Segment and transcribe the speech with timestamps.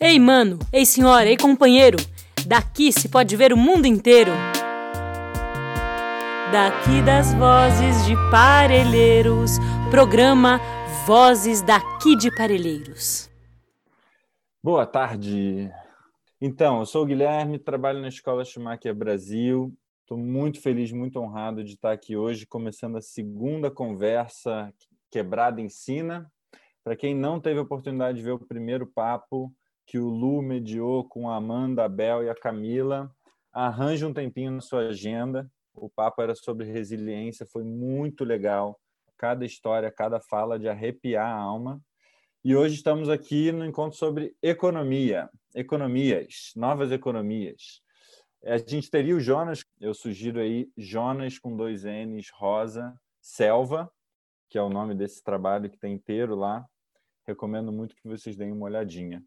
[0.00, 1.96] Ei, mano, ei, senhora, ei, companheiro,
[2.46, 4.30] daqui se pode ver o mundo inteiro.
[6.52, 9.58] Daqui das vozes de Parelheiros,
[9.90, 10.60] programa
[11.04, 13.28] Vozes daqui de Parelheiros.
[14.62, 15.68] Boa tarde.
[16.40, 19.76] Então, eu sou o Guilherme, trabalho na Escola Schumacher Brasil.
[20.02, 24.72] Estou muito feliz, muito honrado de estar aqui hoje, começando a segunda conversa
[25.10, 26.30] Quebrada Ensina.
[26.84, 29.52] Para quem não teve a oportunidade de ver o primeiro papo
[29.88, 33.10] que o Lu mediou com a Amanda, a Bel e a Camila,
[33.52, 38.78] arranje um tempinho na sua agenda o papo era sobre resiliência, foi muito legal.
[39.16, 41.80] Cada história, cada fala de arrepiar a alma.
[42.44, 47.80] E hoje estamos aqui no encontro sobre economia, economias, novas economias.
[48.44, 53.90] A gente teria o Jonas, eu sugiro aí Jonas com dois N's, Rosa, Selva,
[54.48, 56.64] que é o nome desse trabalho que tem inteiro lá.
[57.26, 59.22] Recomendo muito que vocês deem uma olhadinha.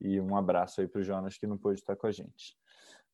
[0.00, 2.56] E um abraço aí para o Jonas, que não pôde estar com a gente.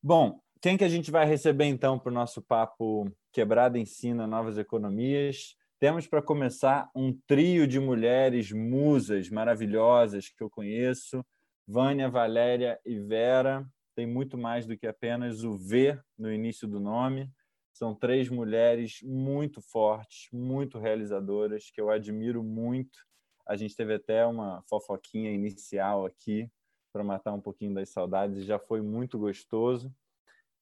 [0.01, 4.57] Bom, quem que a gente vai receber então para o nosso papo Quebrada Ensina Novas
[4.57, 5.55] Economias?
[5.79, 11.23] Temos para começar um trio de mulheres musas maravilhosas que eu conheço,
[11.67, 13.67] Vânia, Valéria e Vera.
[13.95, 17.29] Tem muito mais do que apenas o V no início do nome.
[17.73, 22.97] São três mulheres muito fortes, muito realizadoras, que eu admiro muito.
[23.45, 26.49] A gente teve até uma fofoquinha inicial aqui
[26.95, 29.93] para matar um pouquinho das saudades já foi muito gostoso.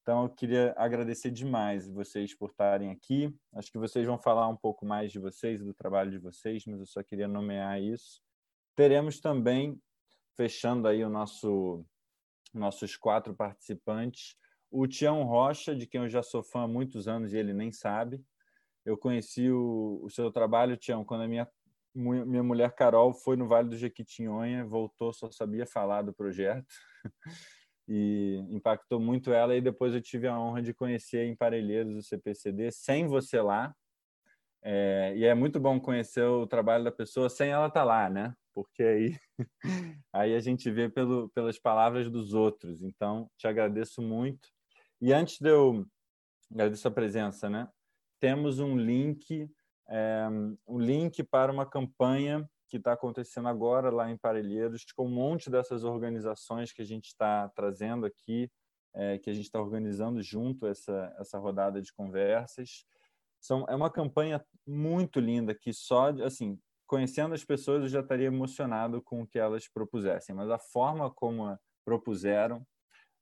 [0.02, 3.32] Então, eu queria agradecer demais vocês por estarem aqui.
[3.54, 6.80] Acho que vocês vão falar um pouco mais de vocês do trabalho de vocês, mas
[6.80, 8.20] eu só queria nomear isso.
[8.76, 9.80] Teremos também,
[10.36, 11.86] fechando aí o nosso
[12.52, 14.36] nossos quatro participantes,
[14.72, 17.72] o Tião Rocha, de quem eu já sou fã há muitos anos e ele nem
[17.72, 18.20] sabe.
[18.84, 21.48] Eu conheci o, o seu trabalho, Tião, quando a minha,
[21.96, 26.74] minha mulher Carol foi no Vale do Jequitinhonha, voltou, só sabia falar do projeto.
[27.88, 29.56] e impactou muito ela.
[29.56, 33.74] E depois eu tive a honra de conhecer em Parelheiros o CPCD sem você lá.
[34.62, 38.10] É, e é muito bom conhecer o trabalho da pessoa sem ela estar tá lá,
[38.10, 38.34] né?
[38.54, 39.18] Porque aí,
[40.14, 42.82] aí a gente vê pelo, pelas palavras dos outros.
[42.82, 44.48] Então, te agradeço muito.
[45.02, 45.86] E antes de eu
[46.50, 47.68] agradecer a presença, né?
[48.22, 49.50] Temos um link,
[49.94, 50.28] é,
[50.68, 55.52] um link para uma campanha que está acontecendo agora lá em Parelheiros, com um monte
[55.52, 58.50] dessas organizações que a gente está trazendo aqui,
[58.96, 62.86] é, que a gente está organizando junto essa, essa rodada de conversas.
[63.40, 68.28] São, é uma campanha muito linda que só, assim, conhecendo as pessoas eu já estaria
[68.28, 72.66] emocionado com o que elas propusessem, mas a forma como a propuseram,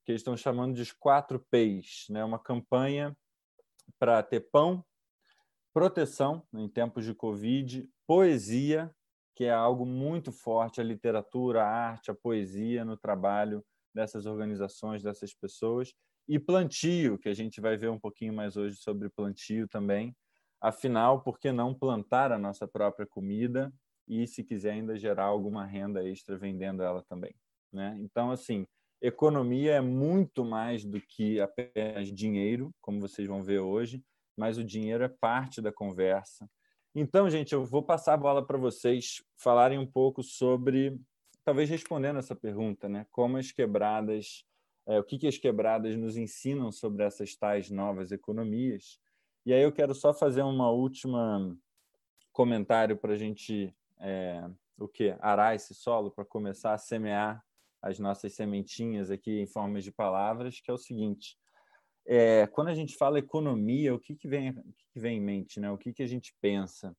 [0.06, 2.24] que eles estão chamando de quatro P's, né?
[2.24, 3.14] uma campanha
[4.00, 4.86] para ter pão,
[5.74, 8.94] proteção em tempos de Covid, poesia
[9.36, 15.02] que é algo muito forte a literatura, a arte, a poesia no trabalho dessas organizações,
[15.02, 15.94] dessas pessoas,
[16.28, 20.16] e plantio, que a gente vai ver um pouquinho mais hoje sobre plantio também.
[20.62, 23.74] Afinal, por que não plantar a nossa própria comida
[24.08, 27.34] e, se quiser, ainda gerar alguma renda extra vendendo ela também?
[27.74, 27.98] Né?
[28.00, 28.68] Então, assim,
[29.02, 34.04] economia é muito mais do que apenas dinheiro, como vocês vão ver hoje,
[34.42, 36.50] mas o dinheiro é parte da conversa,
[36.94, 41.00] então, gente, eu vou passar a bola para vocês falarem um pouco sobre,
[41.42, 43.06] talvez respondendo essa pergunta, né?
[43.12, 44.44] Como as quebradas,
[44.86, 49.00] é, o que, que as quebradas nos ensinam sobre essas tais novas economias.
[49.46, 51.56] E aí eu quero só fazer uma última
[52.34, 55.16] comentário para a gente, é, o que?
[55.22, 57.42] Arar esse solo para começar a semear
[57.82, 61.38] as nossas sementinhas aqui em formas de palavras, que é o seguinte:
[62.06, 65.22] é, quando a gente fala economia, o que, que, vem, o que, que vem em
[65.22, 65.60] mente?
[65.60, 65.72] Né?
[65.72, 66.96] O que, que a gente pensa?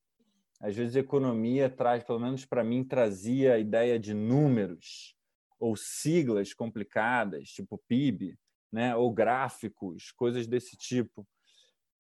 [0.60, 5.16] Às vezes, economia traz, pelo menos para mim, trazia a ideia de números
[5.58, 8.38] ou siglas complicadas, tipo PIB,
[8.70, 8.94] né?
[8.94, 11.26] ou gráficos, coisas desse tipo.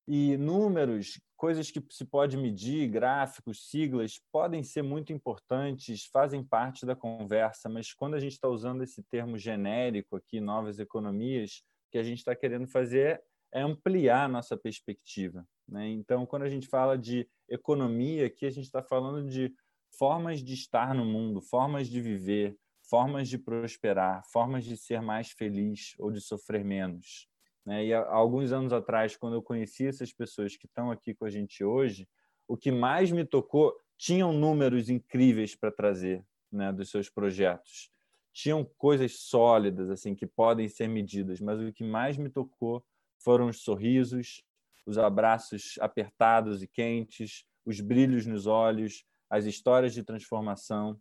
[0.06, 6.84] E números, coisas que se pode medir, gráficos, siglas, podem ser muito importantes, fazem parte
[6.84, 11.98] da conversa, mas quando a gente está usando esse termo genérico aqui, novas economias, que
[11.98, 13.22] a gente está querendo fazer
[13.52, 15.46] é ampliar a nossa perspectiva.
[15.68, 15.88] Né?
[15.90, 19.54] Então, quando a gente fala de economia, aqui a gente está falando de
[19.98, 22.56] formas de estar no mundo, formas de viver,
[22.88, 27.28] formas de prosperar, formas de ser mais feliz ou de sofrer menos.
[27.64, 27.84] Né?
[27.84, 31.30] E há alguns anos atrás, quando eu conheci essas pessoas que estão aqui com a
[31.30, 32.08] gente hoje,
[32.48, 37.91] o que mais me tocou tinham números incríveis para trazer né, dos seus projetos
[38.32, 42.84] tinham coisas sólidas assim que podem ser medidas, mas o que mais me tocou
[43.18, 44.42] foram os sorrisos,
[44.86, 50.98] os abraços apertados e quentes, os brilhos nos olhos, as histórias de transformação.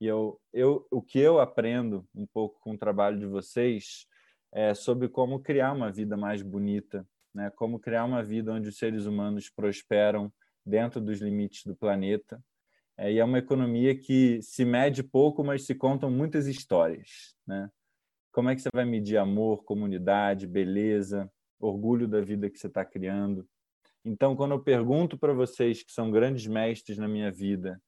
[0.00, 4.06] E eu, eu, o que eu aprendo um pouco com o trabalho de vocês
[4.52, 7.50] é sobre como criar uma vida mais bonita, né?
[7.50, 10.32] como criar uma vida onde os seres humanos prosperam
[10.66, 12.42] dentro dos limites do planeta.
[13.00, 17.34] É, e é uma economia que se mede pouco, mas se contam muitas histórias.
[17.46, 17.70] Né?
[18.30, 22.84] Como é que você vai medir amor, comunidade, beleza, orgulho da vida que você está
[22.84, 23.48] criando?
[24.04, 27.80] Então, quando eu pergunto para vocês que são grandes mestres na minha vida,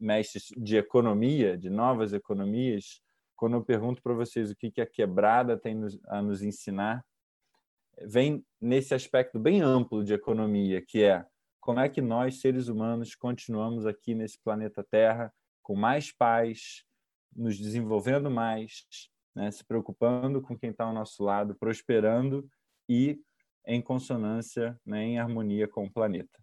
[0.00, 3.00] mestres de economia, de novas economias,
[3.36, 7.04] quando eu pergunto para vocês o que, que a quebrada tem a nos ensinar,
[8.02, 11.24] vem nesse aspecto bem amplo de economia, que é
[11.60, 16.84] como é que nós, seres humanos, continuamos aqui nesse planeta Terra com mais paz,
[17.34, 18.86] nos desenvolvendo mais,
[19.34, 22.48] né, se preocupando com quem está ao nosso lado, prosperando
[22.88, 23.20] e
[23.66, 26.40] em consonância, né, em harmonia com o planeta.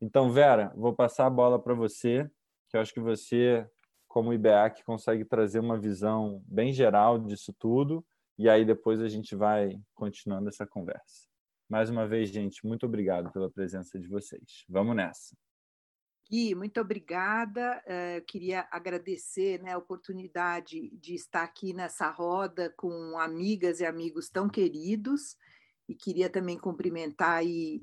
[0.00, 2.28] Então, Vera, vou passar a bola para você,
[2.68, 3.66] que eu acho que você,
[4.08, 8.04] como IBEAC, consegue trazer uma visão bem geral disso tudo,
[8.36, 11.31] e aí depois a gente vai continuando essa conversa.
[11.72, 14.62] Mais uma vez, gente, muito obrigado pela presença de vocês.
[14.68, 15.34] Vamos nessa.
[16.30, 17.82] Gui, muito obrigada.
[17.86, 23.86] Eh, eu queria agradecer né, a oportunidade de estar aqui nessa roda com amigas e
[23.86, 25.34] amigos tão queridos
[25.88, 27.80] e queria também cumprimentar aí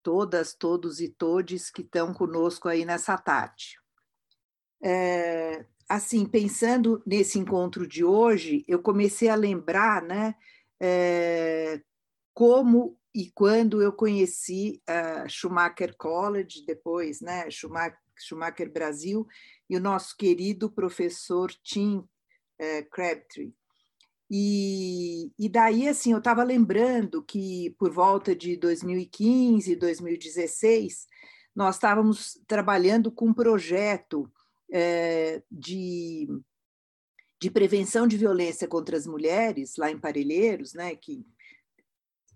[0.00, 3.80] todas, todos e todes que estão conosco aí nessa tarde.
[4.80, 10.36] É, assim, pensando nesse encontro de hoje, eu comecei a lembrar, né,
[10.80, 11.82] é,
[12.32, 19.26] como e quando eu conheci a Schumacher College, depois, né, Schumacher, Schumacher Brasil,
[19.68, 22.04] e o nosso querido professor Tim
[22.56, 23.52] é, Crabtree.
[24.30, 31.08] E, e daí, assim, eu estava lembrando que por volta de 2015, 2016,
[31.56, 34.30] nós estávamos trabalhando com um projeto
[34.72, 36.28] é, de,
[37.42, 41.26] de prevenção de violência contra as mulheres, lá em Parelheiros, né, que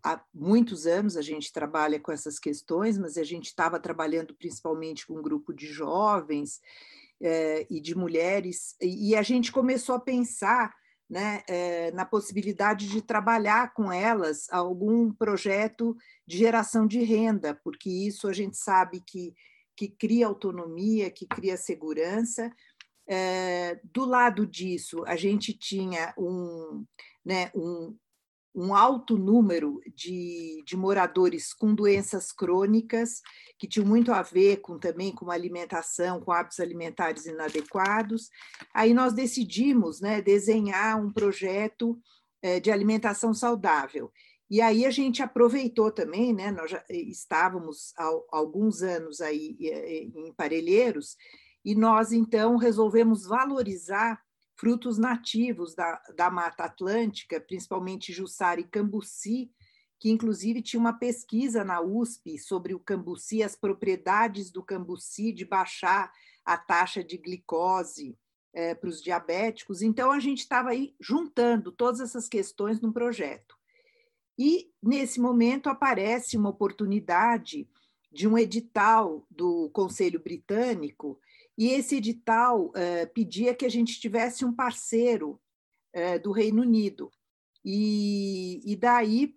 [0.05, 5.07] há muitos anos a gente trabalha com essas questões, mas a gente estava trabalhando principalmente
[5.07, 6.61] com um grupo de jovens
[7.21, 10.75] é, e de mulheres, e a gente começou a pensar
[11.13, 15.95] né, é, na possibilidade de trabalhar com elas algum projeto
[16.27, 19.35] de geração de renda, porque isso a gente sabe que,
[19.77, 22.51] que cria autonomia, que cria segurança.
[23.07, 26.83] É, do lado disso, a gente tinha um,
[27.23, 27.95] né, um,
[28.55, 33.23] um alto número de, de moradores com doenças crônicas,
[33.59, 38.29] que tinham muito a ver com também com alimentação, com hábitos alimentares inadequados.
[38.75, 41.99] Aí nós decidimos né, desenhar um projeto
[42.43, 44.13] é, de alimentação saudável.
[44.51, 50.03] E aí a gente aproveitou também, né, nós já estávamos há alguns anos aí é,
[50.03, 51.17] em Parelheiros,
[51.65, 54.21] e nós então resolvemos valorizar
[54.63, 59.51] frutos nativos da, da Mata Atlântica, principalmente Jussara e Cambuci,
[59.99, 65.45] que inclusive tinha uma pesquisa na USP sobre o cambuci, as propriedades do cambuci de
[65.45, 66.13] baixar
[66.45, 68.17] a taxa de glicose
[68.55, 69.83] é, para os diabéticos.
[69.83, 73.57] Então, a gente estava aí juntando todas essas questões num projeto.
[74.39, 77.69] E, nesse momento, aparece uma oportunidade
[78.13, 81.19] de um edital do Conselho Britânico
[81.57, 85.41] e esse edital uh, pedia que a gente tivesse um parceiro
[85.95, 87.11] uh, do Reino Unido.
[87.65, 89.35] E, e daí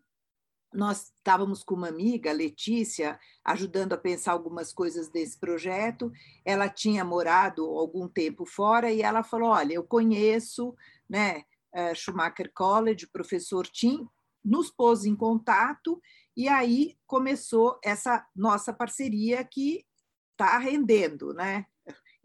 [0.73, 6.11] nós estávamos com uma amiga, Letícia, ajudando a pensar algumas coisas desse projeto.
[6.43, 10.75] Ela tinha morado algum tempo fora e ela falou: Olha, eu conheço
[11.09, 11.43] né,
[11.73, 14.07] uh, Schumacher College, o professor Tim,
[14.43, 15.99] nos pôs em contato
[16.37, 19.85] e aí começou essa nossa parceria que
[20.33, 21.65] está rendendo, né?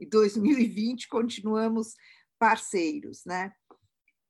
[0.01, 1.95] Em 2020 continuamos
[2.39, 3.53] parceiros, né?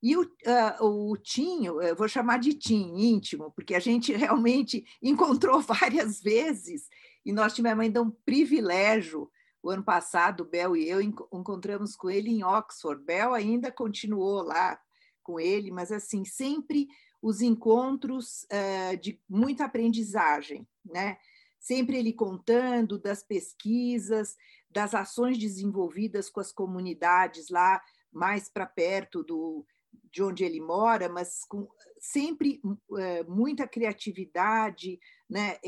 [0.03, 4.85] E o, uh, o Tinho, eu vou chamar de Tim, íntimo, porque a gente realmente
[5.03, 6.89] encontrou várias vezes
[7.25, 9.31] e nós tivemos ainda um privilégio.
[9.63, 13.05] O ano passado, Bel e eu encontramos com ele em Oxford.
[13.05, 14.81] Bel ainda continuou lá
[15.23, 16.89] com ele, mas assim, sempre
[17.21, 21.19] os encontros uh, de muita aprendizagem, né?
[21.59, 24.35] Sempre ele contando das pesquisas,
[24.71, 29.67] das ações desenvolvidas com as comunidades lá mais para perto do,
[30.13, 32.61] de onde ele mora, mas com sempre
[32.99, 34.99] é, muita criatividade,
[35.29, 35.59] né,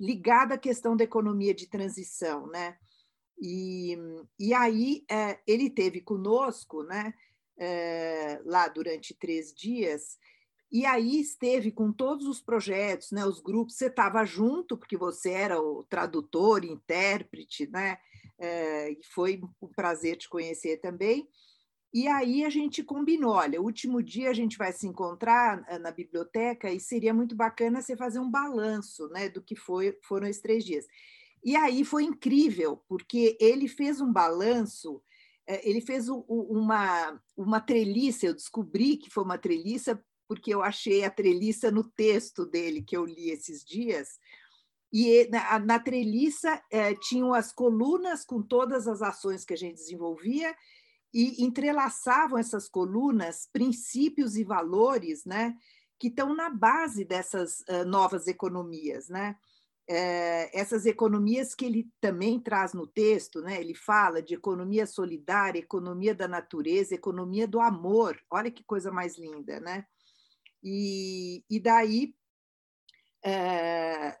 [0.00, 2.76] ligada à questão da economia de transição, né?
[3.40, 3.96] E,
[4.38, 7.12] e aí é, ele teve conosco, né,
[7.58, 10.18] é, lá durante três dias,
[10.72, 15.30] e aí esteve com todos os projetos, né, os grupos, você estava junto, porque você
[15.30, 17.98] era o tradutor, intérprete, né,
[18.38, 21.28] É, foi um prazer te conhecer também.
[21.94, 25.92] E aí a gente combinou, olha, o último dia a gente vai se encontrar na
[25.92, 30.42] biblioteca e seria muito bacana você fazer um balanço né, do que foi, foram esses
[30.42, 30.86] três dias.
[31.44, 35.02] E aí foi incrível, porque ele fez um balanço,
[35.46, 40.02] ele fez uma, uma treliça, eu descobri que foi uma treliça
[40.32, 44.18] porque eu achei a treliça no texto dele que eu li esses dias,
[44.90, 49.74] e na, na treliça é, tinham as colunas com todas as ações que a gente
[49.74, 50.54] desenvolvia
[51.12, 55.54] e entrelaçavam essas colunas princípios e valores, né,
[55.98, 59.36] que estão na base dessas uh, novas economias, né?
[59.88, 63.60] É, essas economias que ele também traz no texto, né?
[63.60, 68.18] Ele fala de economia solidária, economia da natureza, economia do amor.
[68.30, 69.84] Olha que coisa mais linda, né?
[70.62, 72.14] E, e daí
[73.24, 74.18] é,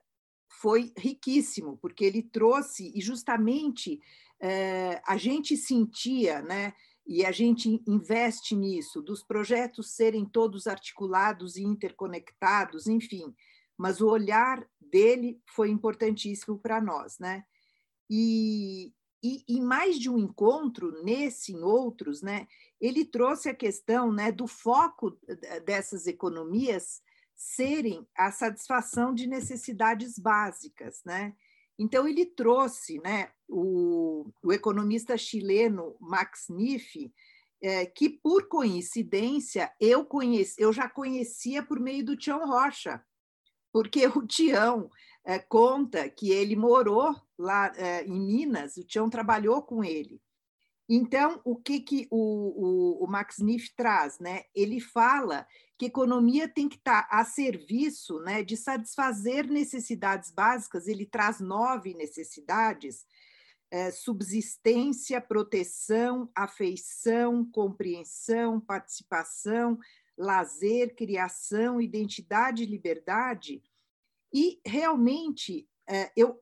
[0.60, 4.00] foi riquíssimo, porque ele trouxe, e justamente
[4.40, 6.72] é, a gente sentia, né,
[7.06, 13.34] e a gente investe nisso, dos projetos serem todos articulados e interconectados, enfim,
[13.76, 17.44] mas o olhar dele foi importantíssimo para nós, né?
[18.08, 22.48] E, e em mais de um encontro, nesse em outros, né,
[22.80, 25.16] ele trouxe a questão né, do foco
[25.64, 27.00] dessas economias
[27.34, 31.34] serem a satisfação de necessidades básicas, né?
[31.78, 37.12] Então ele trouxe, né, o, o economista chileno Max Niff,
[37.62, 43.02] é, que por coincidência eu conheci, eu já conhecia por meio do Tião Rocha,
[43.72, 44.90] porque o Tião
[45.24, 50.20] é, conta que ele morou lá é, em Minas, o Tião trabalhou com ele.
[50.88, 52.16] Então, o que, que o,
[53.00, 54.18] o, o Max Niff traz?
[54.18, 54.42] Né?
[54.54, 55.46] Ele fala
[55.78, 61.94] que economia tem que estar a serviço né, de satisfazer necessidades básicas, ele traz nove
[61.94, 63.06] necessidades:
[63.70, 69.78] é, subsistência, proteção, afeição, compreensão, participação,
[70.16, 73.62] lazer, criação, identidade e liberdade.
[74.32, 76.40] E realmente é, eu,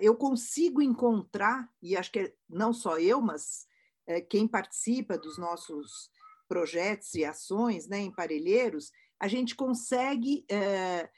[0.00, 3.66] eu consigo encontrar, e acho que não só eu, mas
[4.06, 6.10] é, quem participa dos nossos
[6.48, 11.08] projetos e ações né, em Parelheiros, a gente consegue é,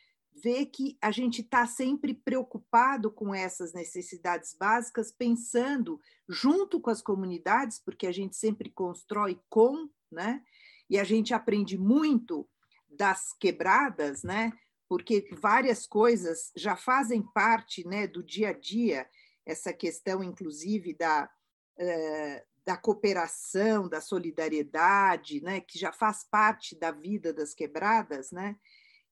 [0.43, 7.02] ver que a gente está sempre preocupado com essas necessidades básicas, pensando junto com as
[7.02, 10.43] comunidades, porque a gente sempre constrói com, né?
[10.88, 12.49] E a gente aprende muito
[12.88, 14.52] das quebradas, né?
[14.93, 19.09] Porque várias coisas já fazem parte, né, do dia a dia.
[19.47, 21.31] Essa questão, inclusive, da
[21.79, 28.57] uh, da cooperação, da solidariedade, né, que já faz parte da vida das quebradas, né?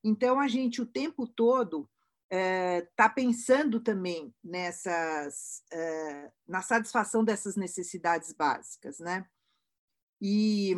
[0.05, 1.89] Então a gente o tempo todo
[2.31, 9.27] está eh, pensando também nessas eh, na satisfação dessas necessidades básicas, né?
[10.21, 10.77] E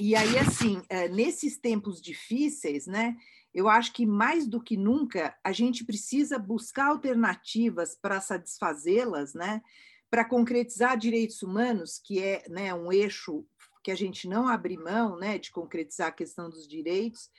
[0.00, 3.16] e aí assim nesses tempos difíceis, né?
[3.54, 9.62] Eu acho que mais do que nunca a gente precisa buscar alternativas para satisfazê-las, né?
[10.10, 13.44] para concretizar direitos humanos, que é né, um eixo
[13.82, 17.30] que a gente não abre mão né, de concretizar a questão dos direitos,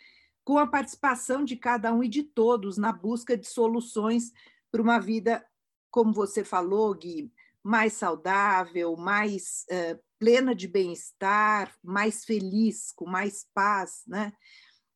[0.44, 4.32] com a participação de cada um e de todos na busca de soluções
[4.72, 5.46] para uma vida,
[5.92, 7.32] como você falou, Gui,
[7.64, 14.32] mais saudável, mais uh, plena de bem-estar, mais feliz, com mais paz, né?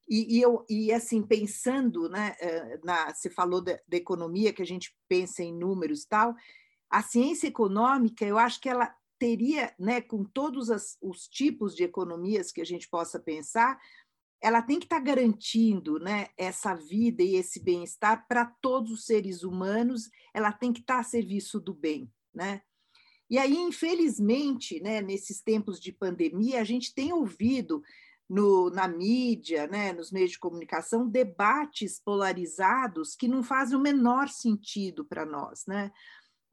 [0.08, 2.36] E, e, eu, e assim, pensando, né,
[2.84, 6.36] na, você falou da, da economia, que a gente pensa em números e tal,
[6.90, 11.84] a ciência econômica, eu acho que ela teria, né, com todos as, os tipos de
[11.84, 13.80] economias que a gente possa pensar,
[14.42, 19.42] ela tem que estar garantindo né, essa vida e esse bem-estar para todos os seres
[19.42, 22.12] humanos, ela tem que estar a serviço do bem.
[22.34, 22.62] Né?
[23.30, 27.82] E aí, infelizmente, né, nesses tempos de pandemia, a gente tem ouvido
[28.34, 34.30] no, na mídia, né, nos meios de comunicação, debates polarizados que não fazem o menor
[34.30, 35.66] sentido para nós.
[35.68, 35.92] Né?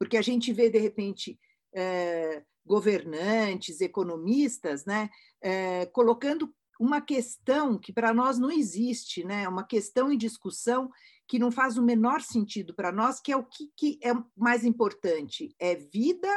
[0.01, 1.39] porque a gente vê, de repente,
[1.75, 9.63] é, governantes, economistas, né, é, colocando uma questão que para nós não existe, né, uma
[9.63, 10.89] questão em discussão
[11.27, 14.65] que não faz o menor sentido para nós, que é o que, que é mais
[14.65, 16.35] importante, é vida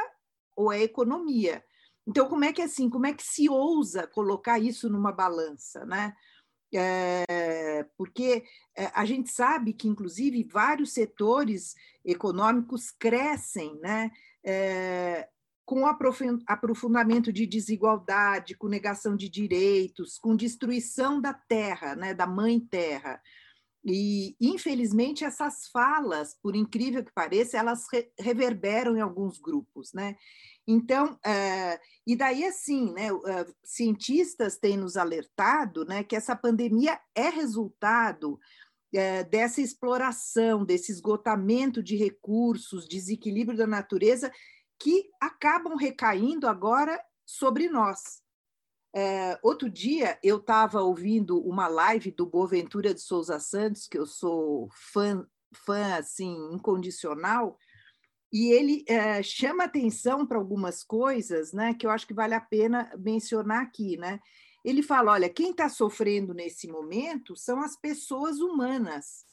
[0.55, 1.63] ou é economia?
[2.07, 6.13] Então, como é que assim, como é que se ousa colocar isso numa balança, né?
[6.73, 8.43] É, porque
[8.75, 14.11] é, a gente sabe que, inclusive, vários setores econômicos crescem né,
[14.43, 15.29] é,
[15.63, 22.59] com aprofundamento de desigualdade, com negação de direitos, com destruição da terra, né, da mãe
[22.59, 23.21] terra.
[23.83, 30.15] E, infelizmente, essas falas, por incrível que pareça, elas re reverberam em alguns grupos, né?
[30.67, 33.21] Então, uh, e daí assim, né, uh,
[33.63, 41.83] cientistas têm nos alertado né, que essa pandemia é resultado uh, dessa exploração, desse esgotamento
[41.83, 44.31] de recursos, desequilíbrio da natureza,
[44.79, 48.23] que acabam recaindo agora sobre nós.
[49.43, 54.69] Outro dia eu estava ouvindo uma live do Boaventura de Souza Santos, que eu sou
[54.93, 57.57] fã, fã assim incondicional,
[58.35, 62.41] e ele é, chama atenção para algumas coisas, né, que eu acho que vale a
[62.41, 64.19] pena mencionar aqui, né?
[64.61, 69.25] Ele fala, olha, quem está sofrendo nesse momento são as pessoas humanas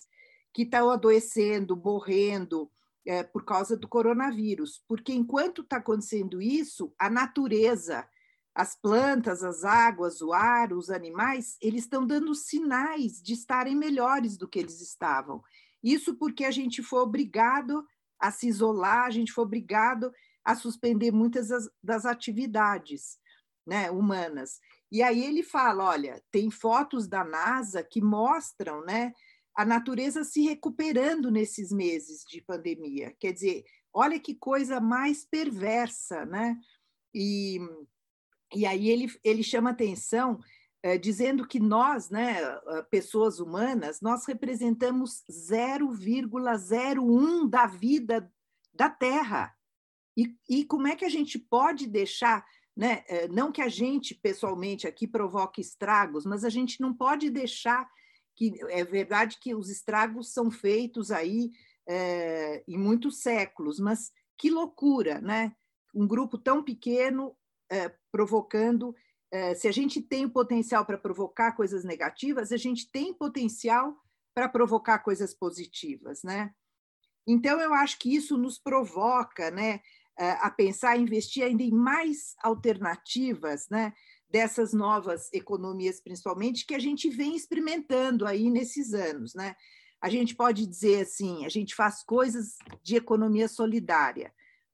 [0.54, 2.70] que estão adoecendo, morrendo
[3.04, 8.06] é, por causa do coronavírus, porque enquanto está acontecendo isso, a natureza
[8.54, 14.36] as plantas, as águas, o ar, os animais, eles estão dando sinais de estarem melhores
[14.36, 15.42] do que eles estavam.
[15.82, 17.84] Isso porque a gente foi obrigado
[18.22, 20.12] a se isolar, a gente foi obrigado
[20.44, 23.18] a suspender muitas das, das atividades
[23.66, 24.60] né, humanas.
[24.90, 29.12] E aí ele fala: olha, tem fotos da NASA que mostram né,
[29.56, 33.14] a natureza se recuperando nesses meses de pandemia.
[33.18, 36.56] Quer dizer, olha que coisa mais perversa, né?
[37.12, 37.58] E
[38.54, 40.38] e aí ele, ele chama atenção
[40.82, 42.40] é, dizendo que nós, né,
[42.90, 48.28] pessoas humanas, nós representamos 0,01 da vida
[48.74, 49.54] da Terra.
[50.16, 52.44] E, e como é que a gente pode deixar,
[52.76, 57.30] né, eh, não que a gente pessoalmente aqui provoque estragos, mas a gente não pode
[57.30, 57.88] deixar
[58.34, 61.50] que é verdade que os estragos são feitos aí
[61.86, 65.54] é, em muitos séculos, mas que loucura, né?
[65.94, 67.36] Um grupo tão pequeno
[67.70, 68.94] é, provocando.
[69.32, 73.96] É, se a gente tem o potencial para provocar coisas negativas, a gente tem potencial
[74.34, 76.52] para provocar coisas positivas, né?
[77.26, 79.80] Então, eu acho que isso nos provoca, né,
[80.18, 83.94] a pensar, investir ainda em mais alternativas, né,
[84.28, 89.54] dessas novas economias, principalmente, que a gente vem experimentando aí nesses anos, né?
[90.00, 94.32] A gente pode dizer assim, a gente faz coisas de economia solidária.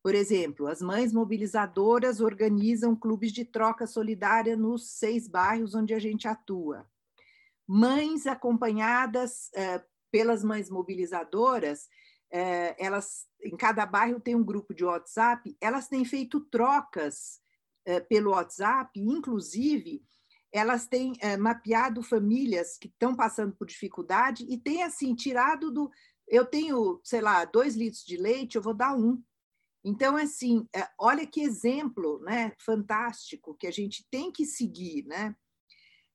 [0.09, 5.99] Por exemplo, as mães mobilizadoras organizam clubes de troca solidária nos seis bairros onde a
[5.99, 6.89] gente atua.
[7.67, 11.89] Mães acompanhadas eh, pelas mães mobilizadoras,
[12.33, 17.39] eh, elas em cada bairro tem um grupo de WhatsApp, elas têm feito trocas
[17.85, 20.03] eh, pelo WhatsApp, inclusive
[20.51, 25.91] elas têm mapeado famílias que estão passando por dificuldade e têm assim tirado do
[26.27, 29.23] eu tenho, sei lá, dois litros de leite, eu vou dar um
[29.85, 35.05] então, assim, é, olha que exemplo né, fantástico que a gente tem que seguir.
[35.07, 35.35] Né?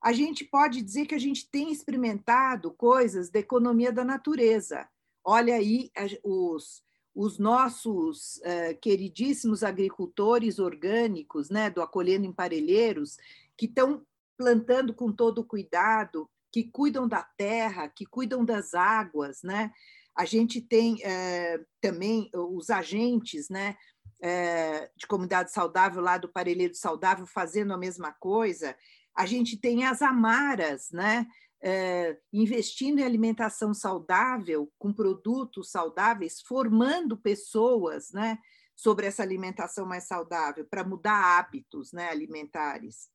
[0.01, 4.87] A gente pode dizer que a gente tem experimentado coisas da economia da natureza.
[5.23, 5.89] Olha aí
[6.23, 6.83] os,
[7.15, 13.17] os nossos uh, queridíssimos agricultores orgânicos, né, do Acolhendo em Parelheiros,
[13.57, 14.05] que estão
[14.37, 19.71] plantando com todo cuidado, que cuidam da terra, que cuidam das águas, né?
[20.15, 23.75] A gente tem é, também os agentes né,
[24.21, 28.75] é, de comunidade saudável lá do Parelheiro Saudável fazendo a mesma coisa.
[29.15, 31.25] A gente tem as amaras, né,
[31.61, 38.37] é, investindo em alimentação saudável, com produtos saudáveis, formando pessoas né,
[38.75, 43.09] sobre essa alimentação mais saudável, para mudar hábitos né, alimentares.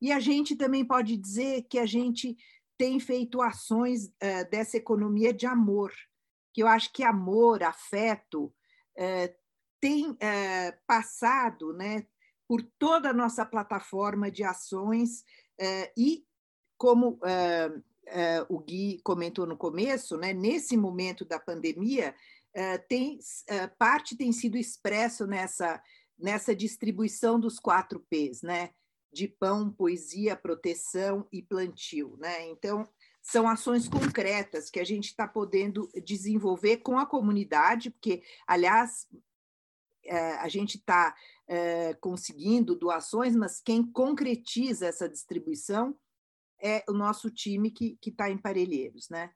[0.00, 2.36] E a gente também pode dizer que a gente
[2.78, 4.10] tem feito ações
[4.50, 5.92] dessa economia de amor,
[6.52, 8.52] que eu acho que amor, afeto,
[8.96, 9.34] é,
[9.80, 12.06] tem é, passado né,
[12.46, 15.24] por toda a nossa plataforma de ações
[15.58, 16.24] é, e,
[16.76, 17.20] como
[18.48, 22.14] o Gui comentou no começo, né, nesse momento da pandemia,
[22.88, 23.20] tem,
[23.78, 25.80] parte tem sido expresso nessa,
[26.18, 28.70] nessa distribuição dos quatro P's, né?
[29.12, 32.16] de pão, poesia, proteção e plantio.
[32.18, 32.48] Né?
[32.48, 32.88] Então,
[33.22, 39.06] são ações concretas que a gente está podendo desenvolver com a comunidade, porque, aliás,
[40.04, 41.14] é, a gente está
[41.46, 45.96] é, conseguindo doações, mas quem concretiza essa distribuição
[46.62, 49.08] é o nosso time que está em Parelheiros.
[49.08, 49.30] Né?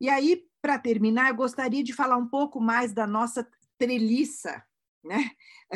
[0.00, 3.46] E aí, para terminar, eu gostaria de falar um pouco mais da nossa
[3.78, 4.62] treliça,
[5.02, 5.30] né?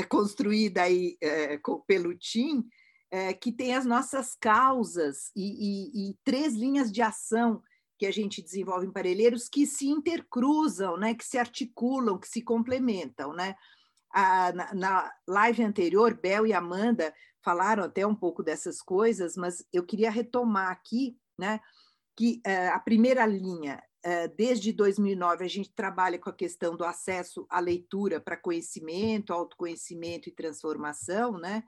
[0.09, 2.67] construída aí, é, pelo TIM,
[3.15, 7.63] é, que tem as nossas causas e, e, e, três linhas de ação
[7.97, 12.43] que a gente desenvolve em Parelheiros que se intercruzam, né, que se articulam, que se
[12.43, 13.33] complementam.
[13.33, 13.55] Né?
[14.13, 19.65] A, na, na, live anterior, Bel e Amanda falaram até um pouco dessas coisas, mas
[19.73, 21.61] eu queria retomar aqui né,
[22.17, 26.85] que é, a primeira linha eh, desde 2009, a gente trabalha com a questão do
[26.85, 31.63] acesso à leitura para conhecimento, autoconhecimento e transformação, né?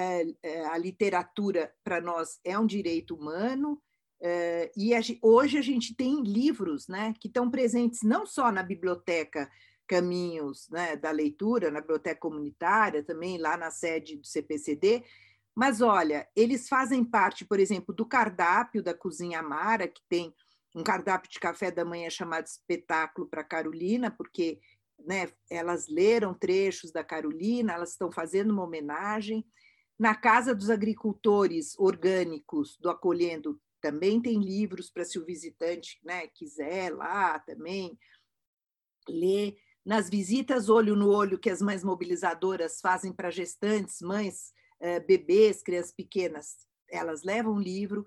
[0.00, 3.82] É, a literatura para nós é um direito humano
[4.76, 9.50] e hoje a gente tem livros, né, que estão presentes não só na biblioteca
[9.88, 15.02] Caminhos né, da Leitura, na biblioteca comunitária, também lá na sede do CPCD,
[15.58, 20.32] mas olha, eles fazem parte, por exemplo, do cardápio da Cozinha Amara, que tem
[20.72, 24.60] um cardápio de café da manhã chamado Espetáculo para Carolina, porque
[25.04, 29.44] né, elas leram trechos da Carolina, elas estão fazendo uma homenagem.
[29.98, 36.26] Na Casa dos Agricultores Orgânicos do Acolhendo também tem livros para se o visitante né,
[36.28, 37.98] quiser lá também
[39.08, 39.56] ler.
[39.84, 45.62] Nas visitas olho no olho que as mães mobilizadoras fazem para gestantes, mães eh, bebês,
[45.62, 48.06] crianças pequenas, elas levam livro.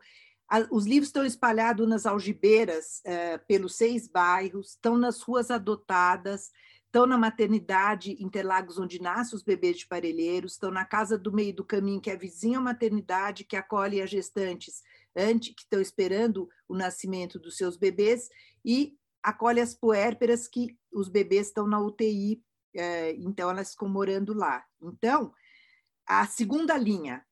[0.70, 6.52] Os livros estão espalhados nas algibeiras eh, pelos seis bairros, estão nas ruas adotadas,
[6.92, 11.56] estão na maternidade Interlagos, onde nascem os bebês de parelheiros, estão na casa do meio
[11.56, 14.84] do caminho, que é vizinha à maternidade, que acolhe as gestantes
[15.16, 18.30] antes, que estão esperando o nascimento dos seus bebês,
[18.64, 22.44] e acolhe as puérperas, que os bebês estão na UTI,
[22.76, 24.66] eh, então elas ficam morando lá.
[24.82, 25.34] Então,
[26.06, 27.26] a segunda linha,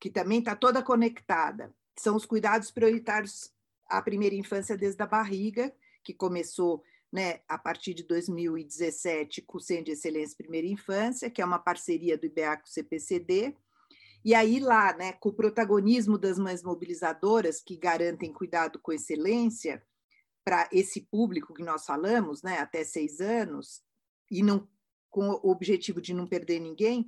[0.00, 3.52] que também está toda conectada, são os cuidados prioritários
[3.86, 5.70] à primeira infância desde a barriga,
[6.02, 6.82] que começou
[7.14, 11.60] né, a partir de 2017 com o Centro de Excelência Primeira Infância, que é uma
[11.60, 13.54] parceria do IBEA com o CPCD,
[14.24, 19.80] e aí lá, né, com o protagonismo das mães mobilizadoras que garantem cuidado com excelência
[20.44, 23.80] para esse público que nós falamos, né, até seis anos,
[24.28, 24.68] e não
[25.08, 27.06] com o objetivo de não perder ninguém,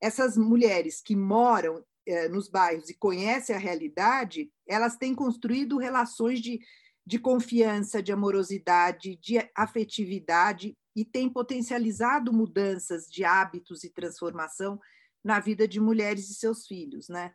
[0.00, 6.40] essas mulheres que moram eh, nos bairros e conhecem a realidade, elas têm construído relações
[6.40, 6.60] de,
[7.06, 14.78] de confiança, de amorosidade, de afetividade e têm potencializado mudanças de hábitos e transformação
[15.24, 17.32] na vida de mulheres e seus filhos, né?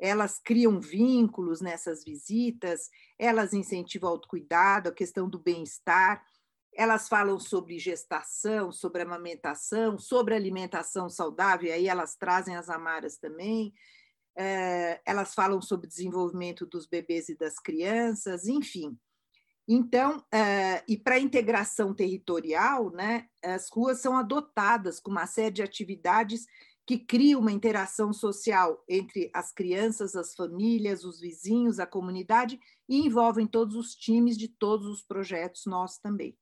[0.00, 6.24] Elas criam vínculos nessas visitas, elas incentivam o autocuidado, a questão do bem-estar,
[6.78, 13.74] elas falam sobre gestação, sobre amamentação, sobre alimentação saudável, aí elas trazem as amaras também.
[14.36, 18.96] É, elas falam sobre desenvolvimento dos bebês e das crianças, enfim.
[19.70, 25.50] Então, é, e para a integração territorial, né, as ruas são adotadas com uma série
[25.50, 26.46] de atividades
[26.86, 32.96] que criam uma interação social entre as crianças, as famílias, os vizinhos, a comunidade e
[32.96, 36.34] envolvem todos os times de todos os projetos nossos também.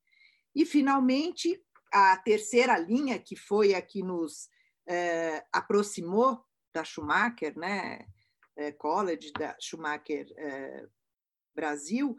[0.55, 1.61] E, finalmente,
[1.93, 4.49] a terceira linha, que foi a que nos
[4.87, 8.07] é, aproximou da Schumacher, né,
[8.55, 10.29] é, College da Schumacher
[11.57, 12.17] Brasil,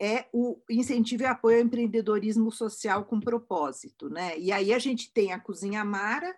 [0.00, 4.08] é o incentivo e apoio ao empreendedorismo social com propósito.
[4.08, 4.38] Né?
[4.38, 6.34] E aí a gente tem a Cozinha Amara,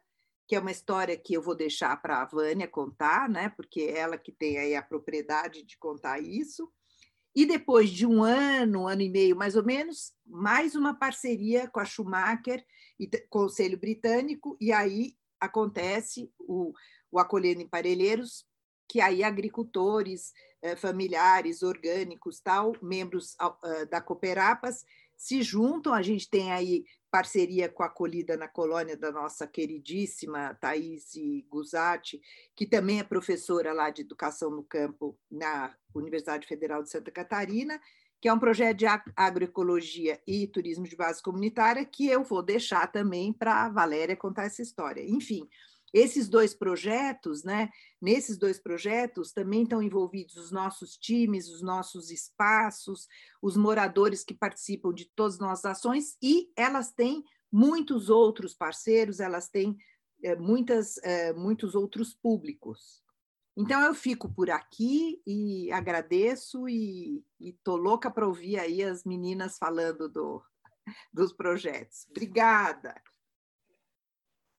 [0.47, 3.49] que é uma história que eu vou deixar para a Vânia contar, né?
[3.57, 6.71] porque é ela que tem aí a propriedade de contar isso.
[7.35, 11.69] E depois de um ano, um ano e meio mais ou menos, mais uma parceria
[11.69, 12.65] com a Schumacher
[12.99, 16.73] e Conselho Britânico, e aí acontece o,
[17.11, 18.47] o Acolhendo em Parelheiros,
[18.89, 20.33] que aí agricultores,
[20.75, 23.37] familiares, orgânicos, tal, membros
[23.91, 24.85] da Cooperapas,
[25.17, 25.93] se juntam.
[25.93, 31.13] A gente tem aí parceria com a Acolhida na Colônia da nossa queridíssima Thaís
[31.49, 32.21] Guzatti,
[32.55, 37.81] que também é professora lá de Educação no Campo na Universidade Federal de Santa Catarina,
[38.21, 42.87] que é um projeto de agroecologia e turismo de base comunitária, que eu vou deixar
[42.91, 45.03] também para a Valéria contar essa história.
[45.03, 45.49] Enfim,
[45.93, 47.69] esses dois projetos, né?
[48.01, 53.07] Nesses dois projetos também estão envolvidos os nossos times, os nossos espaços,
[53.41, 59.21] os moradores que participam de todas as nossas ações e elas têm muitos outros parceiros,
[59.21, 59.77] elas têm
[60.23, 63.03] é, muitas, é, muitos outros públicos.
[63.57, 69.57] Então eu fico por aqui e agradeço e estou louca para ouvir aí as meninas
[69.57, 70.43] falando do,
[71.11, 72.07] dos projetos.
[72.11, 72.95] Obrigada.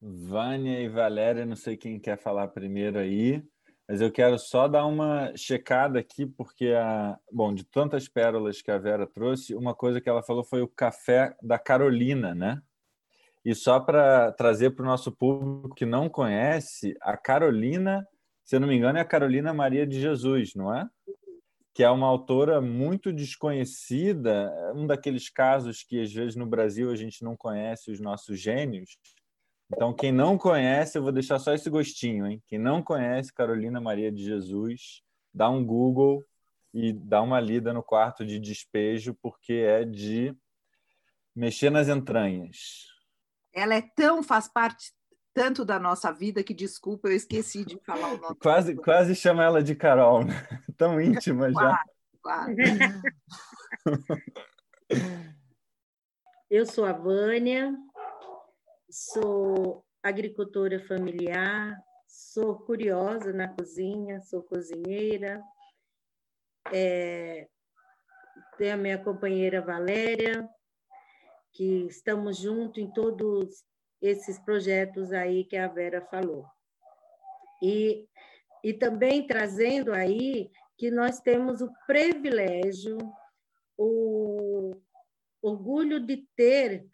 [0.02, 3.44] Vânia e Valéria, não sei quem quer falar primeiro aí,
[3.88, 8.70] mas eu quero só dar uma checada aqui, porque, a, bom, de tantas pérolas que
[8.70, 12.62] a Vera trouxe, uma coisa que ela falou foi o café da Carolina, né?
[13.46, 18.06] E só para trazer para o nosso público que não conhece, a Carolina,
[18.44, 20.86] se eu não me engano, é a Carolina Maria de Jesus, não é?
[21.74, 26.96] Que é uma autora muito desconhecida, um daqueles casos que às vezes no Brasil a
[26.96, 28.98] gente não conhece os nossos gênios,
[29.72, 32.42] então, quem não conhece, eu vou deixar só esse gostinho, hein?
[32.48, 35.02] Quem não conhece Carolina Maria de Jesus,
[35.34, 36.26] dá um Google
[36.74, 40.36] e dá uma lida no quarto de despejo, porque é de
[41.36, 42.88] mexer nas entranhas.
[43.54, 44.94] Ela é tão, faz parte
[45.34, 48.36] tanto da nossa vida que, desculpa, eu esqueci de falar o nome.
[48.42, 50.34] Quase, quase chama ela de Carol, né?
[50.78, 51.84] tão íntima já.
[52.22, 52.56] Quase,
[56.50, 57.72] Eu sou a Vânia,
[58.90, 65.42] sou agricultora familiar, sou curiosa na cozinha, sou cozinheira,
[66.74, 67.48] é,
[68.58, 70.48] tenho a minha companheira Valéria,
[71.54, 73.64] que estamos juntos em todos
[74.02, 76.46] esses projetos aí que a Vera falou.
[77.62, 78.08] E,
[78.64, 82.98] e também trazendo aí que nós temos o privilégio,
[83.76, 84.76] o
[85.42, 86.88] orgulho de ter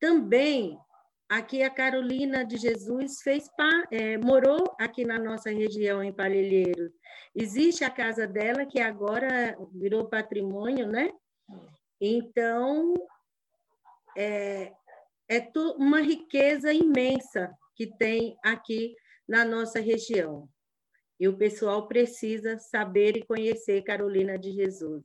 [0.00, 0.78] também
[1.28, 3.48] aqui a Carolina de Jesus fez
[3.90, 6.92] é, morou aqui na nossa região em Palheiros.
[7.34, 11.10] Existe a casa dela que agora virou patrimônio, né?
[12.00, 12.94] Então
[14.16, 14.72] é,
[15.28, 18.94] é uma riqueza imensa que tem aqui
[19.28, 20.48] na nossa região.
[21.20, 25.04] E o pessoal precisa saber e conhecer Carolina de Jesus.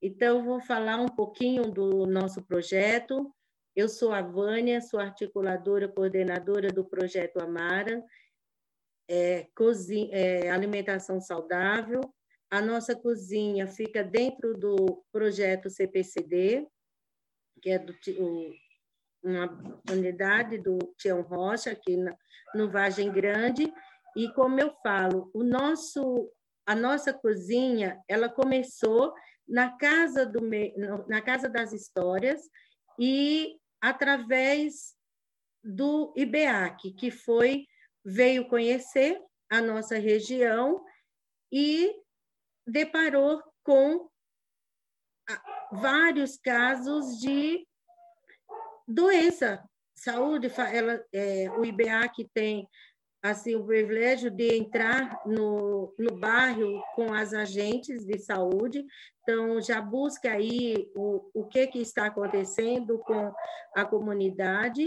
[0.00, 3.34] Então, vou falar um pouquinho do nosso projeto.
[3.76, 8.04] Eu sou a Vânia, sou articuladora, coordenadora do projeto Amara,
[9.08, 12.00] é, cozinha, é, alimentação saudável.
[12.48, 16.64] A nossa cozinha fica dentro do projeto CPCD,
[17.60, 18.52] que é do, o,
[19.24, 22.16] uma unidade do Tião Rocha, aqui na,
[22.54, 23.72] no Vargem Grande.
[24.16, 26.30] E como eu falo, o nosso,
[26.64, 29.12] a nossa cozinha, ela começou
[29.48, 30.40] na casa, do,
[31.08, 32.40] na casa das Histórias
[32.98, 34.96] e através
[35.62, 37.66] do IBEAC, que foi
[38.02, 40.82] veio conhecer a nossa região
[41.52, 41.94] e
[42.66, 44.08] deparou com
[45.70, 47.66] vários casos de
[48.88, 49.62] doença,
[49.94, 50.50] saúde.
[50.72, 52.66] Ela, é, o IBEAC tem
[53.24, 58.84] assim o privilégio de entrar no, no bairro com as agentes de saúde,
[59.22, 63.32] então já busca aí o, o que, que está acontecendo com
[63.74, 64.84] a comunidade,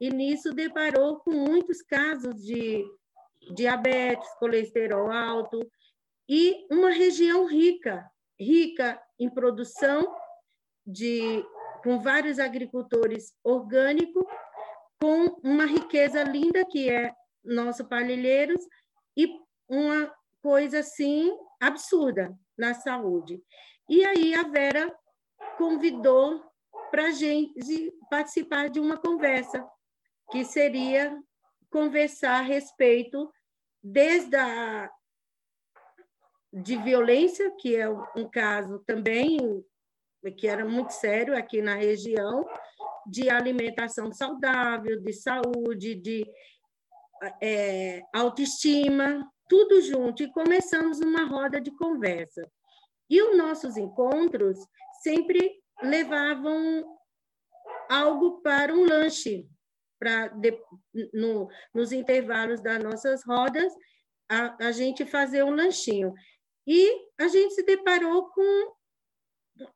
[0.00, 2.84] e nisso deparou com muitos casos de
[3.52, 5.68] diabetes, colesterol alto,
[6.28, 10.06] e uma região rica, rica em produção
[10.86, 11.44] de
[11.82, 14.24] com vários agricultores orgânicos,
[15.00, 17.12] com uma riqueza linda que é
[17.44, 18.64] nosso Parelheiros
[19.16, 19.28] e
[19.68, 23.42] uma coisa assim absurda na saúde.
[23.88, 24.94] E aí a Vera
[25.56, 26.42] convidou
[26.90, 29.66] para a gente participar de uma conversa,
[30.30, 31.16] que seria
[31.70, 33.32] conversar a respeito
[33.82, 34.90] desde a
[36.52, 39.64] de violência, que é um caso também
[40.36, 42.46] que era muito sério aqui na região,
[43.06, 46.24] de alimentação saudável, de saúde, de
[47.40, 52.50] é, autoestima, tudo junto, e começamos uma roda de conversa.
[53.08, 54.58] E os nossos encontros
[55.02, 56.84] sempre levavam
[57.88, 59.46] algo para um lanche,
[59.98, 60.32] para
[61.12, 63.72] no, nos intervalos das nossas rodas,
[64.28, 66.14] a, a gente fazer um lanchinho.
[66.66, 68.72] E a gente se deparou com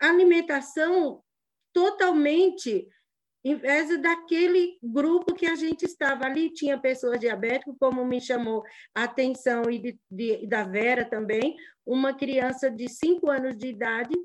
[0.00, 1.22] alimentação
[1.72, 2.88] totalmente
[3.46, 8.64] em vez daquele grupo que a gente estava ali, tinha pessoas diabéticas, como me chamou
[8.92, 11.54] a atenção, e de, de, da Vera também,
[11.86, 14.16] uma criança de 5 anos de idade,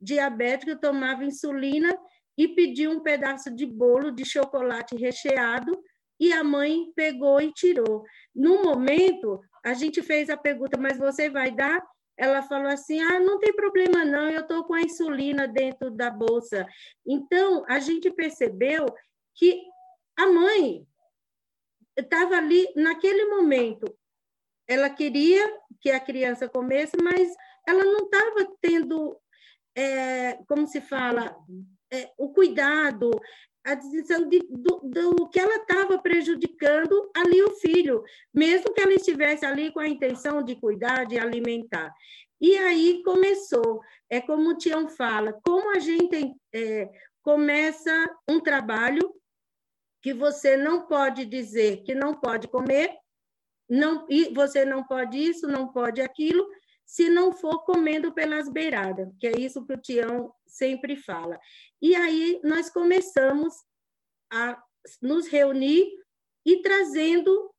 [0.00, 1.94] diabética, tomava insulina
[2.38, 5.78] e pediu um pedaço de bolo de chocolate recheado,
[6.18, 8.02] e a mãe pegou e tirou.
[8.34, 11.86] No momento, a gente fez a pergunta, mas você vai dar?
[12.20, 16.10] Ela falou assim: ah, não tem problema não, eu estou com a insulina dentro da
[16.10, 16.66] bolsa.
[17.06, 18.84] Então, a gente percebeu
[19.34, 19.62] que
[20.18, 20.86] a mãe
[21.96, 23.86] estava ali naquele momento.
[24.68, 25.42] Ela queria
[25.80, 27.34] que a criança comesse, mas
[27.66, 29.18] ela não estava tendo,
[29.74, 31.34] é, como se fala,
[31.90, 33.10] é, o cuidado,
[33.64, 38.94] a decisão de, do, do que ela estava prejudicando ali o filho, mesmo que ela
[38.94, 41.92] estivesse ali com a intenção de cuidar, de alimentar.
[42.40, 46.88] E aí começou, é como o Tião fala, como a gente é,
[47.22, 47.92] começa
[48.28, 49.14] um trabalho
[50.02, 52.96] que você não pode dizer que não pode comer,
[53.68, 56.48] não, e você não pode isso, não pode aquilo,
[56.90, 61.38] se não for comendo pelas beiradas, que é isso que o Tião sempre fala.
[61.80, 63.54] E aí nós começamos
[64.28, 64.60] a
[65.00, 65.86] nos reunir
[66.44, 67.54] e trazendo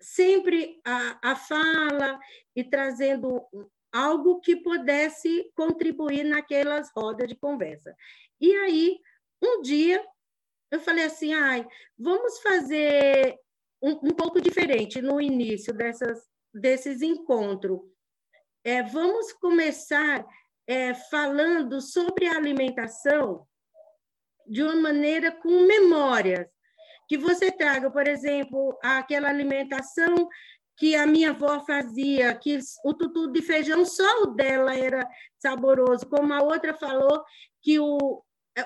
[0.00, 2.18] sempre a, a fala
[2.56, 3.46] e trazendo
[3.92, 7.94] algo que pudesse contribuir naquelas rodas de conversa.
[8.40, 8.98] E aí,
[9.42, 10.02] um dia,
[10.70, 13.38] eu falei assim, ai, vamos fazer
[13.82, 17.93] um, um pouco diferente no início dessas, desses encontros.
[18.64, 20.24] É, vamos começar
[20.66, 23.46] é, falando sobre a alimentação
[24.46, 26.48] de uma maneira com memórias.
[27.06, 30.28] Que você traga, por exemplo, aquela alimentação
[30.78, 35.06] que a minha avó fazia, que o tutu de feijão só o dela era
[35.38, 37.22] saboroso, como a outra falou
[37.62, 38.22] que o,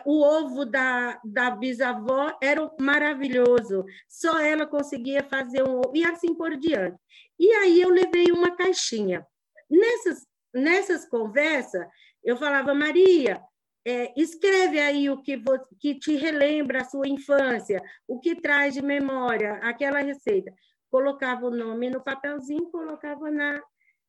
[0.06, 6.34] o ovo da, da bisavó era maravilhoso, só ela conseguia fazer um ovo, e assim
[6.34, 6.96] por diante.
[7.38, 9.26] E aí eu levei uma caixinha.
[9.70, 11.86] Nessas, nessas conversas,
[12.24, 13.42] eu falava, Maria,
[13.86, 15.42] é, escreve aí o que,
[15.80, 20.52] que te relembra a sua infância, o que traz de memória aquela receita.
[20.90, 23.62] Colocava o nome no papelzinho, colocava na,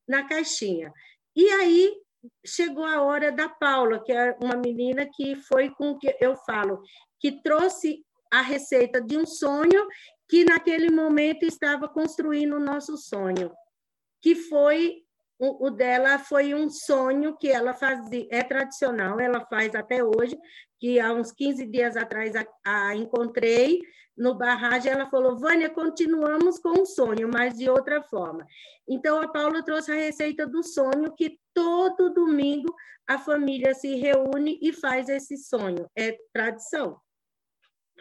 [0.07, 0.91] na caixinha.
[1.35, 1.93] E aí
[2.45, 6.81] chegou a hora da Paula, que é uma menina que foi com que eu falo,
[7.19, 9.87] que trouxe a receita de um sonho
[10.27, 13.51] que naquele momento estava construindo o nosso sonho,
[14.21, 15.03] que foi
[15.39, 20.37] o, o, dela foi um sonho que ela fazia, é tradicional, ela faz até hoje,
[20.77, 23.79] que há uns 15 dias atrás a, a encontrei
[24.17, 28.45] no barragem, ela falou, Vânia, continuamos com o sonho, mas de outra forma.
[28.85, 32.75] Então, a Paula trouxe a receita do sonho, que todo domingo
[33.07, 36.99] a família se reúne e faz esse sonho, é tradição.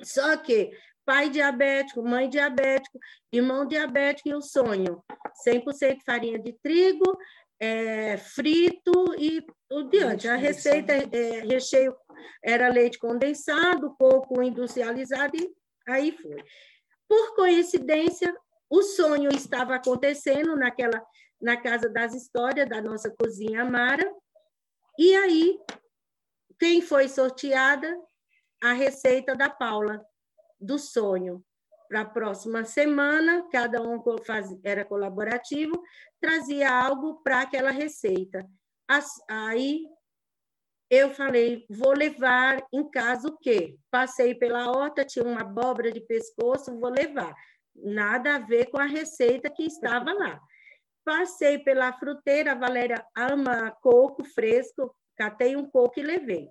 [0.02, 0.70] Só que
[1.08, 2.98] pai diabético, mãe diabético,
[3.32, 5.02] irmão diabético e o sonho.
[5.42, 7.18] 100% farinha de trigo,
[7.58, 9.42] é, frito e
[9.72, 10.28] o diante.
[10.28, 11.96] A receita, é, recheio
[12.44, 15.50] era leite condensado, coco industrializado e
[15.88, 16.44] aí foi.
[17.08, 18.36] Por coincidência,
[18.68, 21.02] o sonho estava acontecendo naquela
[21.40, 24.04] na casa das histórias da nossa cozinha Amara.
[24.98, 25.58] E aí,
[26.58, 27.98] quem foi sorteada?
[28.60, 30.04] A receita da Paula
[30.60, 31.44] do sonho.
[31.88, 35.82] Para a próxima semana, cada um faz, era colaborativo,
[36.20, 38.46] trazia algo para aquela receita.
[39.28, 39.86] Aí
[40.90, 43.76] eu falei, vou levar em casa o quê?
[43.90, 47.34] Passei pela horta, tinha uma abóbora de pescoço, vou levar.
[47.74, 50.40] Nada a ver com a receita que estava lá.
[51.04, 56.50] Passei pela fruteira, a Valéria ama coco fresco, catei um coco e levei.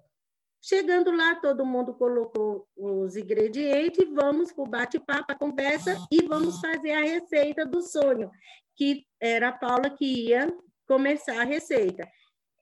[0.67, 6.59] Chegando lá, todo mundo colocou os ingredientes, vamos para o bate-papo, a conversa, e vamos
[6.59, 8.29] fazer a receita do sonho,
[8.75, 10.53] que era a Paula que ia
[10.85, 12.05] começar a receita.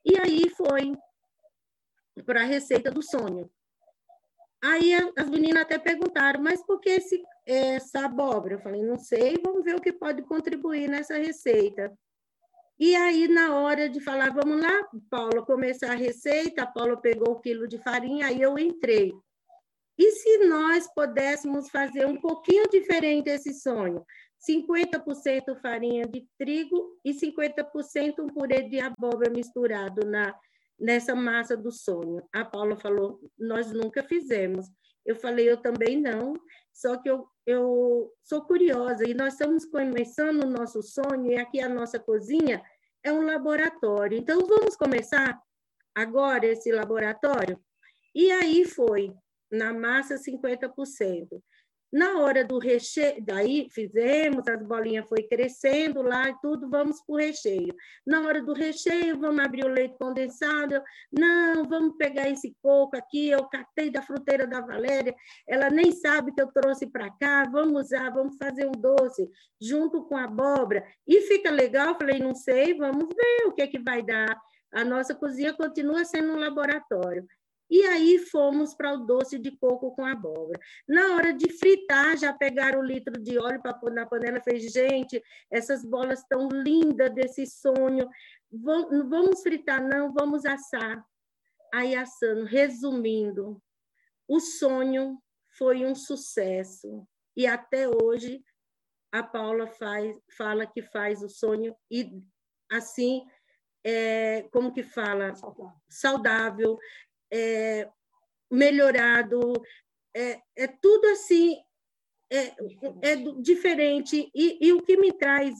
[0.04, 0.92] E aí foi
[2.24, 3.50] para a receita do sonho.
[4.62, 8.54] Aí as meninas até perguntaram, mas por que esse, essa abóbora?
[8.54, 11.92] Eu falei, não sei, vamos ver o que pode contribuir nessa receita.
[12.78, 17.32] E aí, na hora de falar, vamos lá, Paula, começar a receita, a Paula pegou
[17.32, 19.14] o quilo de farinha, aí eu entrei.
[19.98, 24.04] E se nós pudéssemos fazer um pouquinho diferente esse sonho?
[24.46, 30.34] 50% farinha de trigo e 50% um purê de abóbora misturado na,
[30.78, 32.22] nessa massa do sonho.
[32.32, 34.66] A Paula falou, nós nunca fizemos.
[35.04, 36.34] Eu falei, eu também não,
[36.72, 41.60] só que eu, eu sou curiosa e nós estamos começando o nosso sonho e aqui
[41.60, 42.60] a nossa cozinha
[43.02, 44.18] é um laboratório.
[44.18, 45.40] Então, vamos começar
[45.94, 47.58] agora esse laboratório?
[48.12, 49.14] E aí foi,
[49.50, 51.40] na massa 50%.
[51.96, 57.14] Na hora do recheio, daí fizemos, as bolinhas foi crescendo lá e tudo, vamos para
[57.14, 57.74] o recheio.
[58.06, 60.78] Na hora do recheio, vamos abrir o leite condensado.
[61.10, 65.14] Não, vamos pegar esse coco aqui, eu catei da fruteira da Valéria,
[65.48, 69.26] ela nem sabe que eu trouxe para cá, vamos usar, vamos fazer um doce
[69.58, 70.86] junto com a abóbora.
[71.08, 74.38] E fica legal, falei, não sei, vamos ver o que é que vai dar.
[74.70, 77.26] A nossa cozinha continua sendo um laboratório.
[77.68, 80.58] E aí fomos para o doce de coco com abóbora.
[80.86, 84.40] Na hora de fritar, já pegaram o litro de óleo para pôr na panela.
[84.40, 88.08] Falei, gente, essas bolas tão lindas desse sonho.
[88.50, 91.04] Vamos fritar, não, vamos assar.
[91.74, 93.60] Aí assando, resumindo,
[94.28, 95.20] o sonho
[95.58, 97.06] foi um sucesso.
[97.36, 98.42] E até hoje
[99.12, 102.22] a Paula faz, fala que faz o sonho e
[102.70, 103.26] assim
[103.84, 106.78] é, como que fala saudável, saudável
[107.32, 107.88] é,
[108.50, 109.52] melhorado,
[110.14, 111.56] é, é, tudo assim,
[112.30, 112.54] é,
[113.02, 114.30] é diferente.
[114.34, 115.54] E, e, o que me traz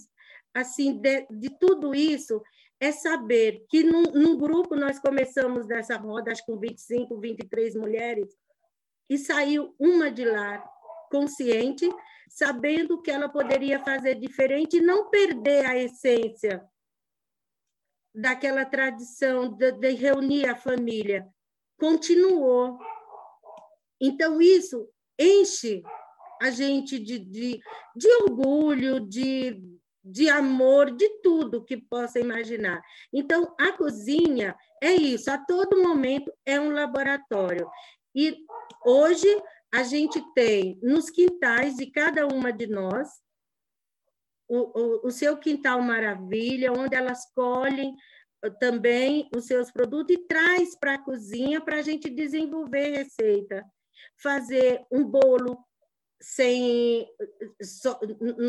[0.54, 2.42] assim de, de tudo isso
[2.80, 7.74] é saber que num, num, grupo nós começamos nessa roda, acho que com 25, 23
[7.74, 8.36] mulheres,
[9.08, 10.58] e saiu uma de lá
[11.10, 11.88] consciente,
[12.28, 16.66] sabendo que ela poderia fazer diferente e não perder a essência
[18.14, 21.28] daquela tradição de, de reunir a família.
[21.79, 22.79] Continuou.
[24.01, 25.83] Então, isso enche
[26.41, 27.61] a gente de, de,
[27.95, 29.62] de orgulho, de,
[30.05, 32.83] de amor, de tudo que possa imaginar.
[33.12, 37.68] Então, a cozinha é isso, a todo momento é um laboratório.
[38.14, 38.37] E
[38.85, 39.29] hoje
[39.72, 43.09] a gente tem nos quintais de cada uma de nós
[44.49, 47.97] o, o, o seu quintal maravilha, onde elas colhem
[48.61, 53.64] também os seus produtos e traz para a cozinha para a gente desenvolver receita.
[54.22, 55.59] Fazer um bolo
[56.20, 57.07] sem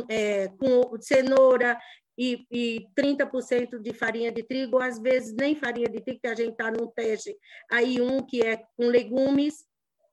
[0.10, 1.78] é, com cenoura
[2.18, 6.36] e, e 30% de farinha de trigo, às vezes nem farinha de trigo, que a
[6.36, 7.38] gente está num teste,
[7.72, 9.66] aí um que é com legumes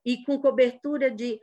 [0.05, 1.39] e com cobertura de,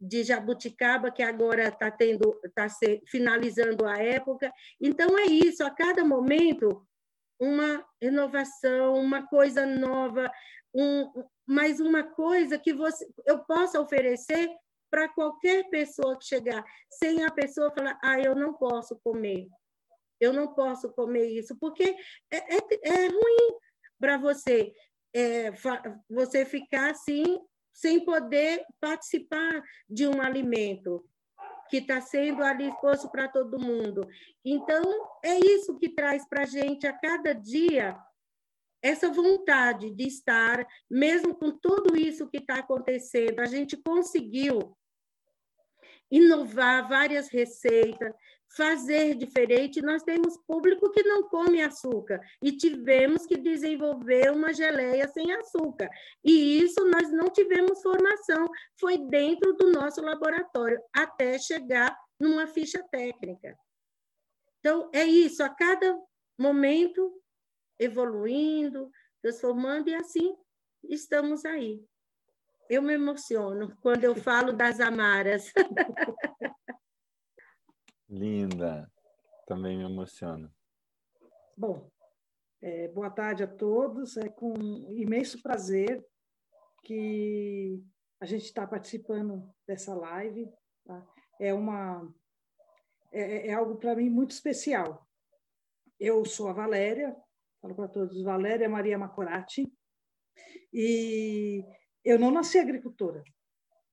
[0.00, 2.68] de jabuticaba, que agora está tendo, está
[3.08, 4.52] finalizando a época.
[4.80, 6.86] Então, é isso, a cada momento,
[7.44, 10.30] uma inovação, uma coisa nova,
[10.74, 14.48] um, mais uma coisa que você, eu possa oferecer
[14.90, 19.46] para qualquer pessoa que chegar, sem a pessoa falar, ah, eu não posso comer,
[20.20, 21.96] eu não posso comer isso, porque
[22.30, 23.58] é, é, é ruim
[23.98, 24.72] para você,
[25.12, 25.52] é,
[26.08, 27.38] você ficar assim,
[27.72, 31.04] sem poder participar de um alimento
[31.68, 34.06] que está sendo ali exposto para todo mundo.
[34.44, 34.82] Então,
[35.22, 37.96] é isso que traz para a gente a cada dia
[38.82, 44.76] essa vontade de estar, mesmo com tudo isso que está acontecendo, a gente conseguiu
[46.10, 48.14] inovar várias receitas,
[48.56, 49.82] fazer diferente.
[49.82, 55.88] Nós temos público que não come açúcar e tivemos que desenvolver uma geleia sem açúcar.
[56.24, 62.82] E isso nós não tivemos formação, foi dentro do nosso laboratório, até chegar numa ficha
[62.90, 63.56] técnica.
[64.60, 65.98] Então, é isso, a cada
[66.38, 67.20] momento
[67.78, 68.90] evoluindo,
[69.20, 70.34] transformando, e assim
[70.88, 71.82] estamos aí.
[72.68, 75.52] Eu me emociono quando eu falo das amaras.
[78.08, 78.90] Linda,
[79.46, 80.52] também me emociona.
[81.56, 81.90] Bom,
[82.60, 84.16] é, boa tarde a todos.
[84.16, 84.54] É com
[84.92, 86.04] imenso prazer
[86.84, 87.82] que
[88.20, 90.50] a gente está participando dessa live.
[90.84, 91.06] Tá?
[91.40, 92.12] É uma
[93.14, 95.06] é, é algo para mim muito especial.
[95.98, 97.16] Eu sou a Valéria,
[97.62, 99.72] falo para todos, Valéria Maria Macorati,
[100.72, 101.64] e
[102.04, 103.22] eu não nasci agricultora.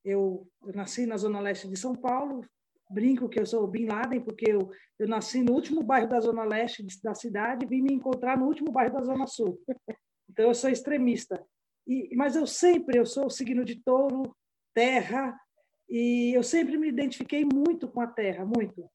[0.03, 2.43] Eu, eu, nasci na zona leste de São Paulo,
[2.91, 4.69] brinco que eu sou Bin Laden, porque eu,
[4.99, 8.45] eu nasci no último bairro da zona leste da cidade e vim me encontrar no
[8.45, 9.59] último bairro da zona sul.
[10.33, 11.45] Então, eu sou extremista.
[11.85, 14.33] E, mas eu sempre, eu sou o signo de touro,
[14.73, 15.37] terra,
[15.89, 18.89] e eu sempre me identifiquei muito com a terra, muito.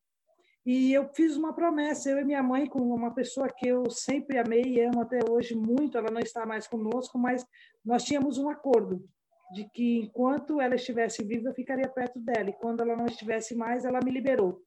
[0.64, 4.38] E eu fiz uma promessa, eu e minha mãe, com uma pessoa que eu sempre
[4.38, 7.44] amei e amo até hoje muito, ela não está mais conosco, mas
[7.84, 9.06] nós tínhamos um acordo
[9.52, 13.54] de que enquanto ela estivesse viva, eu ficaria perto dela, e quando ela não estivesse
[13.54, 14.62] mais, ela me liberou.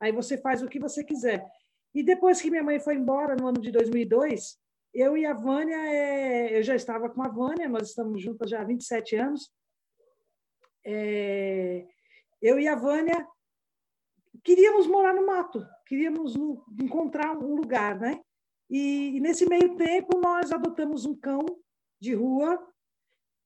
[0.00, 1.46] Aí você faz o que você quiser.
[1.94, 4.58] E depois que minha mãe foi embora, no ano de 2002,
[4.94, 8.60] eu e a Vânia, é, eu já estava com a Vânia, nós estamos juntas já
[8.60, 9.50] há 27 anos.
[10.84, 11.86] É,
[12.40, 13.26] eu e a Vânia
[14.42, 16.34] queríamos morar no mato, queríamos
[16.80, 18.20] encontrar um lugar, né?
[18.68, 21.44] E, e, nesse meio tempo nós adotamos um cão
[22.00, 22.58] de rua,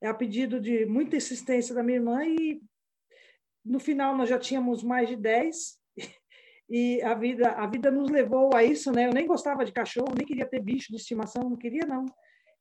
[0.03, 2.61] a pedido de muita insistência da minha irmã e
[3.64, 5.78] no final nós já tínhamos mais de 10
[6.68, 9.07] e a vida a vida nos levou a isso, né?
[9.07, 12.05] Eu nem gostava de cachorro, nem queria ter bicho de estimação, não queria não.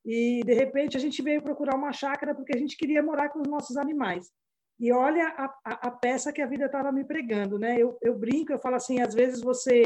[0.04, 3.40] E de repente a gente veio procurar uma chácara porque a gente queria morar com
[3.40, 4.30] os nossos animais.
[4.78, 7.76] E olha a, a, a peça que a vida estava me pregando, né?
[7.78, 9.82] Eu, eu brinco, eu falo assim, às vezes você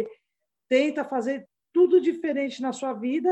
[0.69, 3.31] tenta fazer tudo diferente na sua vida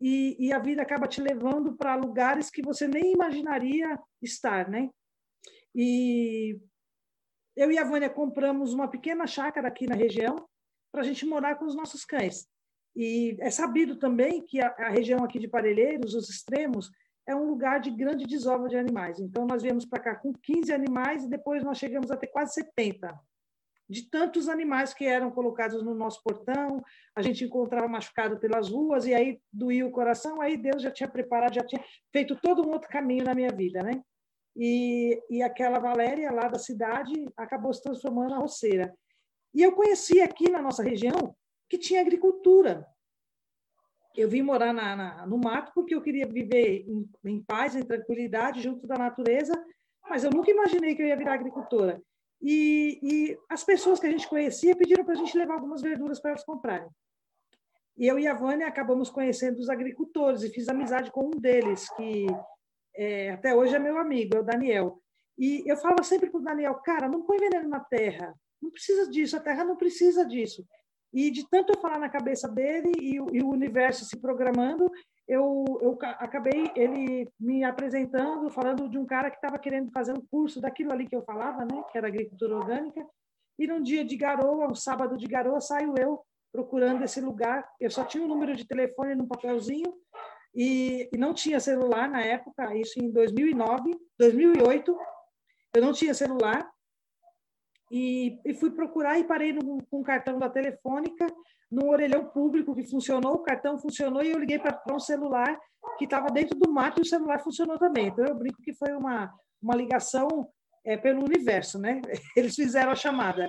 [0.00, 4.90] e, e a vida acaba te levando para lugares que você nem imaginaria estar, né?
[5.74, 6.58] E
[7.56, 10.36] eu e a Vânia compramos uma pequena chácara aqui na região
[10.92, 12.46] para a gente morar com os nossos cães.
[12.96, 16.90] E é sabido também que a, a região aqui de Parelheiros, os extremos,
[17.26, 19.18] é um lugar de grande desova de animais.
[19.18, 22.54] Então, nós viemos para cá com 15 animais e depois nós chegamos a ter quase
[22.54, 23.18] 70.
[23.88, 26.82] De tantos animais que eram colocados no nosso portão,
[27.14, 31.08] a gente encontrava machucado pelas ruas e aí doía o coração, aí Deus já tinha
[31.08, 34.02] preparado, já tinha feito todo um outro caminho na minha vida, né?
[34.56, 38.94] E, e aquela Valéria lá da cidade acabou se transformando na roceira.
[39.52, 41.36] E eu conheci aqui na nossa região
[41.68, 42.86] que tinha agricultura,
[44.16, 47.82] eu vim morar na, na, no mato porque eu queria viver em, em, paz, em
[47.82, 49.52] tranquilidade, junto da natureza,
[50.08, 52.00] mas eu nunca imaginei que eu ia virar agricultora.
[52.46, 56.20] E, e as pessoas que a gente conhecia pediram para a gente levar algumas verduras
[56.20, 56.90] para elas comprarem.
[57.96, 61.88] E eu e a Vânia acabamos conhecendo os agricultores e fiz amizade com um deles,
[61.94, 62.26] que
[62.94, 65.00] é, até hoje é meu amigo, é o Daniel.
[65.38, 69.10] E eu falo sempre para o Daniel, cara, não põe veneno na terra, não precisa
[69.10, 70.66] disso, a terra não precisa disso.
[71.14, 74.90] E de tanto falar na cabeça dele e, e o universo se programando,
[75.28, 80.26] eu, eu acabei ele me apresentando, falando de um cara que estava querendo fazer um
[80.28, 83.06] curso daquilo ali que eu falava, né, que era agricultura orgânica.
[83.56, 86.20] E num dia de garoa, um sábado de garoa, saio eu
[86.52, 87.64] procurando esse lugar.
[87.80, 89.94] Eu só tinha o um número de telefone no papelzinho
[90.52, 94.98] e, e, não tinha celular na época, isso em 2009, 2008.
[95.76, 96.68] Eu não tinha celular
[97.96, 101.28] e, e fui procurar e parei no, com o cartão da telefônica
[101.70, 105.56] num orelhão público que funcionou, o cartão funcionou e eu liguei para um celular
[105.96, 108.08] que estava dentro do mato e o celular funcionou também.
[108.08, 109.32] Então eu brinco que foi uma,
[109.62, 110.26] uma ligação
[110.84, 112.00] é, pelo universo, né?
[112.36, 113.48] Eles fizeram a chamada.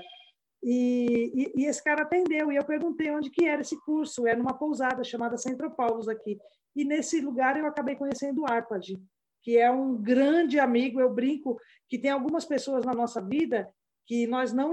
[0.64, 4.28] E, e, e, esse cara atendeu e eu perguntei onde que era esse curso.
[4.28, 6.38] Era numa pousada chamada Centro Paulos aqui.
[6.76, 8.96] E nesse lugar eu acabei conhecendo o Arpad,
[9.42, 11.02] que é um grande amigo.
[11.02, 13.68] Eu brinco que tem algumas pessoas na nossa vida
[14.06, 14.72] que nós não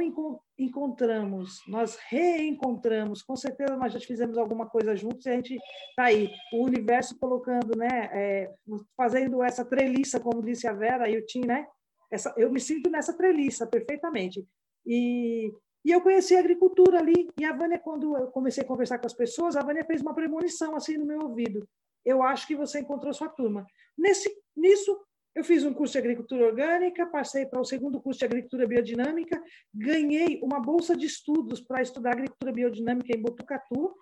[0.58, 6.04] encontramos, nós reencontramos, com certeza nós já fizemos alguma coisa juntos e a gente está
[6.04, 8.54] aí, o universo colocando, né, é,
[8.96, 11.66] fazendo essa treliça, como disse a Vera e o Tim, né,
[12.10, 14.46] essa, eu me sinto nessa treliça perfeitamente.
[14.84, 15.50] E,
[15.82, 19.06] e eu conheci a agricultura ali, e a Vânia, quando eu comecei a conversar com
[19.06, 21.66] as pessoas, a Vânia fez uma premonição assim no meu ouvido.
[22.04, 23.64] Eu acho que você encontrou sua turma.
[23.96, 25.00] Nesse, nisso,
[25.34, 29.42] eu fiz um curso de agricultura orgânica, passei para o segundo curso de agricultura biodinâmica,
[29.72, 33.94] ganhei uma bolsa de estudos para estudar agricultura biodinâmica em Botucatu,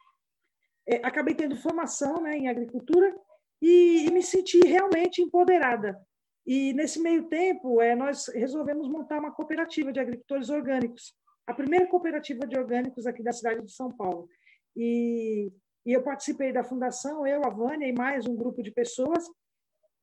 [0.87, 3.15] é, acabei tendo formação né, em agricultura
[3.63, 5.97] e, e, me senti realmente empoderada.
[6.45, 11.15] E nesse meio tempo, é, nós resolvemos montar uma cooperativa de agricultores orgânicos,
[11.47, 14.29] a primeira cooperativa de orgânicos aqui da cidade de São Paulo.
[14.77, 15.53] E,
[15.87, 19.25] e eu participei da fundação, eu, a Vânia e mais um grupo de pessoas,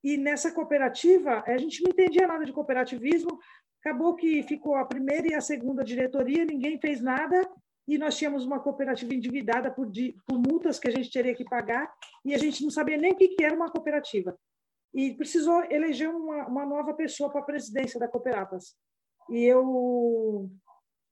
[0.03, 3.39] e nessa cooperativa, a gente não entendia nada de cooperativismo,
[3.81, 7.41] acabou que ficou a primeira e a segunda diretoria, ninguém fez nada,
[7.87, 9.89] e nós tínhamos uma cooperativa endividada por,
[10.25, 11.91] por multas que a gente teria que pagar,
[12.25, 14.37] e a gente não sabia nem o que, era uma cooperativa.
[14.93, 18.75] E precisou eleger uma, uma nova pessoa para a presidência da Cooperapas.
[19.29, 20.49] E eu,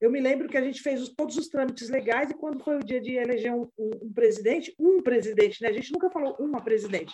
[0.01, 2.77] eu me lembro que a gente fez os, todos os trâmites legais, e quando foi
[2.77, 5.69] o dia de eleger um, um, um presidente, um presidente, né?
[5.69, 7.13] a gente nunca falou uma presidente,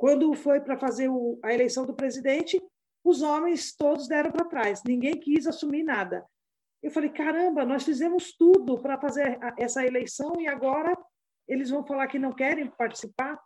[0.00, 2.58] quando foi para fazer o, a eleição do presidente,
[3.04, 6.24] os homens todos deram para trás, ninguém quis assumir nada.
[6.82, 10.96] Eu falei: caramba, nós fizemos tudo para fazer a, essa eleição e agora
[11.46, 13.38] eles vão falar que não querem participar.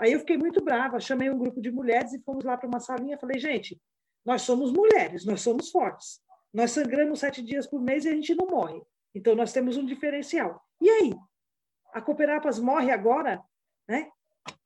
[0.00, 2.80] Aí eu fiquei muito brava, chamei um grupo de mulheres e fomos lá para uma
[2.80, 3.18] salinha.
[3.18, 3.78] Falei: gente,
[4.24, 6.22] nós somos mulheres, nós somos fortes.
[6.54, 8.80] Nós sangramos sete dias por mês e a gente não morre.
[9.14, 10.58] Então nós temos um diferencial.
[10.80, 11.14] E aí?
[11.92, 13.42] A Cooperapas morre agora,
[13.86, 14.08] né?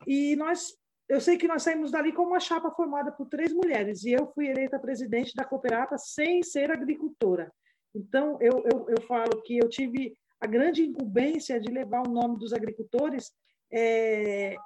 [0.06, 4.04] E nós eu sei que nós saímos dali com uma chapa formada por três mulheres,
[4.04, 7.52] e eu fui eleita presidente da Cooperata sem ser agricultora.
[7.94, 12.38] Então, eu, eu, eu falo que eu tive a grande incumbência de levar o nome
[12.38, 13.30] dos agricultores,
[13.72, 14.56] é,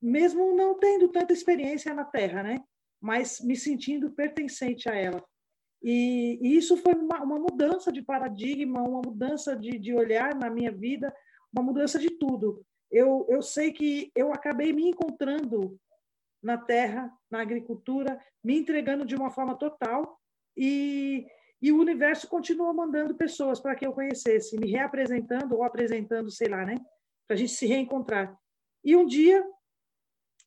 [0.00, 2.58] mesmo não tendo tanta experiência na terra, né?
[3.00, 5.24] mas me sentindo pertencente a ela.
[5.82, 10.50] E, e isso foi uma, uma, mudança de paradigma, uma mudança de, de olhar na
[10.50, 11.14] minha vida,
[11.52, 12.64] uma mudança de tudo.
[12.90, 15.78] Eu, eu sei que eu acabei me encontrando
[16.42, 20.18] na terra, na agricultura, me entregando de uma forma total
[20.56, 21.26] e,
[21.60, 26.48] e o universo continua mandando pessoas para que eu conhecesse, me reapresentando ou apresentando, sei
[26.48, 26.76] lá, né?
[27.26, 28.36] Para a gente se reencontrar.
[28.84, 29.44] E um dia,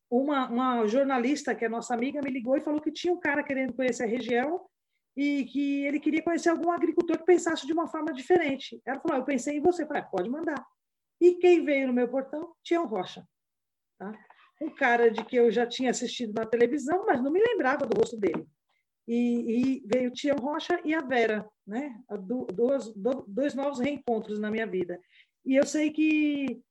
[0.10, 3.44] uma, uma jornalista, que é nossa amiga, me ligou e falou que tinha um cara
[3.44, 4.66] querendo conhecer a região
[5.16, 8.82] e que ele queria conhecer algum agricultor que pensasse de uma forma diferente.
[8.86, 9.84] Ela falou: ah, Eu pensei em você.
[9.84, 10.66] Eu falei: ah, Pode mandar.
[11.22, 12.54] E quem veio no meu portão?
[12.64, 13.26] Tião Rocha.
[13.98, 14.12] Tá?
[14.62, 17.98] um cara de que eu já tinha assistido na televisão, mas não me lembrava do
[17.98, 18.48] rosto dele.
[19.08, 22.00] E, e veio Tião Rocha e a Vera, né?
[22.54, 22.94] Dois,
[23.28, 25.00] dois novos reencontros na minha vida.
[25.44, 26.62] E eu sei que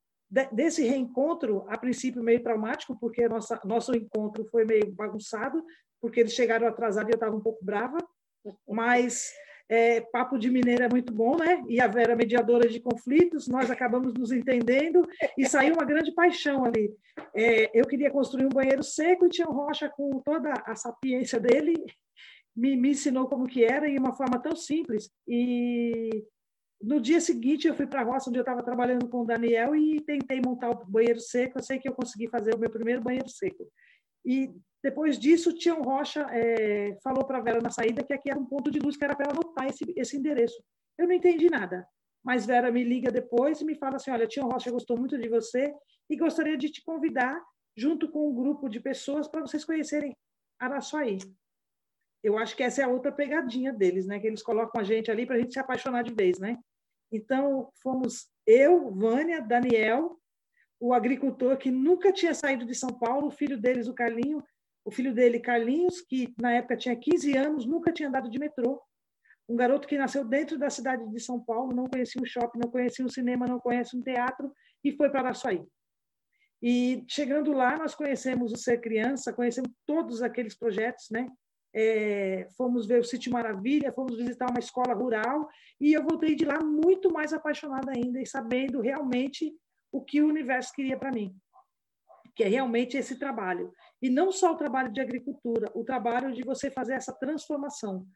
[0.52, 5.64] desse reencontro, a princípio meio traumático, porque nossa, nosso encontro foi meio bagunçado,
[6.00, 7.98] porque eles chegaram atrasados e eu estava um pouco brava,
[8.68, 9.32] mas
[9.70, 11.62] é, papo de mineiro é muito bom, né?
[11.68, 15.06] E a Vera mediadora de conflitos, nós acabamos nos entendendo
[15.38, 16.92] e saiu uma grande paixão ali.
[17.34, 21.38] É, eu queria construir um banheiro seco e tinha o Rocha com toda a sapiência
[21.38, 21.76] dele
[22.54, 25.10] me, me ensinou como que era e uma forma tão simples.
[25.26, 26.26] E
[26.82, 29.74] no dia seguinte eu fui para a roça onde eu estava trabalhando com o Daniel
[29.74, 31.58] e tentei montar o banheiro seco.
[31.58, 33.66] Eu sei que eu consegui fazer o meu primeiro banheiro seco.
[34.24, 34.50] E
[34.82, 38.46] depois disso, Tião Rocha é, falou para a Vera na saída que aqui era um
[38.46, 40.62] ponto de luz que era para ela anotar esse, esse endereço.
[40.96, 41.86] Eu não entendi nada.
[42.24, 45.28] mas Vera me liga depois e me fala assim: olha, Tia Rocha gostou muito de
[45.28, 45.72] você
[46.08, 47.40] e gostaria de te convidar,
[47.76, 50.16] junto com um grupo de pessoas, para vocês conhecerem
[50.58, 51.18] Araçuaí.
[52.22, 54.18] Eu acho que essa é a outra pegadinha deles, né?
[54.18, 56.58] Que eles colocam a gente ali para a gente se apaixonar de vez, né?
[57.12, 60.18] Então, fomos eu, Vânia, Daniel,
[60.78, 64.42] o agricultor que nunca tinha saído de São Paulo, o filho deles, o Carlinho,
[64.84, 68.80] o filho dele, Carlinhos, que na época tinha 15 anos, nunca tinha andado de metrô.
[69.48, 72.70] Um garoto que nasceu dentro da cidade de São Paulo, não conhecia um shopping, não
[72.70, 74.52] conhecia um cinema, não conhecia um teatro,
[74.82, 75.62] e foi para Araçuaí.
[76.62, 81.26] E chegando lá, nós conhecemos o Ser Criança, conhecemos todos aqueles projetos, né?
[81.72, 85.48] É, fomos ver o Sítio Maravilha, fomos visitar uma escola rural,
[85.80, 89.52] e eu voltei de lá muito mais apaixonada ainda e sabendo realmente
[89.92, 91.34] o que o universo queria para mim,
[92.34, 93.72] que é realmente esse trabalho.
[94.02, 98.06] E não só o trabalho de agricultura, o trabalho de você fazer essa transformação.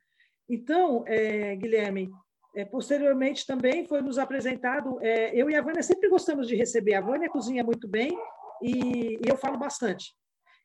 [0.48, 2.10] Então, é, Guilherme,
[2.56, 6.94] é, posteriormente também foi nos apresentado, é, eu e a Vânia sempre gostamos de receber,
[6.94, 8.16] a Vânia cozinha muito bem
[8.62, 10.14] e, e eu falo bastante.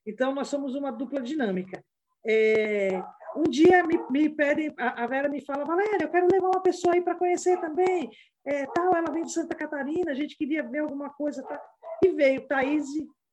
[0.05, 1.83] Então, nós somos uma dupla dinâmica.
[2.25, 3.01] É,
[3.35, 6.61] um dia me, me pedem, a, a, Vera me fala, Valéria, eu quero levar uma
[6.61, 8.09] pessoa aí para conhecer também,
[8.45, 11.61] é, tal, ela vem de Santa Catarina, a gente queria ver alguma coisa, tá?
[12.03, 12.85] e veio Thaís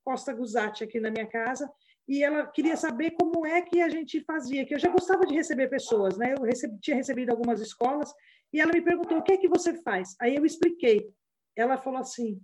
[0.07, 1.69] Costa Guzatti aqui na minha casa,
[2.07, 5.35] e ela queria saber como é que a gente fazia, que eu já gostava de
[5.35, 6.33] receber pessoas, né?
[6.39, 8.15] Eu recebi, tinha recebido algumas escolas,
[8.53, 10.15] e ela me perguntou, o que é que você faz?
[10.21, 11.11] Aí eu expliquei.
[11.57, 12.41] Ela falou assim,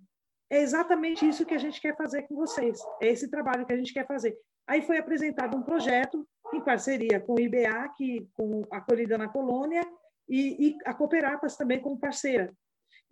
[0.51, 3.77] é exatamente isso que a gente quer fazer com vocês, é esse trabalho que a
[3.77, 4.37] gente quer fazer.
[4.67, 9.29] Aí foi apresentado um projeto em parceria com o IBA, que, com a Acolhida na
[9.29, 9.87] Colônia,
[10.29, 12.53] e, e a Cooperapas também como parceira.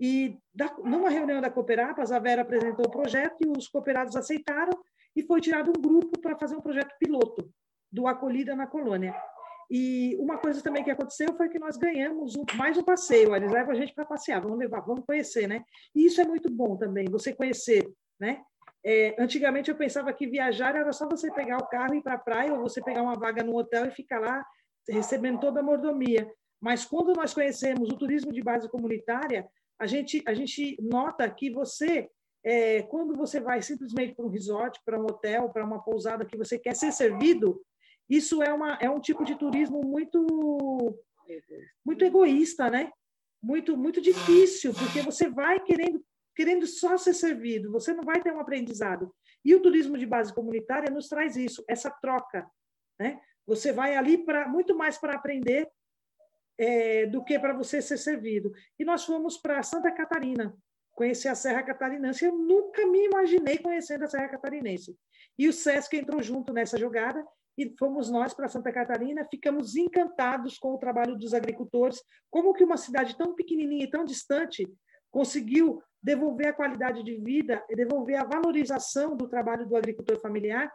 [0.00, 4.72] E da, numa reunião da Cooperapas, a Vera apresentou o projeto e os cooperados aceitaram
[5.14, 7.52] e foi tirado um grupo para fazer um projeto piloto
[7.92, 9.14] do Acolhida na Colônia.
[9.70, 13.36] E uma coisa também que aconteceu foi que nós ganhamos um, mais um passeio.
[13.36, 15.62] Eles levam a gente para passear, vamos levar, vamos conhecer, né?
[15.94, 17.86] E isso é muito bom também, você conhecer,
[18.18, 18.42] né?
[18.82, 22.14] É, antigamente eu pensava que viajar era só você pegar o carro e ir para
[22.14, 24.44] a praia ou você pegar uma vaga no hotel e ficar lá
[24.88, 26.28] recebendo toda a mordomia.
[26.60, 29.46] Mas quando nós conhecemos o turismo de base comunitária,
[29.80, 32.10] a gente, a gente nota que você,
[32.44, 36.36] é, quando você vai simplesmente para um resort, para um hotel, para uma pousada que
[36.36, 37.64] você quer ser servido,
[38.08, 40.26] isso é, uma, é um tipo de turismo muito,
[41.82, 42.92] muito egoísta, né?
[43.42, 46.04] Muito, muito difícil, porque você vai querendo,
[46.36, 49.10] querendo só ser servido, você não vai ter um aprendizado.
[49.42, 52.46] E o turismo de base comunitária nos traz isso, essa troca,
[52.98, 53.18] né?
[53.46, 55.66] Você vai ali para muito mais para aprender
[56.60, 58.52] é, do que para você ser servido.
[58.78, 60.54] E nós fomos para Santa Catarina,
[60.92, 62.26] conhecer a Serra Catarinense.
[62.26, 64.94] Eu nunca me imaginei conhecendo a Serra Catarinense.
[65.38, 70.58] E o SESC entrou junto nessa jogada e fomos nós para Santa Catarina, ficamos encantados
[70.58, 74.68] com o trabalho dos agricultores, como que uma cidade tão pequenininha e tão distante
[75.10, 80.70] conseguiu devolver a qualidade de vida e devolver a valorização do trabalho do agricultor familiar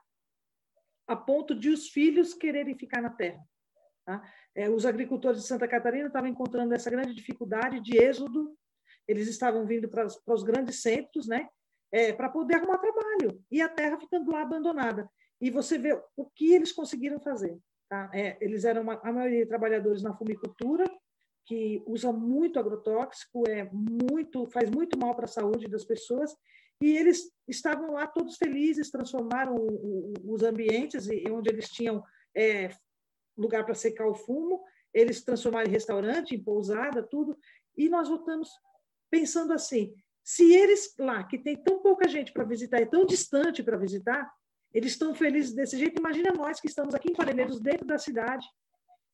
[1.07, 3.39] a ponto de os filhos quererem ficar na terra.
[4.05, 4.21] Tá?
[4.53, 8.55] É, os agricultores de Santa Catarina estavam encontrando essa grande dificuldade de êxodo,
[9.07, 11.47] eles estavam vindo para, os grandes centros, né,
[11.91, 15.09] é, para poder arrumar trabalho, e a terra ficando lá abandonada.
[15.41, 17.57] E você vê o que eles conseguiram fazer.
[17.89, 18.09] Tá?
[18.13, 20.85] É, eles eram, uma, a maioria, trabalhadores na fumicultura,
[21.45, 26.35] que usa muito agrotóxico, é muito, faz muito mal para a saúde das pessoas,
[26.81, 32.03] e eles estavam lá todos felizes, transformaram o, o, os ambientes onde eles tinham
[32.35, 32.69] é,
[33.37, 34.63] lugar para secar o fumo,
[34.93, 37.37] eles transformaram em restaurante, em pousada, tudo.
[37.77, 38.49] E nós voltamos
[39.09, 43.61] pensando assim: se eles lá, que tem tão pouca gente para visitar, é tão distante
[43.61, 44.31] para visitar,
[44.73, 48.45] eles estão felizes desse jeito, imagina nós que estamos aqui em Parelheiros, dentro da cidade,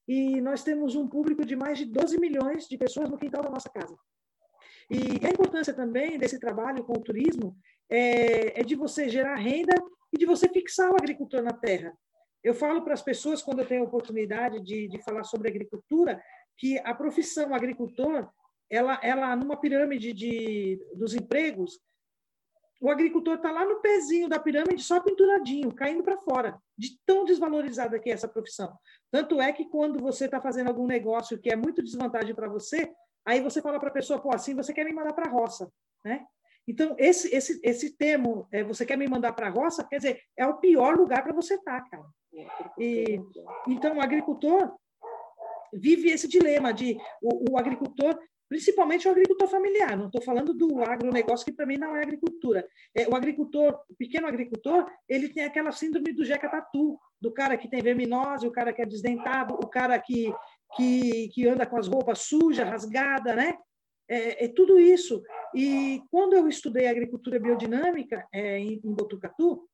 [0.08, 3.50] e nós temos um público de mais de 12 milhões de pessoas no quintal da
[3.50, 3.96] nossa casa.
[4.90, 7.56] E a importância também desse trabalho com o turismo
[7.90, 9.74] é, é de você gerar renda
[10.12, 11.94] e de você fixar o agricultor na terra.
[12.44, 16.22] Eu falo para as pessoas, quando eu tenho a oportunidade de, de falar sobre agricultura,
[16.58, 18.30] que a profissão agricultor,
[18.70, 21.80] ela, ela numa pirâmide de, dos empregos,
[22.82, 27.26] o agricultor está lá no pezinho da pirâmide, só pinturadinho, caindo para fora, de tão
[27.26, 28.76] desvalorizada que é essa profissão.
[29.12, 32.92] Tanto é que quando você está fazendo algum negócio que é muito desvantagem para você,
[33.24, 35.72] aí você fala para a pessoa, pô, assim você quer me mandar para a roça,
[36.04, 36.26] né?
[36.68, 40.22] Então, esse, esse, esse termo, é, você quer me mandar para a roça, quer dizer,
[40.38, 42.06] é o pior lugar para você estar, tá, cara.
[42.78, 43.20] E,
[43.68, 44.74] então, o agricultor
[45.74, 50.82] vive esse dilema de o, o agricultor, principalmente o agricultor familiar, não estou falando do
[50.84, 52.68] agronegócio, que para mim não é agricultura.
[52.96, 57.58] É, o agricultor, o pequeno agricultor, ele tem aquela síndrome do jeca tatu, do cara
[57.58, 60.34] que tem verminose, o cara que é desdentado, o cara que,
[60.76, 63.58] que, que anda com as roupas sujas, rasgadas, né?
[64.12, 65.24] É, é, tudo isso.
[65.56, 69.66] E quando eu estudei agricultura biodinâmica é, em, em Botucatu,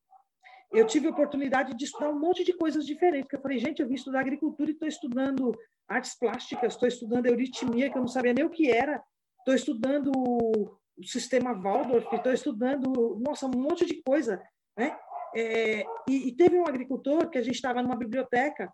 [0.72, 3.34] eu tive a oportunidade de estudar um monte de coisas diferentes.
[3.34, 5.52] eu falei, gente, eu vim estudar agricultura e estou estudando
[5.88, 9.02] artes plásticas, estou estudando euritmia, que eu não sabia nem o que era,
[9.40, 14.40] estou estudando o sistema Waldorf, estou estudando, nossa, um monte de coisa.
[14.78, 14.96] Né?
[15.36, 18.72] É, e, e, teve um agricultor que a gente estava numa biblioteca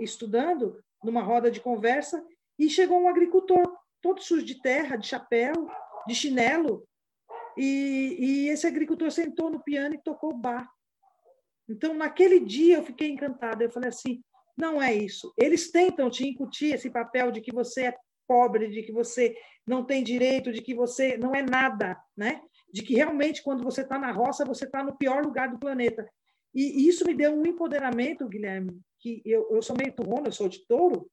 [0.00, 2.24] estudando, numa roda de conversa,
[2.58, 5.52] e chegou um agricultor todo sujo de terra, de chapéu,
[6.06, 6.86] de chinelo,
[7.56, 10.68] e, e esse agricultor sentou no piano e tocou bar.
[11.68, 13.64] Então, naquele dia, eu fiquei encantada.
[13.64, 14.22] Eu falei assim:
[14.56, 15.32] não é isso.
[15.36, 19.36] Eles tentam te incutir esse papel de que você é pobre, de que você
[19.66, 22.40] não tem direito, de que você não é nada, né?
[22.72, 26.08] De que realmente, quando você está na roça, você está no pior lugar do planeta.
[26.54, 30.48] E isso me deu um empoderamento, Guilherme, que eu, eu sou meio turrona, eu sou
[30.48, 31.08] de touro.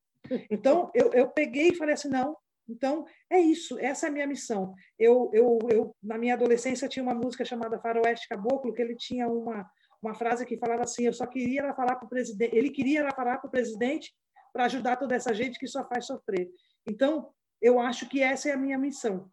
[0.50, 2.36] Então, eu, eu peguei e falei assim: não,
[2.68, 4.74] então, é isso, essa é a minha missão.
[4.98, 9.28] Eu, eu, eu, na minha adolescência, tinha uma música chamada Faroeste Caboclo, que ele tinha
[9.28, 9.70] uma,
[10.02, 13.38] uma frase que falava assim: eu só queria falar para o presidente, ele queria falar
[13.38, 14.14] para o presidente
[14.54, 16.50] para ajudar toda essa gente que só faz sofrer.
[16.88, 17.30] Então,
[17.62, 19.30] eu acho que essa é a minha missão.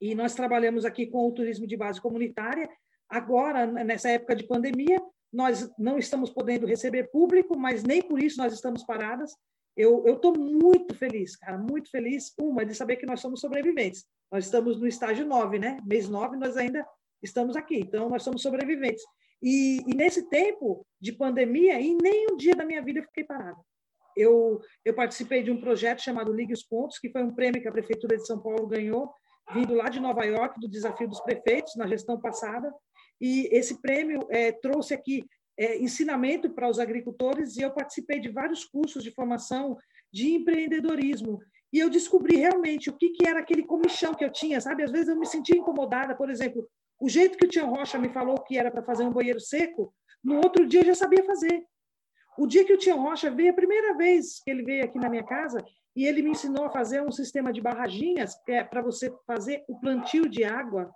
[0.00, 2.68] E nós trabalhamos aqui com o turismo de base comunitária.
[3.08, 5.00] Agora, nessa época de pandemia,
[5.32, 9.32] nós não estamos podendo receber público, mas nem por isso nós estamos paradas.
[9.78, 14.04] Eu estou muito feliz, cara, muito feliz, uma, de saber que nós somos sobreviventes.
[14.28, 15.78] Nós estamos no estágio 9, né?
[15.86, 16.84] Mês 9, nós ainda
[17.22, 19.04] estamos aqui, então nós somos sobreviventes.
[19.40, 23.56] E, e, nesse tempo de pandemia, em nenhum dia da minha vida eu fiquei parada.
[24.16, 27.68] Eu, eu participei de um projeto chamado Ligue os Pontos, que foi um prêmio que
[27.68, 29.14] a Prefeitura de São Paulo ganhou,
[29.54, 32.74] vindo lá de Nova York, do Desafio dos Prefeitos, na gestão passada.
[33.20, 35.24] E esse prêmio é, trouxe aqui
[35.58, 39.76] é, ensinamento para os agricultores, e eu participei de vários cursos de formação
[40.12, 41.40] de empreendedorismo.
[41.72, 44.82] E eu descobri realmente o que, que era aquele comichão que eu tinha, sabe?
[44.84, 46.66] Às vezes eu me sentia incomodada, por exemplo,
[47.00, 49.92] o jeito que o Tião Rocha me falou que era para fazer um banheiro seco,
[50.22, 51.64] no outro dia eu já sabia fazer.
[52.38, 55.08] O dia que o Tião Rocha veio, a primeira vez que ele veio aqui na
[55.08, 58.80] minha casa, e ele me ensinou a fazer um sistema de barraginhas que é para
[58.80, 60.92] você fazer o plantio de água,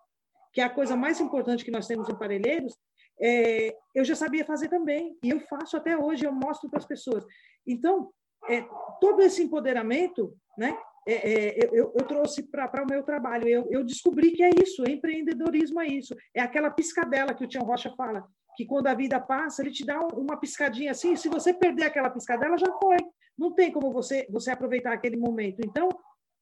[0.52, 2.76] que é a coisa mais importante que nós temos em Parelheiros,
[3.20, 6.86] é, eu já sabia fazer também, e eu faço até hoje, eu mostro para as
[6.86, 7.24] pessoas.
[7.66, 8.10] Então,
[8.48, 8.64] é,
[9.00, 13.48] todo esse empoderamento, né, é, é, eu, eu, trouxe para o meu trabalho.
[13.48, 16.14] Eu, eu, descobri que é isso, empreendedorismo é isso.
[16.34, 18.24] É aquela piscadela que o Tião Rocha fala,
[18.56, 22.10] que quando a vida passa, ele te dá uma piscadinha assim, se você perder aquela
[22.10, 22.98] piscadela, já foi.
[23.36, 25.60] Não tem como você, você aproveitar aquele momento.
[25.64, 25.88] Então,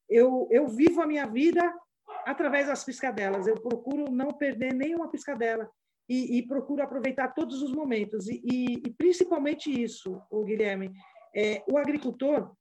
[0.09, 1.61] eu, eu vivo a minha vida
[2.25, 3.47] através das piscadelas.
[3.47, 5.69] Eu procuro não perder nenhuma piscadela
[6.07, 8.27] e, e procuro aproveitar todos os momentos.
[8.27, 10.91] E, e, e principalmente isso, o Guilherme,
[11.35, 12.51] é, o agricultor,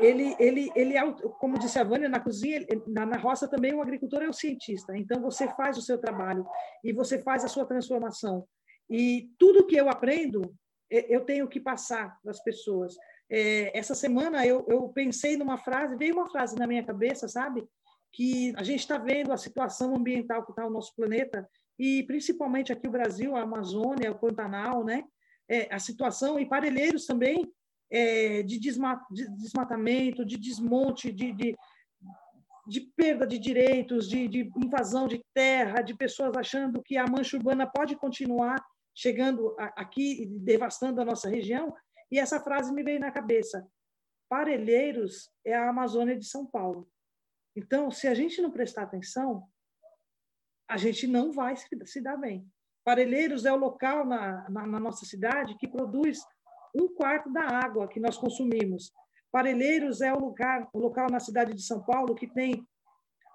[0.00, 3.80] ele, ele, ele é, como disse a Vânia, na cozinha, na, na roça também o
[3.80, 4.96] agricultor é o cientista.
[4.96, 6.44] Então, você faz o seu trabalho
[6.82, 8.46] e você faz a sua transformação.
[8.90, 10.42] E tudo que eu aprendo,
[10.90, 12.94] eu tenho que passar para as pessoas.
[13.30, 17.64] É, essa semana eu, eu pensei numa frase, veio uma frase na minha cabeça, sabe?
[18.12, 22.72] Que a gente está vendo a situação ambiental que está o nosso planeta, e principalmente
[22.72, 25.04] aqui o Brasil, a Amazônia, o Pantanal, né?
[25.48, 27.52] É, a situação, e Parelheiros também,
[27.90, 28.72] é, de, de,
[29.36, 31.54] desmatamento, de desmonte, de, de,
[32.66, 37.36] de perda de direitos, de, de, invasão de terra, de pessoas achando que a mancha
[37.36, 38.64] urbana pode continuar
[38.96, 41.74] chegando aqui e devastando a nossa região.
[42.10, 43.66] E essa frase me veio na cabeça:
[44.28, 46.88] Parelheiros é a Amazônia de São Paulo.
[47.56, 49.46] Então, se a gente não prestar atenção,
[50.68, 52.46] a gente não vai se, dar bem.
[52.84, 56.20] Parelheiros é o local na, na, na nossa cidade que produz
[56.74, 58.92] um quarto da água que nós consumimos.
[59.30, 62.66] Parelheiros é o lugar, o local na cidade de São Paulo que tem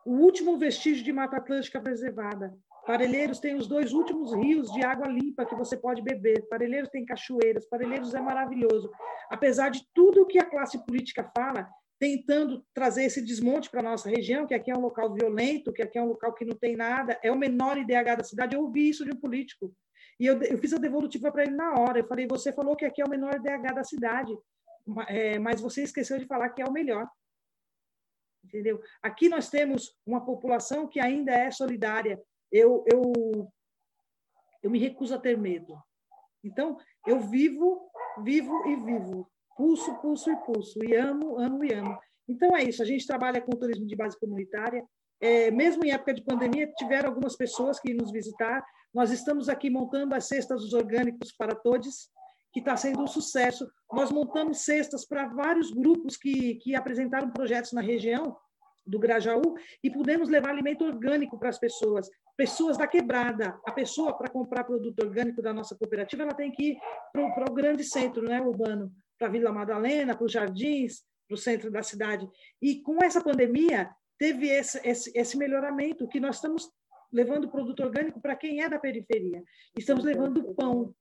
[0.06, 2.58] o último vestígio de Mata Atlântica preservada.
[2.86, 6.48] Parelheiros tem os dois últimos rios de água limpa que você pode beber.
[6.50, 7.68] Parelheiros tem cachoeiras.
[7.68, 8.90] Parelheiros é maravilhoso.
[9.30, 11.70] Apesar de tudo que a classe política fala,
[12.00, 15.82] tentando trazer esse desmonte para a nossa região, que aqui é um local violento, que
[15.82, 18.56] aqui é um local que não tem nada, é o menor IDH da cidade.
[18.56, 19.76] Eu ouvi isso de um político.
[20.18, 22.00] E eu, eu fiz a devolutiva para ele na hora.
[22.00, 24.34] Eu falei: você falou que aqui é o menor IDH da cidade,
[25.10, 27.08] é, mas você esqueceu de falar que é o melhor.
[28.46, 28.82] Entendeu?
[29.02, 32.20] Aqui nós temos uma população que ainda é solidária.
[32.50, 33.52] Eu, eu,
[34.64, 35.78] eu me recuso a ter medo.
[36.42, 37.92] Então, eu vivo,
[38.24, 39.30] vivo e vivo
[39.60, 42.00] pulso, pulso e pulso, e amo, amo e amo.
[42.30, 44.82] Então é isso, a gente trabalha com turismo de base comunitária,
[45.20, 48.64] é, mesmo em época de pandemia, tiveram algumas pessoas que nos visitar.
[48.94, 52.10] Nós estamos aqui montando as cestas dos orgânicos para todos,
[52.54, 53.70] que está sendo um sucesso.
[53.92, 58.38] Nós montamos cestas para vários grupos que, que apresentaram projetos na região
[58.88, 62.10] do Grajaú e pudemos levar alimento orgânico para as pessoas.
[62.38, 63.60] Pessoas da quebrada.
[63.66, 66.78] A pessoa, para comprar produto orgânico da nossa cooperativa, ela tem que ir
[67.12, 68.90] para o grande centro né, urbano,
[69.20, 72.28] para a Vila Madalena, para os jardins, para o centro da cidade.
[72.62, 76.72] E com essa pandemia, teve esse, esse, esse melhoramento que nós estamos
[77.12, 79.44] levando produto orgânico para quem é da periferia.
[79.78, 80.96] Estamos levando pão.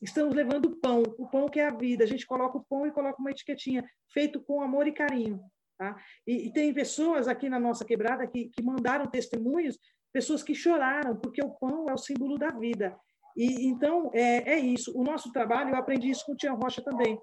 [0.00, 2.04] Estamos levando pão, o pão que é a vida.
[2.04, 5.40] A gente coloca o pão e coloca uma etiquetinha, feito com amor e carinho.
[5.78, 5.96] Tá?
[6.26, 9.78] E, e tem pessoas aqui na nossa quebrada que, que mandaram testemunhos,
[10.12, 12.96] pessoas que choraram, porque o pão é o símbolo da vida.
[13.36, 14.96] E então é, é isso.
[14.96, 17.18] O nosso trabalho, eu aprendi isso com o Tiago Rocha também.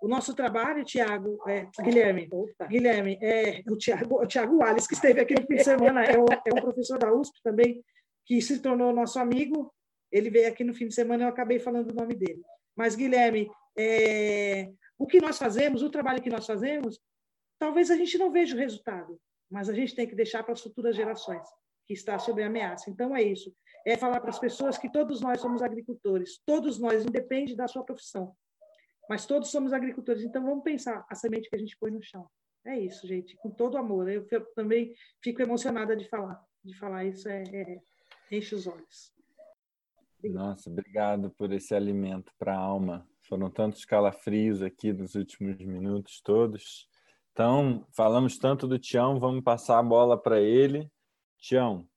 [0.00, 2.66] O nosso trabalho, Tiago, é, Guilherme, Opa.
[2.66, 6.18] Guilherme, é o Tiago, o Tiago Wallace que esteve aqui no fim de semana, é,
[6.18, 7.82] o, é um professor da USP também
[8.26, 9.72] que se tornou nosso amigo.
[10.10, 12.42] Ele veio aqui no fim de semana, eu acabei falando o nome dele.
[12.76, 13.48] Mas Guilherme,
[13.78, 16.98] é, o que nós fazemos, o trabalho que nós fazemos,
[17.58, 20.60] talvez a gente não veja o resultado, mas a gente tem que deixar para as
[20.60, 21.46] futuras gerações
[21.86, 22.90] que está sob ameaça.
[22.90, 23.54] Então é isso
[23.86, 27.84] é falar para as pessoas que todos nós somos agricultores, todos nós, independe da sua
[27.84, 28.34] profissão,
[29.08, 30.22] mas todos somos agricultores.
[30.22, 32.28] Então vamos pensar a semente que a gente põe no chão.
[32.64, 34.08] É isso, gente, com todo amor.
[34.08, 34.24] Eu,
[34.54, 37.82] também fico emocionada de falar, de falar isso é, é
[38.30, 39.12] enche os olhos.
[40.22, 43.06] Nossa, obrigado por esse alimento para a alma.
[43.22, 46.88] Foram tantos calafrios aqui nos últimos minutos todos.
[47.32, 50.88] Então, falamos tanto do Tião, vamos passar a bola para ele.
[51.38, 51.88] Tião,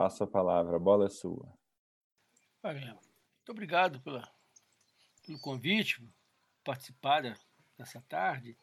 [0.00, 1.46] Passo a palavra, a bola é sua.
[3.36, 4.26] Muito obrigado pela,
[5.26, 6.02] pelo convite,
[6.64, 7.20] participar
[7.76, 8.56] dessa tarde.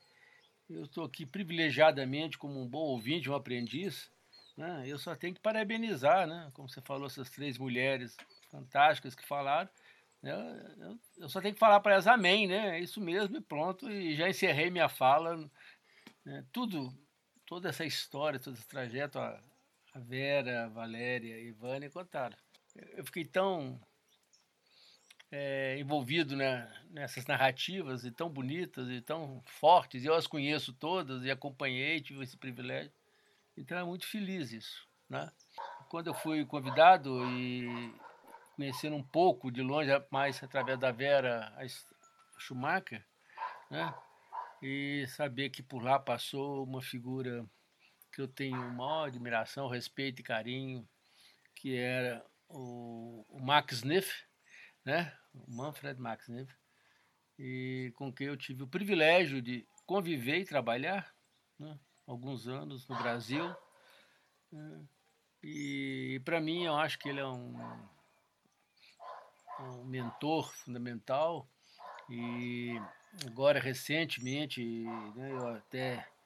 [0.67, 4.11] Eu estou aqui privilegiadamente como um bom ouvinte, um aprendiz.
[4.57, 4.85] Né?
[4.87, 6.49] Eu só tenho que parabenizar, né?
[6.55, 8.17] como você falou, essas três mulheres
[8.49, 9.69] fantásticas que falaram.
[10.23, 12.79] Eu, eu só tenho que falar para elas amém, né?
[12.79, 13.87] É isso mesmo e pronto.
[13.91, 15.37] E já encerrei minha fala.
[16.25, 16.43] Né?
[16.51, 16.91] Tudo,
[17.45, 19.39] toda essa história, todo esse trajeto, a
[19.97, 22.37] Vera, a Valéria a Ivânia contaram.
[22.95, 23.79] Eu fiquei tão
[25.31, 30.73] é, envolvido né, nessas narrativas e tão bonitas e tão fortes, e eu as conheço
[30.73, 32.91] todas e acompanhei, tive esse privilégio.
[33.55, 34.87] Então é muito feliz isso.
[35.09, 35.29] Né?
[35.89, 37.93] Quando eu fui convidado e
[38.55, 41.65] conhecendo um pouco de longe, mais através da Vera a
[42.39, 43.05] Schumacher,
[43.69, 43.93] né?
[44.61, 47.45] e saber que por lá passou uma figura
[48.17, 50.89] que eu tenho maior admiração, respeito e carinho,
[51.53, 54.11] que era o, o Max Sniff,
[54.83, 55.15] né?
[55.35, 56.51] o Manfred Max Sniff,
[57.37, 61.13] e com quem eu tive o privilégio de conviver e trabalhar
[61.59, 61.79] né?
[62.07, 63.55] alguns anos no Brasil.
[64.51, 64.83] Né?
[65.43, 67.55] E, e para mim, eu acho que ele é um,
[69.59, 71.47] um mentor fundamental.
[72.09, 72.81] E
[73.27, 74.65] agora, recentemente,
[75.15, 76.16] né, eu até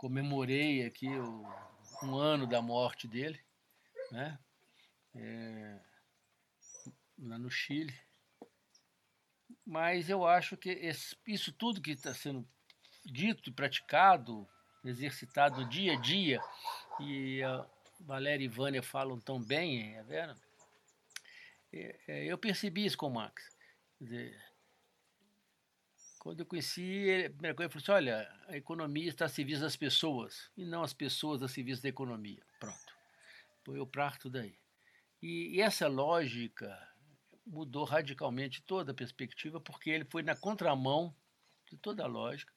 [0.00, 1.46] comemorei aqui o,
[2.02, 3.38] um ano da morte dele,
[4.10, 4.38] né?
[5.14, 5.78] É,
[7.18, 7.94] lá no Chile.
[9.66, 12.48] Mas eu acho que esse, isso tudo que está sendo
[13.04, 14.48] dito praticado,
[14.82, 16.40] exercitado dia a dia,
[17.00, 17.68] e a
[18.00, 20.34] Valéria e Vânia falam tão bem, é Vera,
[21.70, 23.54] é, é, eu percebi isso com o Max.
[23.98, 24.42] Quer dizer,
[26.30, 29.28] quando eu conheci ele, a primeira coisa, ele falou assim, olha, a economia está a
[29.28, 32.40] serviço das pessoas, e não as pessoas a serviço da economia.
[32.60, 32.94] Pronto.
[33.64, 34.56] Põe o prato daí.
[35.20, 36.72] E, e essa lógica
[37.44, 41.12] mudou radicalmente toda a perspectiva, porque ele foi na contramão
[41.68, 42.52] de toda a lógica,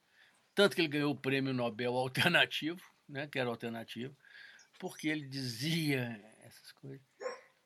[0.54, 4.16] tanto que ele ganhou o prêmio Nobel alternativo, né, que era alternativo,
[4.78, 7.04] porque ele dizia essas coisas.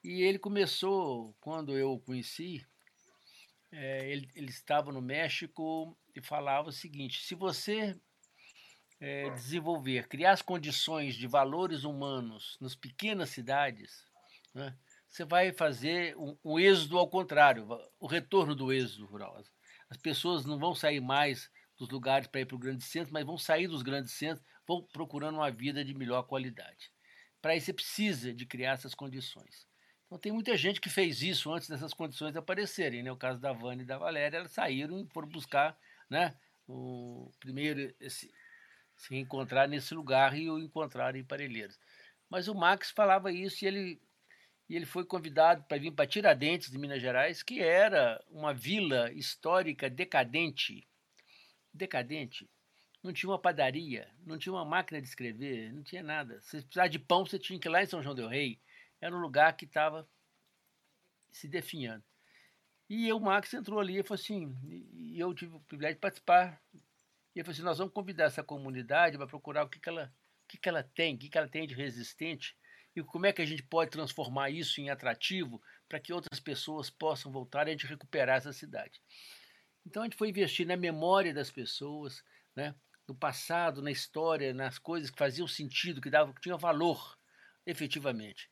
[0.02, 2.66] E ele começou, quando eu o conheci,
[3.70, 7.98] é, ele, ele, estava no México e falava o seguinte: se você
[9.00, 14.04] é, desenvolver, criar as condições de valores humanos nas pequenas cidades,
[14.54, 14.76] né,
[15.08, 19.42] você vai fazer um, um, êxodo ao contrário, o retorno do êxodo rural.
[19.88, 23.24] As pessoas não vão sair mais dos lugares para ir para o grande centro, mas
[23.24, 26.90] vão sair dos grandes centros, vão procurando uma vida de melhor qualidade.
[27.40, 29.67] Para isso, você precisa de criar essas condições.
[30.09, 33.12] Então tem muita gente que fez isso antes dessas condições aparecerem, né?
[33.12, 35.78] O caso da Vânia e da Valéria, elas saíram e foram buscar,
[36.09, 36.34] né?
[36.66, 38.32] O primeiro esse,
[38.96, 41.78] se encontrar nesse lugar e o encontrar em Parelheiros.
[42.28, 44.02] Mas o Max falava isso e ele
[44.68, 49.11] e ele foi convidado para vir para Tiradentes, de Minas Gerais, que era uma vila
[49.12, 50.86] histórica decadente.
[51.72, 52.48] Decadente.
[53.02, 56.38] Não tinha uma padaria, não tinha uma máquina de escrever, não tinha nada.
[56.42, 58.61] Se precisar de pão, você tinha que ir lá em São João del Rei
[59.01, 60.09] era um lugar que estava
[61.30, 62.05] se definhando.
[62.88, 64.57] E o Max entrou ali e falou assim,
[64.94, 66.61] e eu tive o privilégio de participar.
[66.72, 70.12] E ele falou assim, nós vamos convidar essa comunidade para procurar o que, que, ela,
[70.44, 72.57] o que, que ela tem, o que, que ela tem de resistente
[72.96, 76.90] e como é que a gente pode transformar isso em atrativo para que outras pessoas
[76.90, 79.01] possam voltar e a gente recuperar essa cidade.
[79.86, 82.24] Então a gente foi investir na memória das pessoas,
[82.57, 82.74] né?
[83.07, 87.18] no passado, na história, nas coisas que faziam sentido, que davam, que tinham valor,
[87.64, 88.51] efetivamente.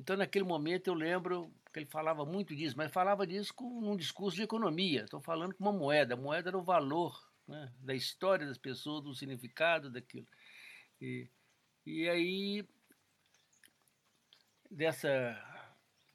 [0.00, 3.94] Então, naquele momento, eu lembro que ele falava muito disso, mas falava disso com um
[3.94, 5.04] discurso de economia.
[5.04, 6.14] Estou falando com uma moeda.
[6.14, 10.26] A moeda era o valor né, da história das pessoas, do significado daquilo.
[10.98, 11.28] E,
[11.84, 12.66] e aí,
[14.70, 15.38] dessa.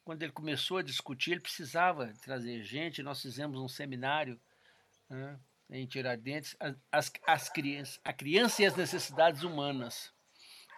[0.03, 3.03] Quando ele começou a discutir, ele precisava trazer gente.
[3.03, 4.39] Nós fizemos um seminário
[5.07, 6.57] né, em Tiradentes,
[6.91, 10.11] as, as crianças, a criança e as necessidades humanas.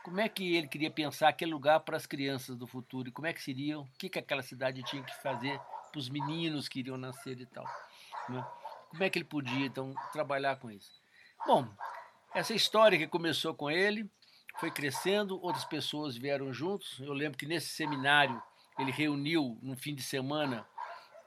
[0.08, 3.10] Como é que ele queria pensar aquele lugar para as crianças do futuro?
[3.10, 3.82] E como é que seriam?
[3.82, 5.60] O que, que aquela cidade tinha que fazer
[5.92, 7.66] para os meninos que iriam nascer e tal?
[8.30, 8.42] Né?
[8.90, 10.90] Como é que ele podia, então, trabalhar com isso?
[11.46, 11.68] Bom,
[12.34, 14.10] essa história que começou com ele
[14.62, 16.98] foi crescendo, outras pessoas vieram juntos.
[17.02, 18.42] Eu lembro que nesse seminário
[18.80, 20.66] ele reuniu, no fim de semana,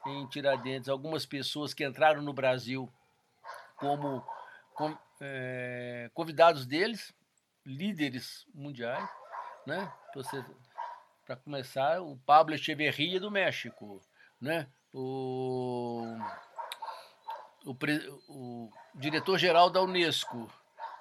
[0.07, 2.91] em Tiradentes, algumas pessoas que entraram no Brasil
[3.75, 4.25] como
[4.73, 7.13] com, é, convidados deles,
[7.65, 9.09] líderes mundiais,
[9.65, 9.91] né?
[11.25, 14.01] Para começar, o Pablo Echeverria do México,
[14.39, 14.67] né?
[14.93, 16.17] O,
[17.65, 17.75] o,
[18.27, 20.51] o diretor-geral da Unesco,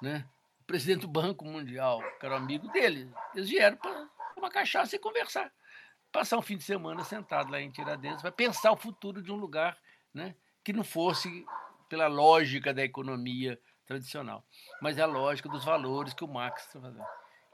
[0.00, 0.28] né?
[0.60, 3.12] O presidente do Banco Mundial, que era amigo dele.
[3.34, 5.52] Eles vieram para uma cachaça e conversar.
[6.12, 9.36] Passar um fim de semana sentado lá em Tiradentes, para pensar o futuro de um
[9.36, 9.78] lugar
[10.12, 10.34] né?
[10.62, 11.44] que não fosse
[11.88, 14.44] pela lógica da economia tradicional,
[14.80, 17.04] mas é a lógica dos valores que o Marx está fazendo.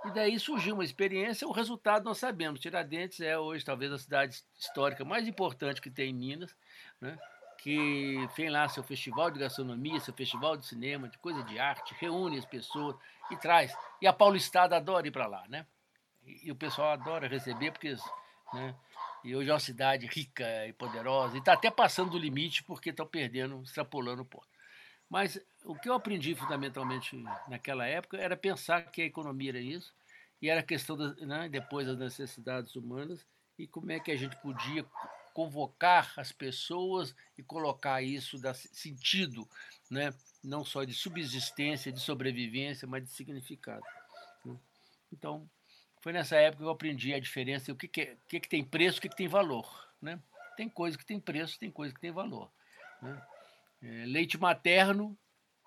[0.05, 2.61] E daí surgiu uma experiência, o resultado nós sabemos.
[2.61, 6.55] Tiradentes é hoje talvez a cidade histórica mais importante que tem em Minas,
[7.01, 7.19] né?
[7.59, 11.95] que tem lá seu festival de gastronomia, seu festival de cinema, de coisa de arte,
[11.99, 12.95] reúne as pessoas
[13.31, 13.75] e traz.
[14.01, 15.67] E a paulistada adora ir para lá, né?
[16.23, 17.97] E, e, o pessoal adora receber, porque
[18.53, 18.75] né?
[19.25, 22.91] e hoje é uma cidade rica e poderosa, e está até passando do limite porque
[22.91, 24.56] estão perdendo, extrapolando o ponto.
[25.09, 27.17] Mas o que eu aprendi fundamentalmente
[27.49, 29.95] naquela época era pensar que a economia era isso,
[30.41, 33.25] e era a questão, das, né, depois das necessidades humanas,
[33.59, 34.85] e como é que a gente podia
[35.33, 39.49] convocar as pessoas e colocar isso dar sentido,
[39.91, 43.85] né, não só de subsistência, de sobrevivência, mas de significado.
[44.45, 44.57] Né.
[45.13, 45.49] Então,
[46.01, 48.65] foi nessa época que eu aprendi a diferença, o que, que, é, que, que tem
[48.65, 49.69] preço, o que, que tem valor.
[50.01, 50.21] Né?
[50.57, 52.51] Tem coisa que tem preço, tem coisa que tem valor.
[53.03, 53.21] Né?
[53.83, 55.17] É, leite materno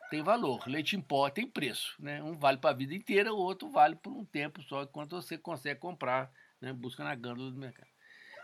[0.10, 1.95] tem valor, leite em pó tem preço.
[1.99, 2.22] Né?
[2.24, 5.38] Um vale para a vida inteira, o outro vale por um tempo só, enquanto você
[5.38, 6.74] consegue comprar, né?
[6.74, 7.89] busca na gândula do mercado.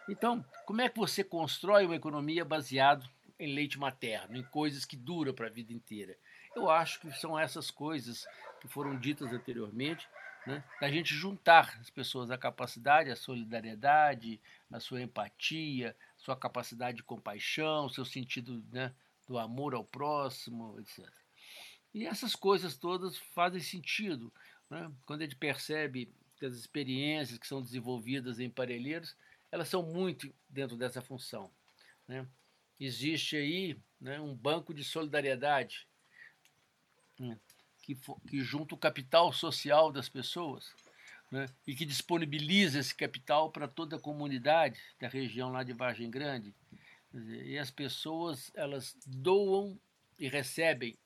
[0.07, 3.03] Então, como é que você constrói uma economia baseada
[3.39, 6.15] em leite materno, em coisas que duram para a vida inteira?
[6.55, 8.25] Eu acho que são essas coisas
[8.61, 10.07] que foram ditas anteriormente,
[10.45, 10.63] né?
[10.79, 14.39] da gente juntar as pessoas à capacidade, à solidariedade,
[14.71, 18.93] à sua empatia, sua capacidade de compaixão, seu sentido né,
[19.27, 21.07] do amor ao próximo, etc.
[21.93, 24.31] E essas coisas todas fazem sentido.
[24.69, 24.91] Né?
[25.05, 29.15] Quando a gente percebe que as experiências que são desenvolvidas em parelheiros,
[29.51, 31.49] elas são muito dentro dessa função.
[32.07, 32.27] Né?
[32.79, 35.87] Existe aí né, um banco de solidariedade
[37.17, 37.39] né,
[37.81, 37.97] que,
[38.27, 40.73] que junta o capital social das pessoas
[41.31, 46.09] né, e que disponibiliza esse capital para toda a comunidade da região lá de Vargem
[46.09, 46.53] Grande
[47.15, 49.79] e as pessoas elas doam
[50.19, 50.97] e recebem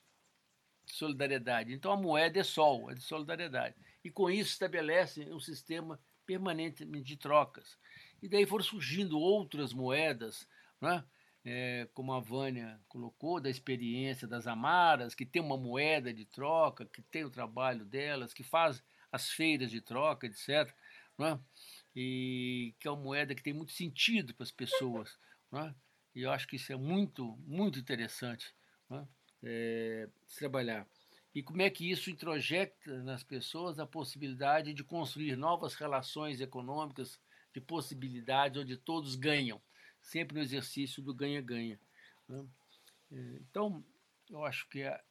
[0.86, 1.74] solidariedade.
[1.74, 3.76] Então a moeda é sol, é de solidariedade.
[4.03, 7.78] E com isso estabelece um sistema permanente de trocas.
[8.22, 10.47] E daí foram surgindo outras moedas,
[10.82, 11.03] né?
[11.45, 16.86] É, como a Vânia colocou, da experiência das Amaras, que tem uma moeda de troca,
[16.86, 20.72] que tem o trabalho delas, que faz as feiras de troca, etc.
[21.18, 21.39] Né?
[21.95, 25.18] E que é uma moeda que tem muito sentido para as pessoas.
[25.49, 25.74] Né?
[26.20, 28.53] E eu acho que isso é muito, muito interessante
[28.89, 29.07] né?
[29.41, 30.86] é, se trabalhar.
[31.34, 37.17] E como é que isso introjeta nas pessoas a possibilidade de construir novas relações econômicas,
[37.53, 39.61] de possibilidades onde todos ganham,
[40.01, 41.80] sempre no exercício do ganha-ganha.
[42.28, 42.45] Né?
[43.13, 43.82] É, então,
[44.30, 45.01] eu acho que é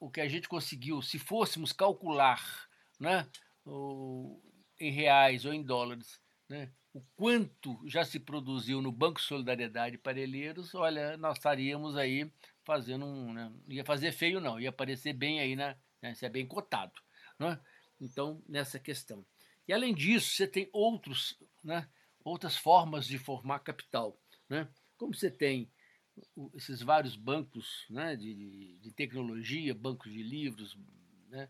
[0.00, 3.28] o que a gente conseguiu, se fôssemos calcular né,
[3.66, 4.40] o,
[4.80, 10.74] em reais ou em dólares, né, o quanto já se produziu no Banco Solidariedade Parelheiros,
[10.74, 12.30] olha, nós estaríamos aí
[12.64, 13.32] fazendo um.
[13.32, 15.76] Né, ia fazer feio, não, ia aparecer bem aí, né,
[16.14, 16.92] ser bem cotado.
[17.38, 17.58] Né?
[18.00, 19.24] Então, nessa questão.
[19.66, 21.88] E além disso, você tem outros, né,
[22.24, 24.18] outras formas de formar capital.
[24.48, 24.66] Né?
[24.98, 25.70] como você tem
[26.54, 30.76] esses vários bancos né, de, de tecnologia, bancos de livros,
[31.28, 31.48] né, é,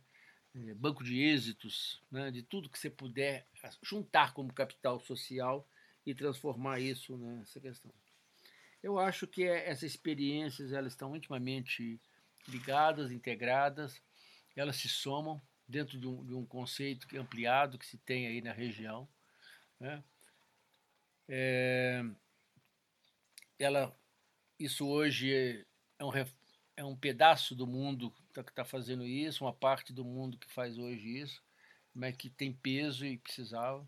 [0.77, 3.47] banco de êxitos, né, de tudo que você puder
[3.83, 5.69] juntar como capital social
[6.05, 7.93] e transformar isso nessa questão.
[8.83, 12.01] Eu acho que é, essas experiências elas estão intimamente
[12.49, 14.01] ligadas, integradas,
[14.57, 18.41] elas se somam dentro de um, de um conceito é ampliado que se tem aí
[18.41, 19.09] na região.
[19.79, 20.03] Né?
[21.29, 22.03] É,
[23.59, 23.95] ela,
[24.59, 25.67] isso hoje
[25.99, 26.11] é um,
[26.79, 30.79] é um pedaço do mundo que está fazendo isso, uma parte do mundo que faz
[30.79, 31.43] hoje isso,
[31.93, 33.87] mas que tem peso e precisava.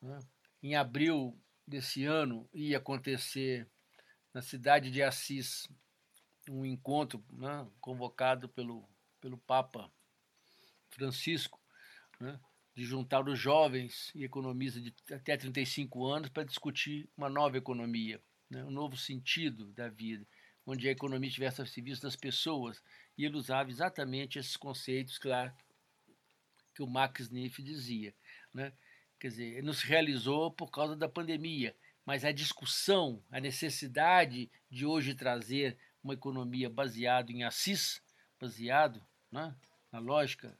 [0.00, 0.18] Né?
[0.62, 3.68] Em abril desse ano ia acontecer
[4.32, 5.68] na cidade de Assis
[6.48, 8.88] um encontro né, convocado pelo,
[9.20, 9.92] pelo Papa
[10.88, 11.60] Francisco,
[12.18, 12.40] né,
[12.74, 18.18] de juntar os jovens e economistas de até 35 anos para discutir uma nova economia,
[18.48, 20.26] né, um novo sentido da vida,
[20.66, 22.82] onde a economia tivesse a serviço das pessoas.
[23.16, 25.52] E ele usava exatamente esses conceitos claro,
[26.74, 28.14] que o Max Sniff dizia.
[28.52, 28.72] Né?
[29.18, 34.84] Quer dizer, não se realizou por causa da pandemia, mas a discussão, a necessidade de
[34.84, 38.02] hoje trazer uma economia baseada em Assis,
[38.38, 39.02] baseado
[39.32, 39.54] né,
[39.90, 40.56] na lógica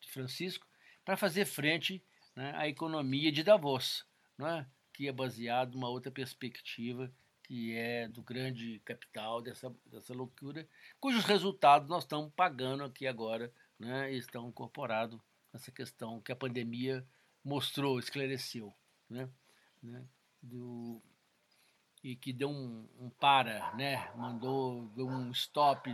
[0.00, 0.66] de Francisco,
[1.04, 2.02] para fazer frente
[2.34, 4.04] né, à economia de Davos,
[4.36, 7.12] né, que é baseado numa outra perspectiva,
[7.44, 10.66] que é do grande capital dessa, dessa loucura,
[10.98, 15.20] cujos resultados nós estamos pagando aqui agora, né, e estão incorporados
[15.52, 17.06] nessa questão que a pandemia
[17.44, 18.74] mostrou, esclareceu.
[19.08, 19.28] Né,
[19.82, 20.02] né,
[20.42, 21.00] do,
[22.04, 24.10] e que deu um, um, para, né?
[24.14, 25.90] mandou deu um stop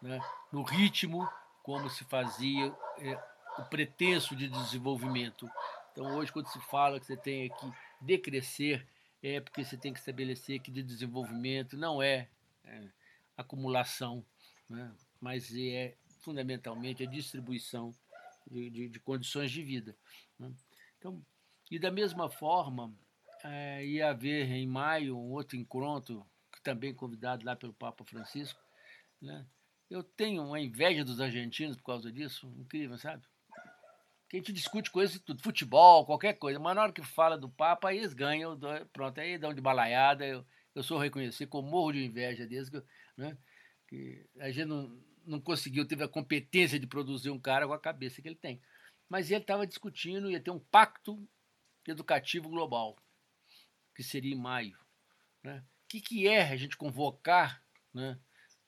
[0.00, 0.20] né?
[0.50, 1.28] no ritmo
[1.62, 3.16] como se fazia é,
[3.58, 5.48] o pretenso de desenvolvimento.
[5.92, 8.84] Então, hoje, quando se fala que você tem que decrescer,
[9.22, 12.28] é porque você tem que estabelecer que de desenvolvimento não é,
[12.64, 12.88] é
[13.36, 14.24] acumulação,
[14.68, 14.92] né?
[15.20, 17.94] mas é fundamentalmente a distribuição
[18.50, 19.96] de, de, de condições de vida.
[20.38, 20.52] Né?
[20.98, 21.24] Então,
[21.70, 22.92] e da mesma forma,
[23.44, 26.26] é, ia haver em maio um outro encontro,
[26.62, 28.60] também convidado lá pelo Papa Francisco.
[29.20, 29.46] Né?
[29.90, 33.24] Eu tenho uma inveja dos argentinos por causa disso, incrível, sabe?
[34.32, 37.50] Que a gente discute coisas tudo, futebol, qualquer coisa, mas na hora que fala do
[37.50, 38.58] Papa, aí eles ganham,
[38.90, 40.42] pronto, aí dão de balaiada, eu,
[40.74, 42.70] eu sou reconhecido, com morro de inveja deles,
[43.14, 43.36] né?
[43.86, 47.78] que a gente não, não conseguiu, teve a competência de produzir um cara com a
[47.78, 48.58] cabeça que ele tem.
[49.06, 51.28] Mas ele estava discutindo, ia ter um pacto
[51.86, 52.96] educativo global
[53.94, 54.78] que seria em maio.
[55.42, 55.62] Né?
[55.84, 57.62] O que, que é a gente convocar
[57.92, 58.18] né,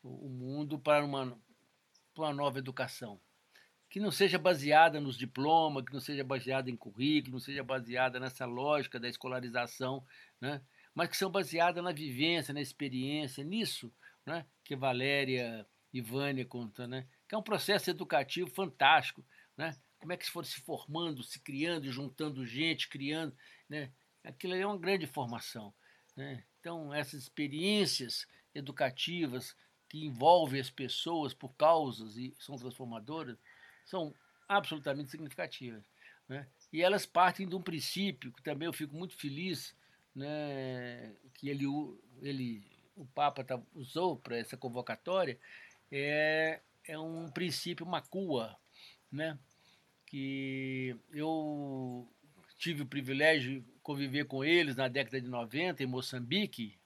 [0.03, 1.41] o mundo para uma,
[2.13, 3.19] para uma nova educação?
[3.95, 8.19] Que não seja baseada nos diplomas, que não seja baseada em currículo, não seja baseada
[8.19, 10.05] nessa lógica da escolarização,
[10.41, 10.61] né?
[10.93, 13.95] mas que são baseadas na vivência, na experiência, nisso
[14.27, 14.45] né?
[14.65, 17.07] que Valéria e Vânia contam, né?
[17.29, 19.25] que é um processo educativo fantástico.
[19.57, 19.77] Né?
[20.01, 23.33] Como é que se for se formando, se criando, juntando gente, criando,
[23.69, 23.93] né?
[24.25, 25.73] aquilo é uma grande formação.
[26.17, 26.43] Né?
[26.59, 29.55] Então, essas experiências educativas
[29.89, 33.39] que envolvem as pessoas por causas e são transformadoras
[33.85, 34.15] são
[34.49, 35.85] absolutamente significativas.
[36.29, 36.47] Né?
[36.73, 39.77] E elas partem de um princípio que também eu fico muito feliz
[40.15, 41.65] né, que ele,
[42.23, 42.63] ele,
[42.97, 45.39] o Papa tá, usou para essa convocatória,
[45.91, 48.57] é, é um princípio macua,
[49.11, 49.39] né?
[50.07, 52.09] que eu
[52.57, 56.79] tive o privilégio de conviver com eles na década de 90 em Moçambique,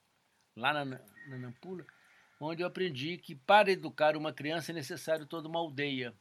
[0.56, 1.84] lá na, na Nampula,
[2.40, 6.14] onde eu aprendi que para educar uma criança é necessário toda uma aldeia.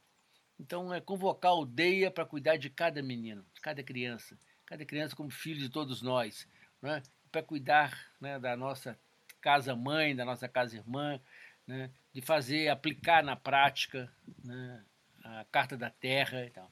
[0.58, 5.14] Então é convocar a aldeia para cuidar de cada menino, de cada criança, cada criança
[5.14, 6.48] como filho de todos nós,
[6.82, 7.02] né?
[7.30, 8.98] para cuidar né, da nossa
[9.40, 11.20] casa mãe, da nossa casa irmã,
[11.66, 11.90] né?
[12.12, 14.12] de fazer aplicar na prática
[14.42, 14.84] né,
[15.22, 16.70] a carta da terra e tal.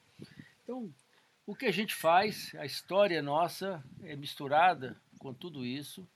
[0.62, 0.92] Então
[1.46, 6.06] o que a gente faz, a história nossa é misturada com tudo isso,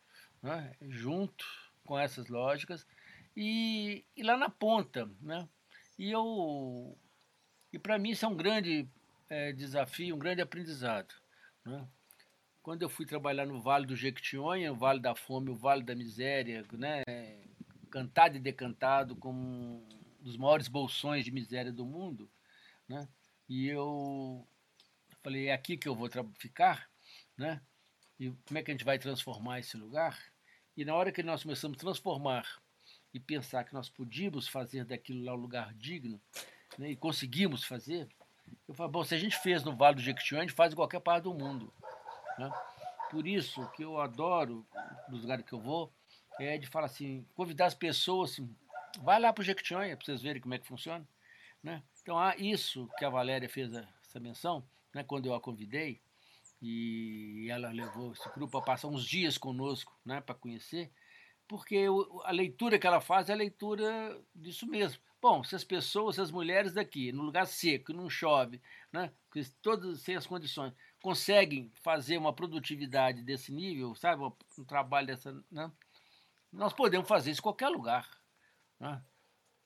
[0.43, 0.75] né?
[0.83, 1.45] junto
[1.85, 2.85] com essas lógicas,
[3.37, 5.09] e, e lá na ponta.
[5.21, 5.49] Né?
[5.99, 6.97] E, eu,
[7.73, 8.89] e para mim isso é um grande
[9.29, 11.15] é, desafio, um grande aprendizado.
[11.65, 11.87] Né?
[12.63, 15.95] Quando eu fui trabalhar no Vale do Jequitinhonha, o Vale da Fome, o Vale da
[15.95, 17.03] Miséria, né?
[17.91, 19.89] cantado e decantado como um
[20.21, 22.31] dos maiores bolsões de miséria do mundo,
[22.89, 23.09] né?
[23.49, 24.47] e eu
[25.23, 26.89] Falei, é aqui que eu vou ficar,
[27.37, 27.61] né?
[28.19, 30.19] E como é que a gente vai transformar esse lugar?
[30.77, 32.47] E na hora que nós começamos a transformar
[33.13, 36.21] e pensar que nós podíamos fazer daquilo lá um lugar digno,
[36.79, 36.91] né?
[36.91, 38.09] e conseguimos fazer,
[38.69, 40.77] eu falei, bom, se a gente fez no Vale do Jequitinhonha, a gente faz em
[40.77, 41.73] qualquer parte do mundo.
[42.39, 42.51] Né?
[43.11, 44.67] Por isso que eu adoro,
[45.09, 45.93] nos lugares que eu vou,
[46.39, 48.55] é de falar assim, convidar as pessoas, assim,
[49.03, 51.07] vai lá para o Jequitinhonha para vocês verem como é que funciona.
[51.63, 51.83] Né?
[52.03, 54.65] Então, há isso que a Valéria fez essa menção,
[54.95, 56.01] né, quando eu a convidei,
[56.63, 60.91] e ela levou esse grupo a passar uns dias conosco né, para conhecer,
[61.49, 61.87] porque
[62.25, 65.03] a leitura que ela faz é a leitura disso mesmo.
[65.23, 68.61] Bom, se as pessoas, se as mulheres daqui, no lugar seco, não chove,
[68.91, 69.13] né,
[69.61, 70.73] todas sem as condições,
[71.03, 75.71] conseguem fazer uma produtividade desse nível, sabe, um trabalho dessa, né,
[76.51, 78.09] nós podemos fazer isso em qualquer lugar.
[78.79, 79.03] Né?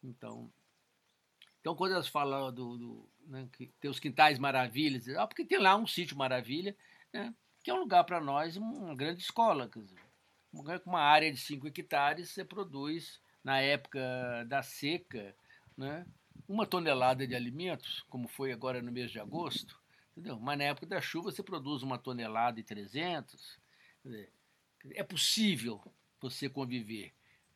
[0.02, 0.52] Então,
[1.60, 5.58] então, quando elas falam do, do né, que tem os quintais maravilhas, ah, porque tem
[5.58, 6.76] lá um sítio maravilha,
[7.10, 9.66] né, que é um lugar para nós, uma grande escola.
[9.66, 9.98] Quer dizer,
[10.84, 13.98] uma área de 5 hectares, você produz, na época
[14.46, 15.34] da seca,
[15.76, 16.06] né,
[16.48, 19.80] uma tonelada de alimentos, como foi agora no mês de agosto,
[20.12, 20.38] entendeu?
[20.38, 23.58] mas na época da chuva você produz uma tonelada e 300.
[24.04, 24.30] Dizer,
[24.92, 25.80] é possível
[26.20, 27.12] você conviver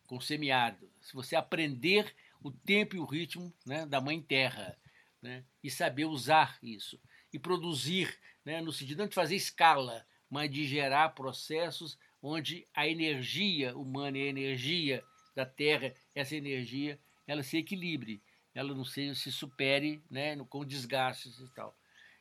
[0.06, 4.78] com semiárido, se você aprender o tempo e o ritmo né, da mãe terra
[5.20, 6.98] né, e saber usar isso
[7.32, 12.88] e produzir, né, no sentido não de fazer escala, mas de gerar processos onde a
[12.88, 15.04] energia humana e a energia
[15.34, 16.98] da terra, essa energia,
[17.28, 18.20] ela se equilibre,
[18.54, 21.76] ela não se, se supere né, com desgastes e tal.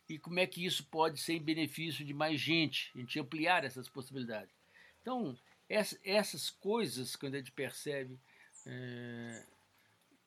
[0.07, 3.63] E como é que isso pode ser em benefício de mais gente, a gente ampliar
[3.63, 4.53] essas possibilidades.
[5.01, 5.37] Então,
[5.69, 8.19] essa, essas coisas, quando a gente percebe
[8.65, 9.43] é,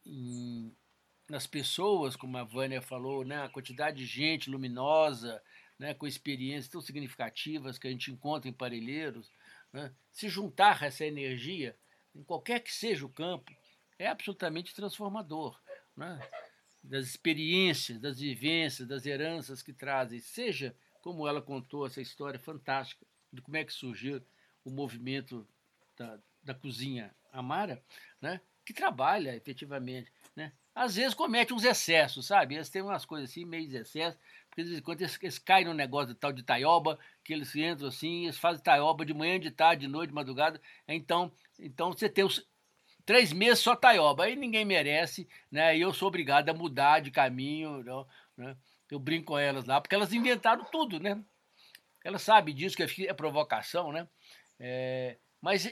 [0.04, 0.74] em,
[1.28, 5.42] nas pessoas, como a Vânia falou, né, a quantidade de gente luminosa,
[5.78, 9.30] né, com experiências tão significativas que a gente encontra em Parelheiros,
[9.72, 11.76] né, se juntar essa energia,
[12.14, 13.50] em qualquer que seja o campo,
[14.00, 15.60] é absolutamente transformador.
[15.94, 16.18] Né?
[16.82, 23.06] Das experiências, das vivências, das heranças que trazem, seja como ela contou essa história fantástica
[23.30, 24.22] de como é que surgiu
[24.64, 25.46] o movimento
[25.96, 27.82] da, da cozinha Amara,
[28.20, 28.40] né?
[28.64, 30.10] que trabalha efetivamente.
[30.34, 30.52] Né?
[30.74, 32.54] Às vezes comete uns excessos, sabe?
[32.54, 34.18] Eles têm umas coisas assim, meio excesso,
[34.48, 37.34] porque de vez em quando eles, eles caem no negócio de tal de taioba, que
[37.34, 40.60] eles entram assim, eles fazem taioba de manhã, de tarde, de noite, de madrugada.
[40.88, 42.49] Então, então você tem os
[43.10, 45.76] três meses só taioba, aí ninguém merece, né?
[45.76, 47.82] E eu sou obrigado a mudar de caminho,
[48.36, 48.56] né?
[48.88, 51.20] Eu brinco com elas lá, porque elas inventaram tudo, né?
[52.04, 54.06] Elas sabem disso, que é provocação, né?
[54.60, 55.64] É, mas,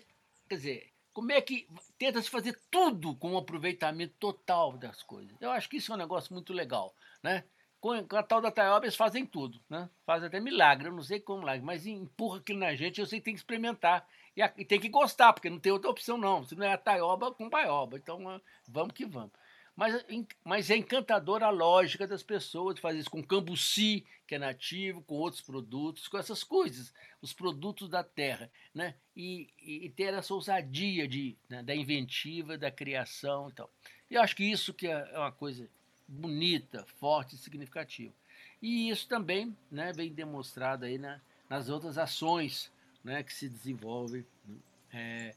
[0.49, 5.37] quer dizer, como é que tenta se fazer tudo com um aproveitamento total das coisas?
[5.41, 6.93] Eu acho que isso é um negócio muito legal,
[7.23, 7.45] né?
[7.79, 9.89] Com a tal da taioba, eles fazem tudo, né?
[10.05, 13.21] Fazem até milagre, eu não sei como lá, mas empurra aquilo na gente, eu sei
[13.21, 14.05] que tem que experimentar.
[14.39, 16.45] E, e tem que gostar, porque não tem outra opção, não.
[16.45, 17.97] Se não é a taioba, com paioba.
[17.97, 19.33] Então, vamos que vamos.
[19.75, 20.05] Mas,
[20.45, 25.03] mas é encantadora a lógica das pessoas de fazer isso com cambuci, que é nativo,
[25.03, 28.95] com outros produtos, com essas coisas, os produtos da terra, né?
[29.17, 33.71] E, e, e ter essa ousadia de, né, da inventiva, da criação e tal.
[34.11, 35.69] E eu acho que isso que é, é uma coisa
[36.09, 38.13] bonita, forte e significativa.
[38.61, 42.71] E isso também né, vem demonstrado aí na, nas outras ações
[43.03, 44.25] né, que se desenvolvem
[44.93, 45.35] é,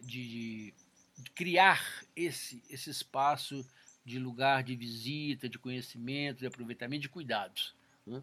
[0.00, 0.74] de,
[1.16, 3.66] de criar esse, esse espaço
[4.04, 7.74] de lugar de visita, de conhecimento, de aproveitamento, de cuidados.
[8.06, 8.22] Né?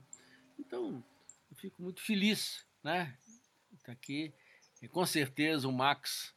[0.58, 1.04] Então,
[1.50, 3.16] eu fico muito feliz, né?
[3.78, 4.34] Está aqui.
[4.82, 6.34] E com certeza o Max,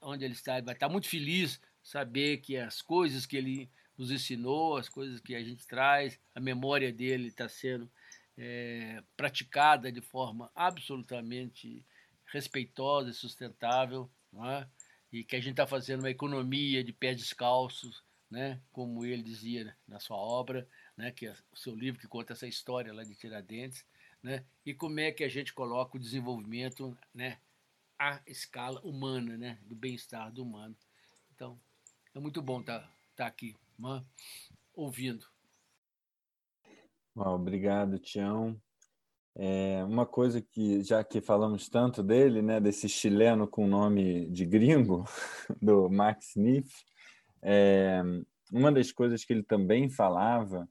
[0.00, 4.76] onde ele está, vai estar muito feliz saber que as coisas que ele nos ensinou,
[4.76, 7.90] as coisas que a gente traz, a memória dele está sendo
[8.36, 11.84] é, praticada de forma absolutamente
[12.26, 14.10] respeitosa e sustentável.
[14.46, 14.66] É?
[15.12, 19.76] e que a gente está fazendo uma economia de pés descalços, né, como ele dizia
[19.86, 23.14] na sua obra, né, que é o seu livro que conta essa história lá de
[23.14, 23.84] Tiradentes,
[24.22, 27.38] né, e como é que a gente coloca o desenvolvimento, né,
[27.98, 30.74] à escala humana, né, do bem-estar do humano.
[31.34, 31.60] Então,
[32.14, 33.54] é muito bom estar tá, tá aqui,
[34.74, 35.31] né,
[37.14, 38.56] obrigado, Tião.
[39.34, 44.44] É uma coisa que, já que falamos tanto dele, né, desse chileno com nome de
[44.44, 45.04] gringo,
[45.60, 46.70] do Max Niff,
[47.42, 48.02] é,
[48.52, 50.68] uma das coisas que ele também falava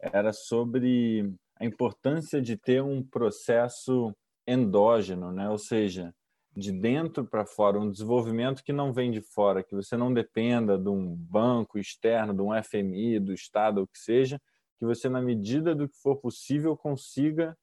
[0.00, 4.14] era sobre a importância de ter um processo
[4.46, 5.48] endógeno, né?
[5.48, 6.12] ou seja,
[6.56, 10.76] de dentro para fora, um desenvolvimento que não vem de fora, que você não dependa
[10.76, 14.40] de um banco externo, de um FMI, do Estado, o que seja,
[14.80, 17.54] que você, na medida do que for possível, consiga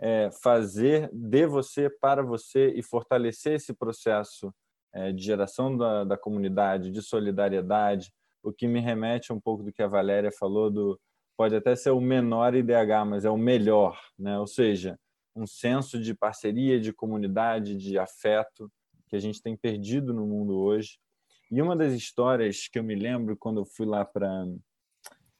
[0.00, 4.52] é, fazer de você para você e fortalecer esse processo
[4.90, 8.10] é, de geração da, da comunidade, de solidariedade,
[8.42, 10.98] o que me remete um pouco do que a Valéria falou do
[11.36, 14.38] pode até ser o menor IDH, mas é o melhor, né?
[14.38, 14.98] Ou seja,
[15.36, 18.70] um senso de parceria, de comunidade, de afeto
[19.08, 20.98] que a gente tem perdido no mundo hoje.
[21.50, 24.46] E uma das histórias que eu me lembro quando eu fui lá para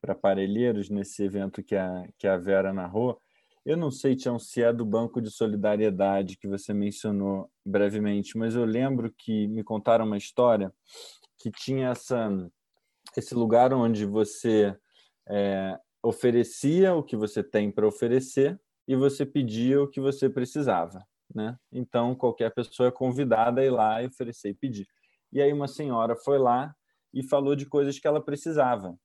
[0.02, 3.18] para Parelheiros, nesse evento que a, que a Vera narrou,
[3.64, 8.56] eu não sei, Tião, se é do Banco de Solidariedade que você mencionou brevemente, mas
[8.56, 10.72] eu lembro que me contaram uma história
[11.38, 12.28] que tinha essa,
[13.16, 14.76] esse lugar onde você
[15.28, 21.06] é, oferecia o que você tem para oferecer e você pedia o que você precisava.
[21.32, 21.56] Né?
[21.70, 24.88] Então, qualquer pessoa é convidada a ir lá e oferecer e pedir.
[25.32, 26.74] E aí, uma senhora foi lá
[27.14, 28.98] e falou de coisas que ela precisava.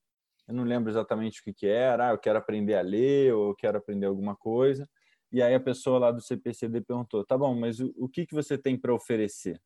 [0.47, 3.49] Eu não lembro exatamente o que, que era, ah, eu quero aprender a ler ou
[3.49, 4.89] eu quero aprender alguma coisa.
[5.31, 8.33] E aí, a pessoa lá do CPCD perguntou: tá bom, mas o, o que, que
[8.33, 9.61] você tem para oferecer?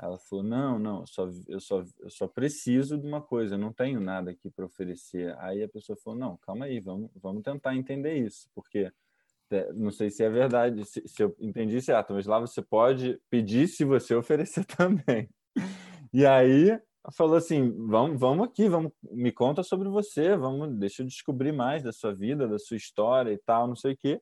[0.00, 3.58] Ela falou: não, não, eu só, eu, só, eu só preciso de uma coisa, eu
[3.58, 5.36] não tenho nada aqui para oferecer.
[5.38, 8.90] Aí a pessoa falou: não, calma aí, vamos, vamos tentar entender isso, porque
[9.50, 13.20] é, não sei se é verdade, se, se eu entendi certo, mas lá você pode
[13.30, 15.28] pedir se você oferecer também.
[16.12, 16.80] E aí
[17.12, 21.82] falou assim: vamos, vamos aqui, vamos, me conta sobre você, vamos, deixa eu descobrir mais
[21.82, 24.20] da sua vida, da sua história e tal, não sei o quê.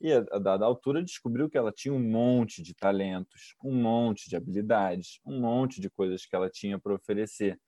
[0.00, 4.36] E a, dada altura descobriu que ela tinha um monte de talentos, um monte de
[4.36, 7.58] habilidades, um monte de coisas que ela tinha para oferecer.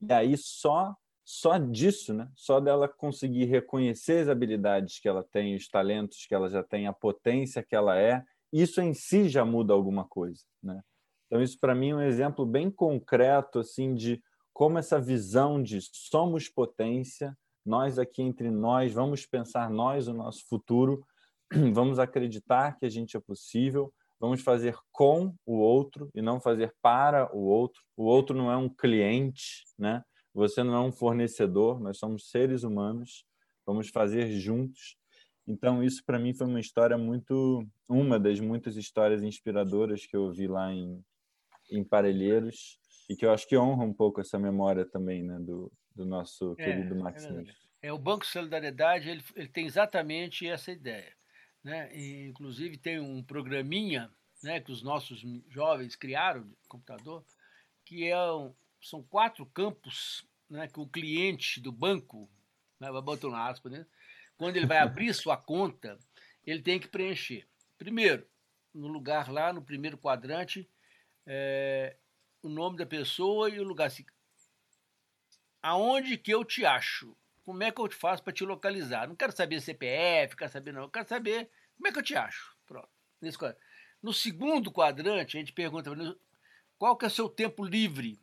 [0.00, 0.94] E aí só
[1.24, 2.28] só disso, né?
[2.34, 6.88] Só dela conseguir reconhecer as habilidades que ela tem, os talentos que ela já tem,
[6.88, 10.82] a potência que ela é, isso em si já muda alguma coisa, né?
[11.30, 14.20] Então isso para mim é um exemplo bem concreto assim de
[14.52, 20.44] como essa visão de somos potência, nós aqui entre nós vamos pensar nós o nosso
[20.48, 21.06] futuro,
[21.72, 26.74] vamos acreditar que a gente é possível, vamos fazer com o outro e não fazer
[26.82, 27.80] para o outro.
[27.96, 30.02] O outro não é um cliente, né?
[30.34, 33.24] Você não é um fornecedor, nós somos seres humanos,
[33.64, 34.96] vamos fazer juntos.
[35.46, 37.66] Então, isso para mim foi uma história muito.
[37.88, 41.02] Uma das muitas histórias inspiradoras que eu ouvi lá em,
[41.70, 42.78] em Parelheiros
[43.08, 46.54] e que eu acho que honra um pouco essa memória também né, do, do nosso
[46.58, 47.50] é, querido Maximiliano.
[47.82, 51.12] É, é, o Banco Solidariedade ele, ele tem exatamente essa ideia.
[51.62, 51.94] Né?
[51.94, 54.10] E, inclusive, tem um programinha
[54.42, 57.24] né, que os nossos jovens criaram de computador,
[57.84, 62.30] que é um, são quatro campos né, que o cliente do banco,
[62.78, 63.86] né, vai botar uma aspa, né,
[64.36, 65.98] quando ele vai abrir sua conta,
[66.46, 67.46] ele tem que preencher.
[67.76, 68.26] Primeiro,
[68.72, 70.68] no lugar lá, no primeiro quadrante,
[71.26, 71.96] é,
[72.42, 73.86] o nome da pessoa e o lugar.
[73.86, 74.04] Assim,
[75.62, 77.16] aonde que eu te acho?
[77.44, 79.08] Como é que eu te faço para te localizar?
[79.08, 80.82] Não quero saber CPF, quero saber não.
[80.82, 82.56] Eu quero saber como é que eu te acho.
[82.66, 82.88] Pronto.
[83.20, 83.38] Nesse
[84.02, 85.90] No segundo quadrante, a gente pergunta
[86.78, 88.20] qual que é o seu tempo livre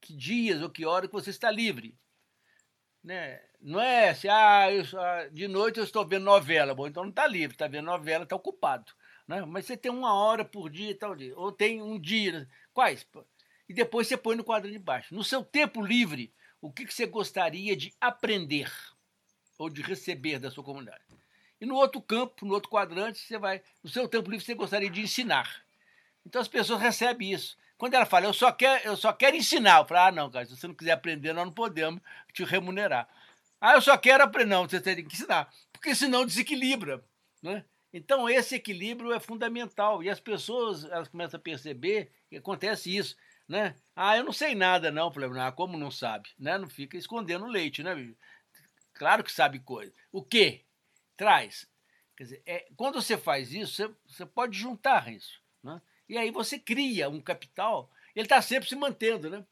[0.00, 1.98] que dias ou que hora que você está livre.
[3.02, 3.40] Né?
[3.60, 4.68] Não é assim, ah,
[5.32, 6.74] de noite eu estou vendo novela.
[6.74, 8.92] Bom, então não está livre, está vendo novela, está ocupado.
[9.26, 9.44] Né?
[9.44, 11.36] Mas você tem uma hora por dia e tal dia.
[11.36, 12.48] Ou tem um dia.
[12.72, 13.06] Quais?
[13.68, 15.14] E depois você põe no quadro de baixo.
[15.14, 18.72] No seu tempo livre, o que, que você gostaria de aprender
[19.58, 21.02] ou de receber da sua comunidade?
[21.60, 23.62] E no outro campo, no outro quadrante, você vai.
[23.82, 25.64] No seu tempo livre, você gostaria de ensinar.
[26.24, 27.56] Então as pessoas recebem isso.
[27.78, 30.46] Quando ela fala, eu só quero, eu só quero ensinar, eu falo, ah, não, cara,
[30.46, 32.00] se você não quiser aprender, nós não podemos
[32.32, 33.08] te remunerar.
[33.60, 34.50] Ah, eu só quero aprender.
[34.50, 37.04] Não, você tem que ensinar, porque senão desequilibra.
[37.42, 37.64] Né?
[37.92, 40.02] Então, esse equilíbrio é fundamental.
[40.02, 43.16] E as pessoas elas começam a perceber que acontece isso.
[43.48, 43.76] Né?
[43.94, 45.12] Ah, eu não sei nada, não.
[45.12, 46.28] Falei, ah, como não sabe?
[46.38, 46.58] Né?
[46.58, 48.14] Não fica escondendo leite, né,
[48.94, 49.92] Claro que sabe coisa.
[50.10, 50.64] O quê?
[51.16, 51.68] Traz.
[52.16, 55.40] Quer dizer, é, quando você faz isso, você, você pode juntar isso.
[55.62, 55.80] Né?
[56.08, 59.44] E aí você cria um capital, ele está sempre se mantendo, né?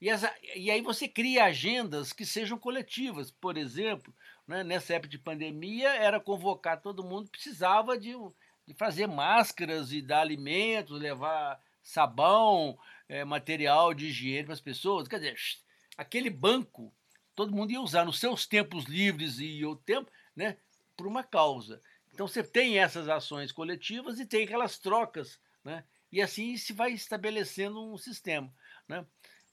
[0.00, 3.30] E, essa, e aí você cria agendas que sejam coletivas.
[3.30, 4.12] Por exemplo,
[4.46, 8.12] né, nessa época de pandemia, era convocar todo mundo, precisava de,
[8.66, 12.78] de fazer máscaras e dar alimentos, levar sabão,
[13.08, 15.08] é, material de higiene para as pessoas.
[15.08, 15.36] Quer dizer,
[15.96, 16.92] aquele banco,
[17.34, 20.56] todo mundo ia usar nos seus tempos livres e o tempo, né,
[20.96, 21.80] por uma causa.
[22.12, 25.84] Então você tem essas ações coletivas e tem aquelas trocas, né?
[26.10, 28.52] E assim se vai estabelecendo um sistema,
[28.86, 29.06] né?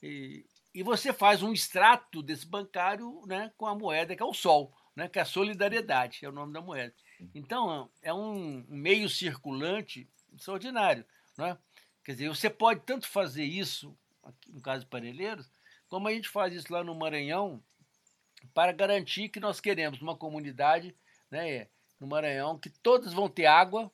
[0.04, 4.34] E, e você faz um extrato desse bancário, né, com a moeda que é o
[4.34, 6.94] sol, né, que é a solidariedade, é o nome da moeda.
[7.34, 11.06] Então é um meio circulante extraordinário,
[11.38, 11.58] né?
[12.04, 13.98] Quer dizer, você pode tanto fazer isso,
[14.48, 15.50] no caso de Parelheiros,
[15.88, 17.64] como a gente faz isso lá no Maranhão,
[18.54, 20.94] para garantir que nós queremos uma comunidade,
[21.32, 21.68] né,
[22.00, 23.90] no Maranhão, que todas vão ter água,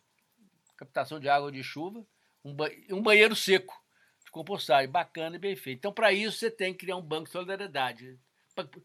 [0.75, 2.05] captação de água de chuva,
[2.43, 3.79] um, ba um banheiro seco
[4.23, 5.79] de compostagem, bacana e bem feito.
[5.79, 8.19] Então, para isso, você tem que criar um banco de solidariedade.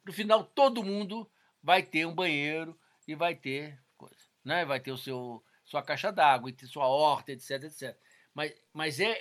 [0.05, 1.31] No final, todo mundo
[1.63, 4.17] vai ter um banheiro e vai ter coisa.
[4.45, 4.65] Né?
[4.65, 7.97] Vai ter o seu, sua caixa d'água, sua horta, etc, etc.
[8.35, 9.19] Mas, mas é,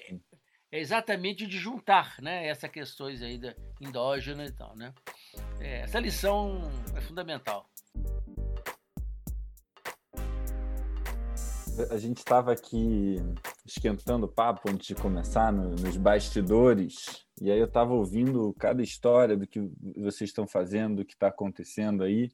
[0.71, 4.75] é exatamente de juntar né, essas questões aí da endógena e tal.
[4.75, 4.93] Né?
[5.59, 6.61] É, essa lição
[6.95, 7.69] é fundamental.
[11.89, 13.17] A gente estava aqui
[13.69, 18.81] esquentando o papo antes de começar, no, nos bastidores, e aí eu estava ouvindo cada
[18.81, 19.59] história do que
[19.95, 22.29] vocês estão fazendo, do que está acontecendo aí.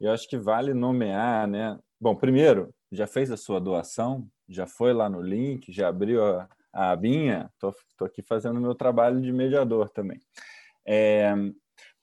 [0.00, 1.78] E eu acho que vale nomear, né?
[2.00, 4.26] Bom, primeiro, já fez a sua doação?
[4.48, 5.72] Já foi lá no link?
[5.72, 7.50] Já abriu a, a abinha?
[7.54, 7.74] Estou
[8.06, 10.20] aqui fazendo meu trabalho de mediador também.
[10.86, 11.34] É,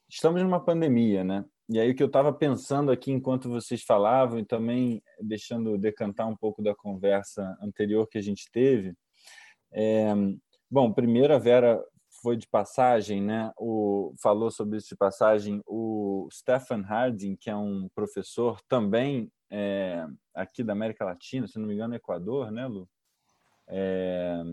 [0.07, 1.43] estamos numa pandemia, né?
[1.67, 6.27] E aí o que eu estava pensando aqui enquanto vocês falavam e também deixando decantar
[6.27, 8.93] um pouco da conversa anterior que a gente teve.
[9.71, 10.13] É,
[10.69, 11.83] bom, primeiro a Vera
[12.21, 13.51] foi de passagem, né?
[13.57, 20.05] O falou sobre isso de passagem o Stefan Harding, que é um professor também é,
[20.33, 22.87] aqui da América Latina, se não me engano, Equador, né, Lu?
[23.67, 24.43] É,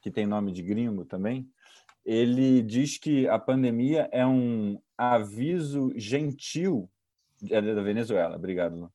[0.00, 1.50] que tem nome de gringo também
[2.06, 6.90] ele diz que a pandemia é um aviso gentil.
[7.50, 8.76] É da Venezuela, obrigado.
[8.76, 8.92] Lu.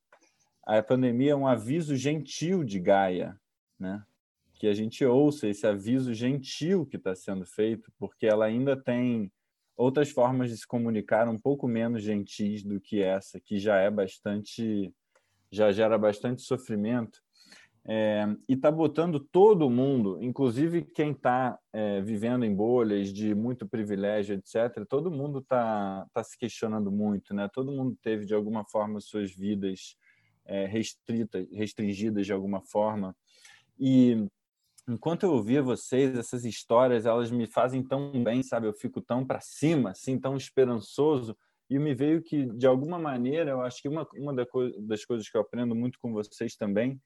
[0.63, 3.39] A pandemia é um aviso gentil de Gaia,
[3.79, 4.03] né?
[4.55, 9.31] Que a gente ouça esse aviso gentil que está sendo feito, porque ela ainda tem
[9.75, 13.89] outras formas de se comunicar um pouco menos gentis do que essa, que já é
[13.89, 14.93] bastante,
[15.51, 17.19] já gera bastante sofrimento
[17.87, 23.67] é, e está botando todo mundo, inclusive quem está é, vivendo em bolhas de muito
[23.67, 24.85] privilégio, etc.
[24.87, 27.49] Todo mundo está tá se questionando muito, né?
[27.51, 29.95] Todo mundo teve de alguma forma suas vidas
[30.45, 33.15] é, restritas, restringidas de alguma forma.
[33.79, 34.27] E
[34.87, 38.67] enquanto eu ouvia vocês, essas histórias, elas me fazem tão bem, sabe?
[38.67, 41.35] Eu fico tão para cima, assim, tão esperançoso.
[41.67, 45.35] E me veio que, de alguma maneira, eu acho que uma, uma das coisas que
[45.35, 47.01] eu aprendo muito com vocês também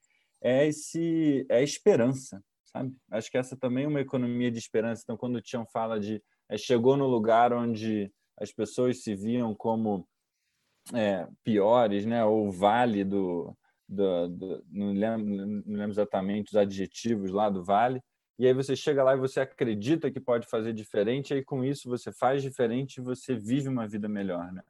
[0.46, 2.96] é esse é a esperança, sabe?
[3.10, 5.02] Acho que essa também é uma economia de esperança.
[5.04, 9.56] Então, quando o Tião fala de é, chegou no lugar onde as pessoas se viam
[9.56, 10.08] como
[10.94, 12.24] é, piores, né?
[12.24, 13.58] Ou vale do,
[13.90, 18.00] do, do não, lembro, não lembro exatamente os adjetivos lá do vale.
[18.38, 21.64] E aí você chega lá e você acredita que pode fazer diferente, e aí com
[21.64, 24.62] isso você faz diferente e você vive uma vida melhor, né?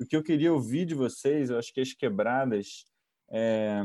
[0.00, 2.86] O que eu queria ouvir de vocês, eu acho que as quebradas
[3.30, 3.82] é,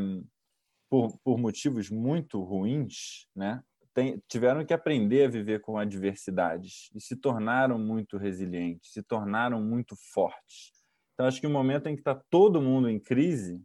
[0.89, 3.61] por, por motivos muito ruins, né,
[3.93, 9.61] tem, tiveram que aprender a viver com adversidades e se tornaram muito resilientes, se tornaram
[9.61, 10.71] muito fortes.
[11.13, 13.59] Então, acho que o momento em que está todo mundo em crise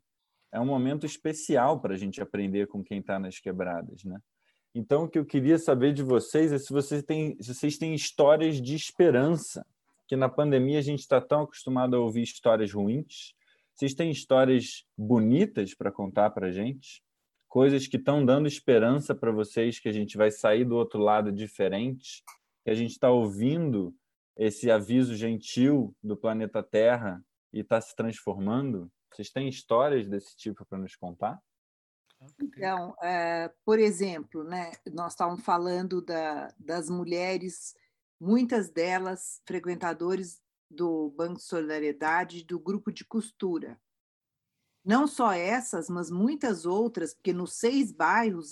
[0.50, 4.18] é um momento especial para a gente aprender com quem está nas quebradas, né?
[4.74, 7.94] Então, o que eu queria saber de vocês é se vocês têm, se vocês têm
[7.94, 9.66] histórias de esperança,
[10.08, 13.34] que na pandemia a gente está tão acostumado a ouvir histórias ruins.
[13.74, 17.02] Vocês têm histórias bonitas para contar para a gente?
[17.52, 21.30] Coisas que estão dando esperança para vocês que a gente vai sair do outro lado
[21.30, 22.24] diferente,
[22.64, 23.94] que a gente está ouvindo
[24.34, 27.22] esse aviso gentil do planeta Terra
[27.52, 28.90] e está se transformando?
[29.12, 31.38] Vocês têm histórias desse tipo para nos contar?
[32.40, 37.74] Então, é, por exemplo, né, nós estávamos falando da, das mulheres,
[38.18, 43.78] muitas delas frequentadores do Banco de Solidariedade, do grupo de costura.
[44.84, 48.50] Não só essas, mas muitas outras, porque nos seis bairros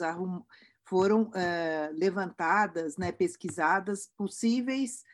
[0.85, 5.05] foram uh, levantadas, né, pesquisadas possíveis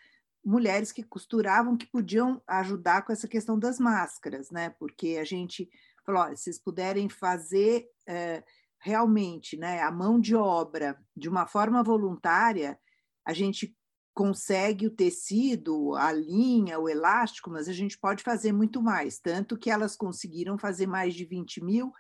[0.46, 4.70] mulheres que costuravam que podiam ajudar com essa questão das máscaras, né?
[4.78, 5.68] Porque a gente
[6.04, 8.44] falou, olha, se vocês puderem fazer uh,
[8.78, 12.78] realmente, né, a mão de obra de uma forma voluntária,
[13.24, 13.76] a gente
[14.16, 19.18] consegue o tecido, a linha, o elástico, mas a gente pode fazer muito mais.
[19.18, 21.92] Tanto que elas conseguiram fazer mais de 20 mil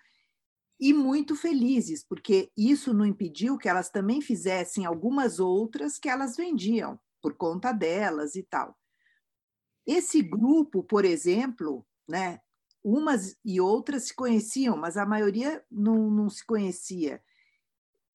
[0.80, 6.36] e muito felizes, porque isso não impediu que elas também fizessem algumas outras que elas
[6.36, 8.74] vendiam por conta delas e tal.
[9.86, 12.40] Esse grupo, por exemplo, né,
[12.82, 17.22] umas e outras se conheciam, mas a maioria não, não se conhecia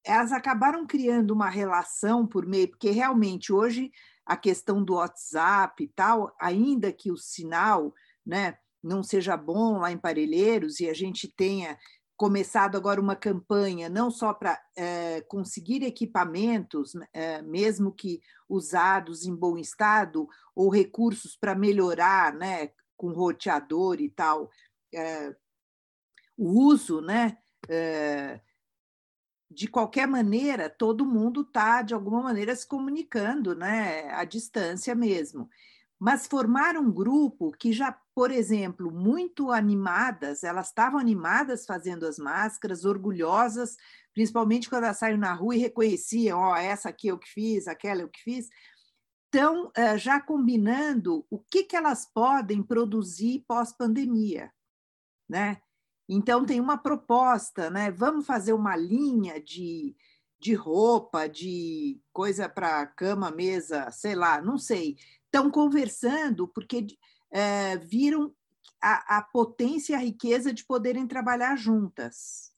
[0.05, 3.91] elas acabaram criando uma relação por meio, porque realmente hoje
[4.25, 7.93] a questão do WhatsApp e tal, ainda que o sinal
[8.25, 11.77] né, não seja bom lá em Parelheiros e a gente tenha
[12.15, 19.35] começado agora uma campanha não só para é, conseguir equipamentos, é, mesmo que usados em
[19.35, 24.51] bom estado, ou recursos para melhorar, né, com roteador e tal,
[24.93, 25.35] é,
[26.37, 27.37] o uso, né,
[29.53, 35.49] de qualquer maneira, todo mundo está, de alguma maneira, se comunicando, né, à distância mesmo.
[35.99, 42.17] Mas formar um grupo que já, por exemplo, muito animadas, elas estavam animadas fazendo as
[42.17, 43.77] máscaras, orgulhosas
[44.13, 47.67] principalmente quando elas saíram na rua e reconheciam, ó, oh, essa aqui eu que fiz,
[47.67, 48.49] aquela eu que fiz,
[49.25, 54.51] estão uh, já combinando o que, que elas podem produzir pós-pandemia,
[55.29, 55.61] né?
[56.13, 57.89] Então tem uma proposta, né?
[57.89, 59.95] Vamos fazer uma linha de,
[60.37, 64.97] de roupa, de coisa para cama, mesa, sei lá, não sei.
[65.23, 66.85] Estão conversando porque
[67.31, 68.35] é, viram
[68.81, 72.51] a, a, potência e a riqueza de poderem trabalhar juntas.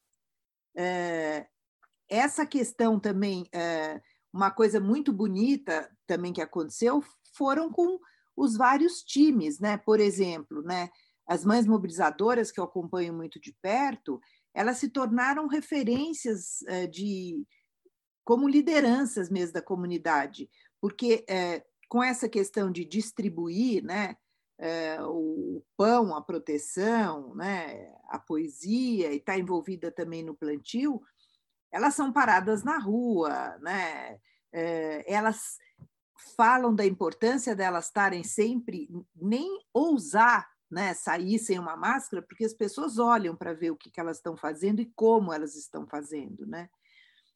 [0.75, 1.45] É,
[2.09, 4.01] essa questão também, é,
[4.33, 7.03] uma coisa muito bonita também que aconteceu,
[7.37, 7.99] foram com
[8.35, 9.77] os vários times, né?
[9.77, 10.89] Por exemplo, né?
[11.27, 14.19] As mães mobilizadoras que eu acompanho muito de perto,
[14.53, 16.59] elas se tornaram referências
[16.91, 17.45] de
[18.23, 21.25] como lideranças mesmo da comunidade, porque
[21.89, 24.15] com essa questão de distribuir, né?
[24.63, 31.01] é, o pão, a proteção, né, a poesia, e está envolvida também no plantio,
[31.71, 34.19] elas são paradas na rua, né?
[35.07, 35.57] Elas
[36.37, 42.53] falam da importância delas estarem sempre, nem ousar né, sair sem uma máscara, porque as
[42.53, 46.45] pessoas olham para ver o que, que elas estão fazendo e como elas estão fazendo.
[46.47, 46.67] Né?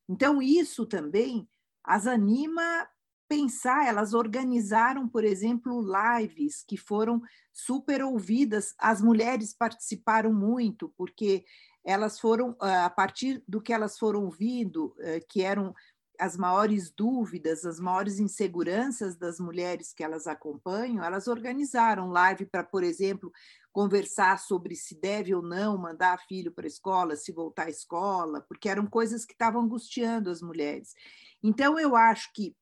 [0.10, 1.48] Então, isso também
[1.84, 2.90] as anima
[3.30, 7.22] pensar, elas organizaram, por exemplo, lives que foram
[7.54, 8.74] super ouvidas.
[8.80, 11.46] As mulheres participaram muito, porque
[11.86, 15.74] elas foram, ah, a partir do que elas foram ouvindo, eh, que eram
[16.20, 22.64] as maiores dúvidas, as maiores inseguranças das mulheres que elas acompanham, elas organizaram live para,
[22.64, 23.32] por exemplo,
[23.72, 28.42] conversar sobre se deve ou não mandar filho para a escola, se voltar à escola,
[28.42, 30.96] porque eram coisas que estavam angustiando as mulheres.
[31.44, 32.56] Então, eu acho que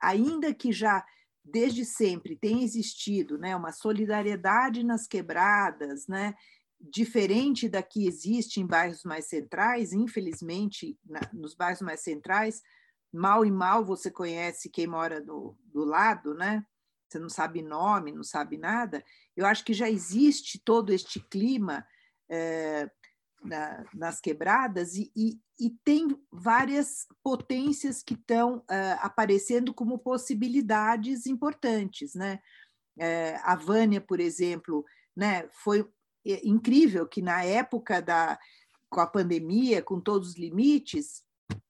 [0.00, 1.04] ainda que já
[1.44, 6.34] desde sempre tenha existido né, uma solidariedade nas quebradas, né,
[6.80, 12.62] diferente da que existe em bairros mais centrais, infelizmente, na, nos bairros mais centrais,
[13.14, 16.66] mal e mal você conhece quem mora do, do lado, né?
[17.08, 19.04] Você não sabe nome, não sabe nada.
[19.36, 21.86] Eu acho que já existe todo este clima
[22.28, 22.90] é,
[23.42, 31.26] na, nas quebradas e, e, e, tem várias potências que estão uh, aparecendo como possibilidades
[31.26, 32.40] importantes, né?
[32.98, 34.84] É, a Vânia, por exemplo,
[35.16, 35.86] né, foi
[36.24, 38.38] incrível que na época da
[38.88, 41.24] com a pandemia, com todos os limites,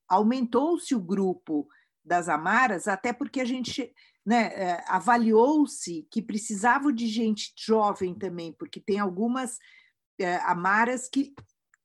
[0.09, 1.69] aumentou-se o grupo
[2.05, 3.93] das Amaras, até porque a gente
[4.25, 9.59] né, é, avaliou-se que precisava de gente jovem também, porque tem algumas
[10.19, 11.35] é, Amaras que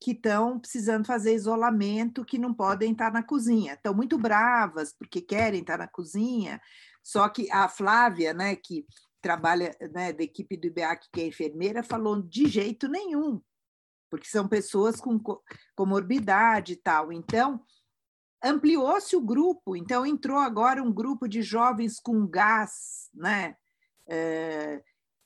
[0.02, 3.74] que estão precisando fazer isolamento, que não podem estar na cozinha.
[3.74, 6.62] Estão muito bravas porque querem estar na cozinha.
[7.04, 8.86] Só que a Flávia, né, que
[9.22, 13.42] trabalha né, da equipe do IBEAC, que é enfermeira, falou de jeito nenhum,
[14.10, 15.20] porque são pessoas com
[15.76, 17.12] comorbidade e tal.
[17.12, 17.62] Então,
[18.44, 19.76] ampliou-se o grupo.
[19.76, 23.56] Então, entrou agora um grupo de jovens com gás, né?
[24.08, 24.82] É,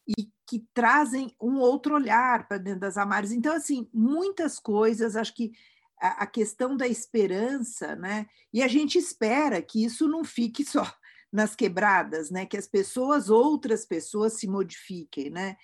[0.08, 3.32] e que trazem um outro olhar para dentro das amares.
[3.32, 5.54] Então, assim, muitas coisas, acho que
[6.00, 8.28] a, a, questão da esperança, né?
[8.52, 10.86] E a gente espera que isso não fique só
[11.32, 12.46] nas quebradas, né?
[12.46, 15.56] Que as pessoas, outras pessoas se modifiquem, né?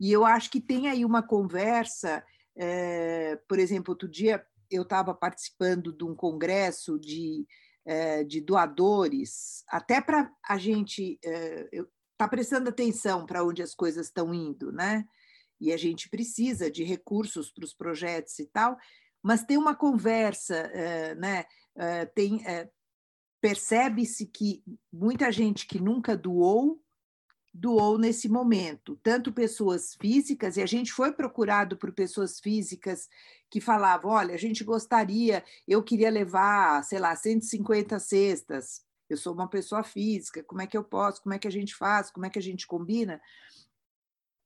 [0.00, 2.24] E eu acho que tem aí uma conversa,
[2.56, 7.46] é, por exemplo, outro dia eu estava participando de um congresso de,
[7.84, 13.74] é, de doadores, até para a gente, é, eu, está prestando atenção para onde as
[13.74, 15.04] coisas estão indo, né?
[15.60, 18.76] E a gente precisa de recursos para os projetos e tal,
[19.22, 21.44] mas tem uma conversa, eh, né?
[21.76, 22.68] Eh, tem eh,
[23.40, 24.62] percebe-se que
[24.92, 26.83] muita gente que nunca doou
[27.54, 33.08] doou nesse momento, tanto pessoas físicas, e a gente foi procurado por pessoas físicas
[33.48, 39.34] que falavam: olha, a gente gostaria, eu queria levar, sei lá, 150 cestas eu sou
[39.34, 42.26] uma pessoa física, como é que eu posso, como é que a gente faz, como
[42.26, 43.20] é que a gente combina?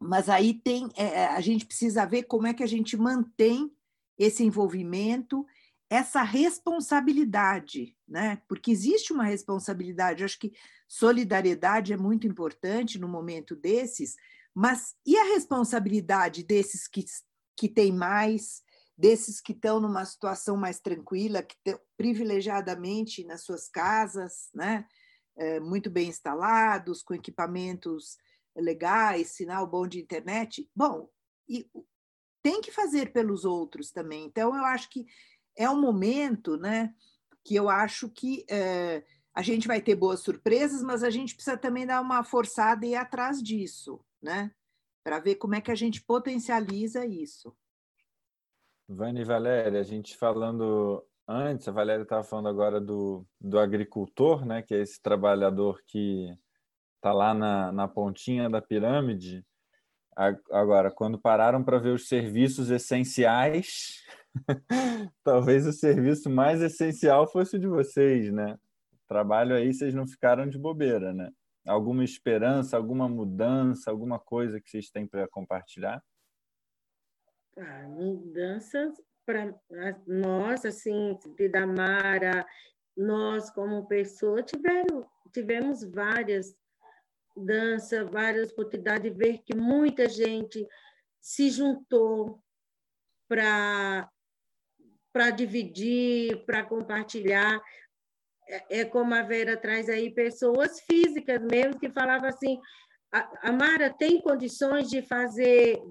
[0.01, 3.72] Mas aí tem, é, é, a gente precisa ver como é que a gente mantém
[4.16, 5.47] esse envolvimento,
[5.90, 8.43] essa responsabilidade, né?
[8.47, 10.23] Porque existe uma responsabilidade.
[10.23, 10.52] Eu acho que
[10.86, 14.16] solidariedade é muito importante no momento desses,
[14.55, 17.05] mas e a responsabilidade desses que,
[17.56, 18.62] que têm mais,
[18.97, 24.86] desses que estão numa situação mais tranquila, que estão privilegiadamente nas suas casas, né?
[25.36, 28.16] É, muito bem instalados, com equipamentos
[28.56, 30.69] legais, sinal bom de internet.
[30.74, 31.09] Bom,
[31.48, 31.70] e
[32.43, 34.24] tem que fazer pelos outros também.
[34.24, 35.06] Então, eu acho que
[35.59, 36.94] é um momento né,
[37.44, 39.05] que eu acho que é,
[39.35, 42.90] a gente vai ter boas surpresas, mas a gente precisa também dar uma forçada e
[42.90, 44.52] ir atrás disso, né?
[45.02, 47.56] Para ver como é que a gente potencializa isso.
[48.89, 54.47] Vânia e Valéria, a gente falando antes, a Valéria estava falando agora do, do agricultor,
[54.47, 56.35] né, que é esse trabalhador que
[56.97, 59.44] está lá na, na pontinha da pirâmide.
[60.51, 64.02] Agora, quando pararam para ver os serviços essenciais,
[65.24, 68.59] talvez o serviço mais essencial fosse o de vocês, né?
[69.06, 71.31] Trabalho aí, vocês não ficaram de bobeira, né?
[71.66, 76.02] Alguma esperança, alguma mudança, alguma coisa que vocês têm para compartilhar?
[77.56, 78.94] Ah, mudanças
[79.27, 79.55] para
[80.06, 82.47] nós, assim, de Damara,
[82.97, 86.56] nós como pessoa, tiveram, tivemos várias
[87.36, 90.66] danças, várias oportunidades de ver que muita gente
[91.20, 92.43] se juntou
[93.28, 94.10] para
[95.12, 97.60] para dividir, para compartilhar.
[98.48, 102.59] É, é, como a Vera traz aí pessoas físicas mesmo que falavam assim,
[103.12, 105.82] a, Mara tem condições de fazer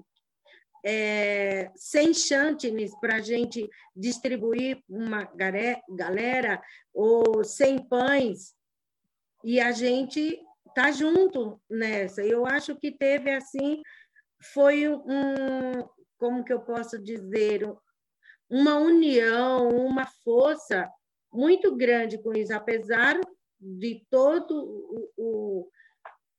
[0.84, 6.62] é, 100 chantines para a gente distribuir uma galera
[6.92, 8.54] ou 100 pães
[9.44, 10.40] e a gente
[10.74, 12.22] tá junto nessa.
[12.22, 13.82] Eu acho que teve assim
[14.52, 17.64] foi um como que eu posso dizer
[18.50, 20.88] uma união, uma força
[21.32, 23.20] muito grande com isso, apesar
[23.60, 24.54] de todo
[25.16, 25.68] o,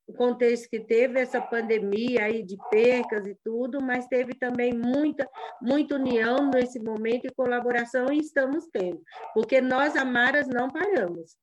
[0.07, 5.30] o contexto que teve essa pandemia aí de percas e tudo, mas teve também muita,
[5.61, 9.02] muita união nesse momento e colaboração e estamos tendo,
[9.36, 11.38] porque nós, Amaras, não paramos.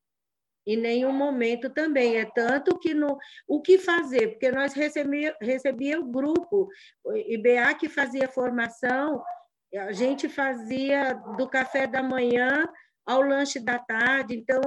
[0.67, 2.17] Em nenhum momento também.
[2.17, 3.17] É tanto que no,
[3.47, 6.69] o que fazer, porque nós recebia, recebia o grupo,
[7.15, 9.23] IBA que fazia formação,
[9.79, 12.69] a gente fazia do café da manhã
[13.05, 14.61] ao lanche da tarde, então,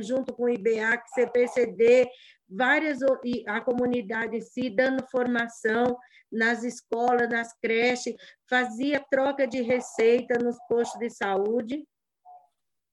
[0.00, 2.08] junto com o IBA, CPCD,
[2.48, 2.98] várias
[3.46, 5.96] a comunidade se dando formação
[6.30, 8.16] nas escolas, nas creches,
[8.48, 11.86] fazia troca de receita nos postos de saúde,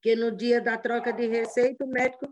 [0.02, 2.30] que no dia da troca de receita o médico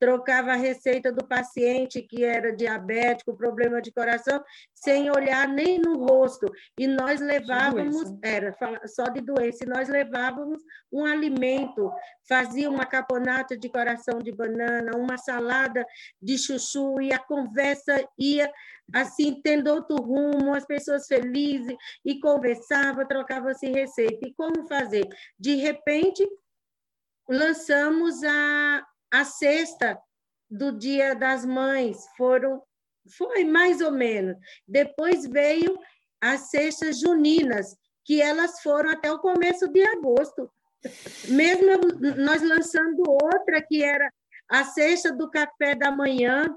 [0.00, 4.42] trocava a receita do paciente que era diabético, problema de coração,
[4.74, 6.50] sem olhar nem no rosto.
[6.78, 8.56] E nós levávamos, era
[8.86, 11.92] só de doença, e nós levávamos um alimento,
[12.26, 15.84] fazia uma caponata de coração de banana, uma salada
[16.20, 18.50] de chuchu, e a conversa ia
[18.92, 24.26] assim, tendo outro rumo, as pessoas felizes, e conversava, trocava-se receita.
[24.26, 25.08] E como fazer?
[25.38, 26.26] De repente,
[27.28, 30.00] lançamos a, a sexta
[30.50, 32.62] do Dia das Mães foram
[33.16, 34.36] foi mais ou menos.
[34.66, 35.78] Depois veio
[36.20, 40.50] as cestas juninas, que elas foram até o começo de agosto.
[41.28, 41.78] Mesmo
[42.16, 44.12] nós lançando outra que era
[44.48, 46.54] a cesta do café da manhã,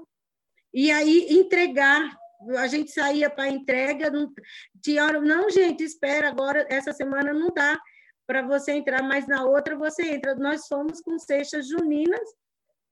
[0.72, 2.16] e aí entregar.
[2.58, 4.30] A gente saía para entrega, não
[4.82, 7.80] tinha hora, não, gente, espera, agora essa semana não dá
[8.26, 10.34] para você entrar, mas na outra você entra.
[10.34, 12.28] Nós fomos com cestas juninas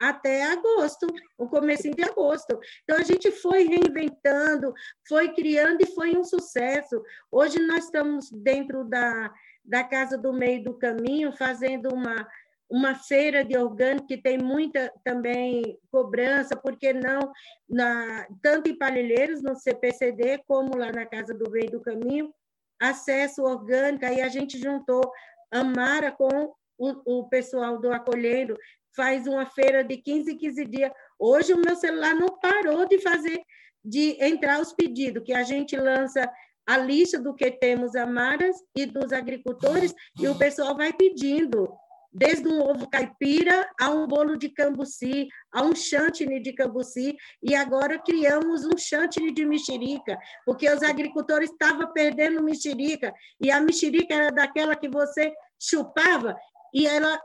[0.03, 1.07] até agosto,
[1.39, 2.59] o começo de agosto.
[2.83, 4.74] Então a gente foi reinventando,
[5.09, 7.01] foi criando e foi um sucesso.
[7.31, 9.33] Hoje nós estamos dentro da,
[9.65, 12.29] da Casa do Meio do Caminho fazendo uma
[12.69, 17.31] uma feira de orgânico que tem muita também cobrança, porque não
[17.69, 22.33] na tanto em Palheiros no CPCD como lá na Casa do Meio do Caminho,
[22.81, 25.03] acesso orgânico, aí a gente juntou
[25.51, 28.57] Amara com o, o pessoal do Acolhendo
[28.94, 30.93] faz uma feira de 15 em 15 dias.
[31.19, 33.40] Hoje o meu celular não parou de fazer,
[33.85, 36.31] de entrar os pedidos, que a gente lança
[36.66, 41.69] a lista do que temos amaras e dos agricultores, e o pessoal vai pedindo,
[42.12, 47.55] desde um ovo caipira a um bolo de cambuci, a um chantine de cambuci, e
[47.55, 54.14] agora criamos um chantine de mexerica, porque os agricultores estavam perdendo mexerica, e a mexerica
[54.14, 56.36] era daquela que você chupava,
[56.73, 57.20] e ela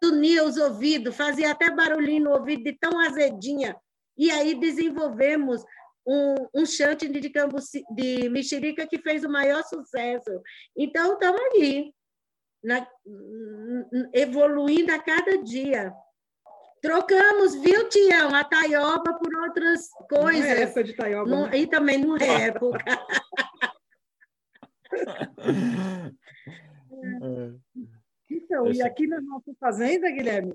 [0.00, 3.76] tunia os ouvidos, fazia até barulhinho no ouvido de tão azedinha.
[4.16, 5.64] E aí desenvolvemos
[6.06, 10.42] um, um chante de, cambuci, de mexerica que fez o maior sucesso.
[10.76, 11.92] Então, estamos aí,
[12.62, 12.86] na,
[14.12, 15.92] evoluindo a cada dia.
[16.80, 20.44] Trocamos, viu, Tião, a taioba por outras coisas.
[20.44, 21.30] Não é época de taioba.
[21.30, 21.58] Não, né?
[21.58, 22.84] E também não é época.
[28.54, 30.54] Então, e aqui na nossa fazenda, Guilherme,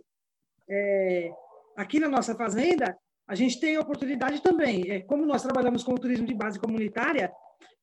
[0.70, 1.34] é,
[1.76, 2.98] aqui na nossa fazenda,
[3.28, 4.90] a gente tem oportunidade também.
[4.90, 7.30] É, como nós trabalhamos com o turismo de base comunitária,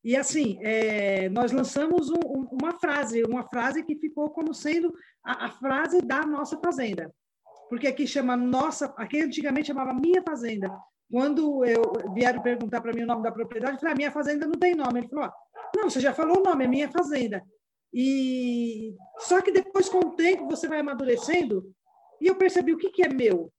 [0.03, 4.91] e assim, é, nós lançamos um, um, uma frase, uma frase que ficou como sendo
[5.23, 7.13] a, a, frase da nossa fazenda.
[7.69, 10.71] Porque aqui chama nossa, aqui antigamente chamava minha fazenda.
[11.11, 11.83] Quando eu
[12.15, 14.55] vieram perguntar para mim o nome da propriedade, eu falei, a ah, minha fazenda não
[14.55, 15.01] tem nome.
[15.01, 15.31] Ele falou,
[15.77, 17.43] não, você já falou o nome, é minha fazenda.
[17.99, 21.73] E só que depois, com o tempo, você vai amadurecendo.
[22.21, 23.51] E eu percebi o que, que é meu.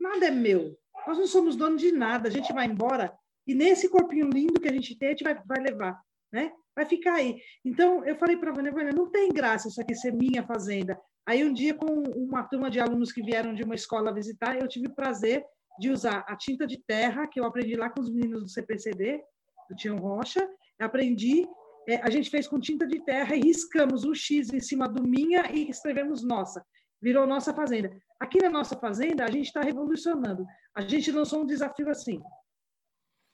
[0.00, 0.74] Nada é meu.
[1.06, 2.28] Nós não somos donos de nada.
[2.28, 3.12] A gente vai embora
[3.46, 6.00] e nesse corpinho lindo que a gente tem, a gente vai, vai levar,
[6.32, 6.52] né?
[6.74, 7.38] Vai ficar aí.
[7.64, 10.98] Então, eu falei para Vânia, Vânia, não tem graça isso aqui ser minha fazenda.
[11.26, 11.86] Aí, um dia, com
[12.16, 15.44] uma turma de alunos que vieram de uma escola visitar, eu tive o prazer
[15.78, 19.20] de usar a tinta de terra, que eu aprendi lá com os meninos do CPCD,
[19.68, 20.48] do Tião Rocha.
[20.80, 21.46] Aprendi,
[21.88, 25.02] é, a gente fez com tinta de terra e riscamos um X em cima do
[25.02, 26.64] minha e escrevemos nossa.
[27.00, 27.90] Virou nossa fazenda.
[28.20, 30.44] Aqui na nossa fazenda, a gente está revolucionando.
[30.74, 32.20] A gente lançou um desafio assim.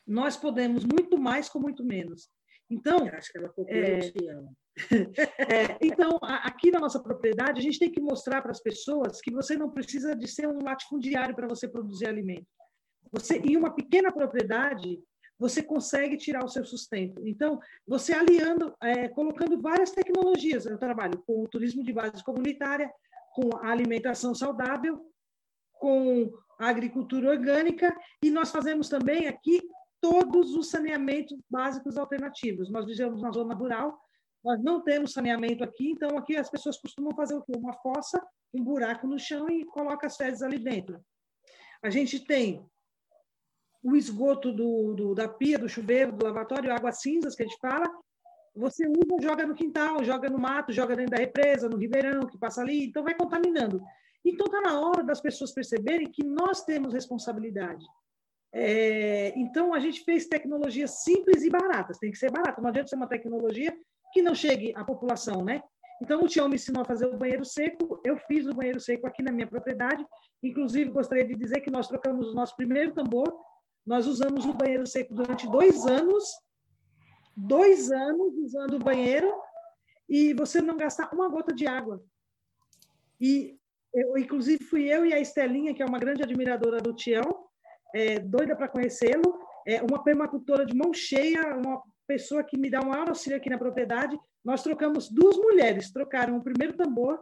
[0.07, 2.31] Nós podemos muito mais com muito menos.
[2.71, 3.99] Então, acho que ela é,
[5.73, 9.31] é, então, aqui na nossa propriedade, a gente tem que mostrar para as pessoas que
[9.31, 12.47] você não precisa de ser um latifundiário para você produzir alimento.
[13.13, 15.01] Você, em uma pequena propriedade,
[15.39, 17.27] você consegue tirar o seu sustento.
[17.27, 20.67] Então, você aliando, é, colocando várias tecnologias.
[20.67, 22.93] Eu trabalho com o turismo de base comunitária,
[23.35, 25.01] com a alimentação saudável,
[25.75, 29.63] com a agricultura orgânica, e nós fazemos também aqui
[30.01, 32.71] todos os saneamentos básicos alternativos.
[32.71, 33.97] Nós vivemos na zona rural,
[34.45, 37.53] nós não temos saneamento aqui, então aqui as pessoas costumam fazer o quê?
[37.57, 41.01] Uma fossa, um buraco no chão e coloca as fezes ali dentro.
[41.83, 42.65] A gente tem
[43.83, 47.59] o esgoto do, do, da pia, do chuveiro, do lavatório, águas cinzas que a gente
[47.61, 47.89] fala,
[48.55, 52.39] você usa, joga no quintal, joga no mato, joga dentro da represa, no ribeirão que
[52.39, 53.81] passa ali, então vai contaminando.
[54.25, 57.85] Então está na hora das pessoas perceberem que nós temos responsabilidade.
[58.53, 62.89] É, então, a gente fez tecnologias simples e baratas, tem que ser barata, não adianta
[62.89, 63.77] ser uma tecnologia
[64.13, 65.63] que não chegue à população, né?
[66.01, 69.07] Então, o Tião me ensinou a fazer o banheiro seco, eu fiz o banheiro seco
[69.07, 70.05] aqui na minha propriedade,
[70.43, 73.29] inclusive gostaria de dizer que nós trocamos o nosso primeiro tambor,
[73.89, 76.23] nós usamos o banheiro seco durante dois anos,
[77.35, 79.33] dois anos usando o banheiro,
[80.07, 82.05] e você não gastar uma gota de água.
[83.19, 83.57] E,
[83.95, 87.47] eu, inclusive, fui eu e a Estelinha, que é uma grande admiradora do Tião,
[87.95, 92.83] é, doida para conhecê-lo, é uma permacultora de mão cheia, uma pessoa que me dá
[92.83, 94.19] um maior auxílio aqui na propriedade.
[94.45, 97.19] Nós trocamos duas mulheres, trocaram o primeiro tambor,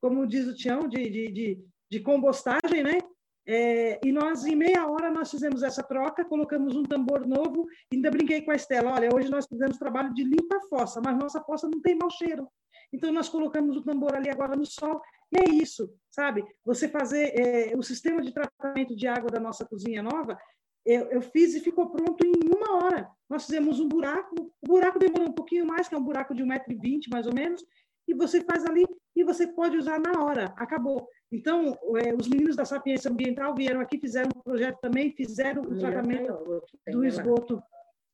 [0.00, 3.00] como diz o Tião, de, de, de, de compostagem, né?
[3.48, 8.10] É, e nós, em meia hora, nós fizemos essa troca, colocamos um tambor novo, ainda
[8.10, 11.68] brinquei com a Estela, olha, hoje nós fizemos trabalho de limpa fossa, mas nossa fossa
[11.68, 12.48] não tem mau cheiro.
[12.92, 15.00] Então, nós colocamos o tambor ali agora no sol,
[15.32, 16.44] e é isso, sabe?
[16.64, 20.36] Você fazer é, o sistema de tratamento de água da nossa cozinha nova,
[20.84, 23.08] eu, eu, fiz e ficou pronto em uma hora.
[23.28, 26.44] Nós fizemos um buraco, o buraco demorou um pouquinho mais, que é um buraco de
[26.44, 27.64] 1,20m mais ou menos,
[28.06, 31.08] e você faz ali e você pode usar na hora, acabou.
[31.30, 35.78] Então, é, os meninos da Sapiência Ambiental vieram aqui, fizeram um projeto também, fizeram o
[35.78, 37.62] tratamento do esgoto,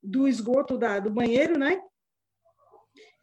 [0.03, 1.83] do esgoto da, do banheiro, né?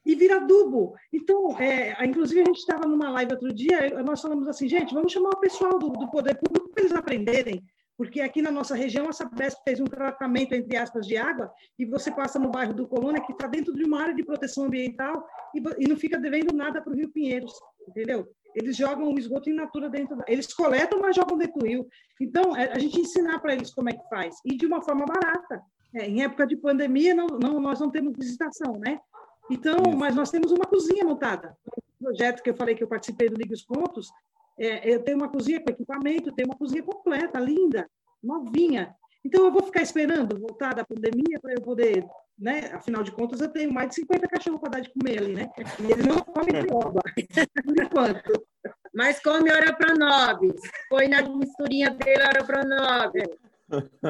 [0.05, 0.95] e vira adubo.
[1.13, 5.11] Então, é, inclusive, a gente estava numa live outro dia, nós falamos assim, gente, vamos
[5.11, 7.63] chamar o pessoal do, do poder público para eles aprenderem,
[7.97, 11.85] porque aqui na nossa região a Sabesp fez um tratamento, entre aspas, de água, e
[11.85, 15.23] você passa no bairro do Colônia, que está dentro de uma área de proteção ambiental,
[15.53, 17.53] e, e não fica devendo nada para o Rio Pinheiros,
[17.87, 18.27] entendeu?
[18.59, 20.25] Eles jogam o esgoto in natura dentro, da...
[20.27, 21.87] eles coletam, mas jogam dentro do rio.
[22.19, 25.05] Então, é, a gente ensinar para eles como é que faz, e de uma forma
[25.05, 25.61] barata.
[25.95, 28.99] É, em época de pandemia, não, não, nós não temos visitação, né?
[29.49, 31.57] Então, mas nós temos uma cozinha montada.
[31.65, 34.11] O projeto que eu falei que eu participei do Liga os Pontos,
[34.59, 37.89] é, eu tenho uma cozinha com equipamento, tenho uma cozinha completa, linda,
[38.21, 38.93] novinha.
[39.25, 42.05] Então, eu vou ficar esperando voltar da pandemia para eu poder,
[42.39, 42.71] né?
[42.73, 45.49] Afinal de contas, eu tenho mais de 50 cachorros para dar de comer ali, né?
[45.79, 47.01] E eles não comem trioba,
[47.65, 48.47] por enquanto.
[48.93, 50.61] Mas come oropronoves.
[50.89, 53.27] Põe na misturinha dele oropronoves.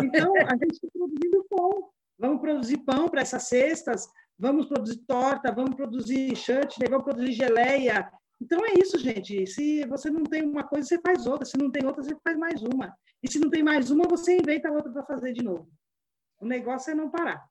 [0.03, 1.89] Então, a gente está produzindo pão.
[2.17, 4.07] Vamos produzir pão para essas cestas,
[4.37, 8.11] vamos produzir torta, vamos produzir chutney, vamos produzir geleia.
[8.41, 9.47] Então é isso, gente.
[9.47, 11.45] Se você não tem uma coisa, você faz outra.
[11.45, 12.93] Se não tem outra, você faz mais uma.
[13.23, 15.69] E se não tem mais uma, você inventa outra para fazer de novo.
[16.39, 17.45] O negócio é não parar.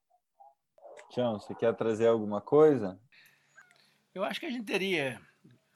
[1.11, 3.01] Tião, você quer trazer alguma coisa?
[4.15, 5.21] Eu acho que a gente teria,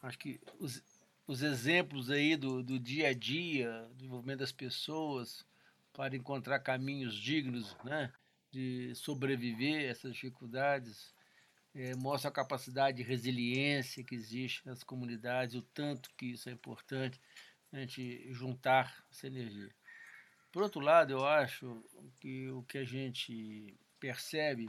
[0.03, 0.83] acho que os,
[1.27, 5.47] os exemplos aí do, do dia a dia, do desenvolvimento das pessoas,
[5.93, 8.13] para encontrar caminhos dignos, né?
[8.51, 11.15] de sobreviver a essas dificuldades,
[11.75, 16.53] é, mostra a capacidade de resiliência que existe nas comunidades, o tanto que isso é
[16.53, 17.19] importante
[17.73, 19.75] a gente juntar essa energia.
[20.53, 21.83] Por outro lado, eu acho
[22.21, 24.69] que o que a gente percebe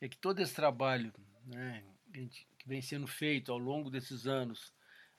[0.00, 1.12] é que todo esse trabalho
[1.44, 1.82] né,
[2.12, 4.72] que vem sendo feito ao longo desses anos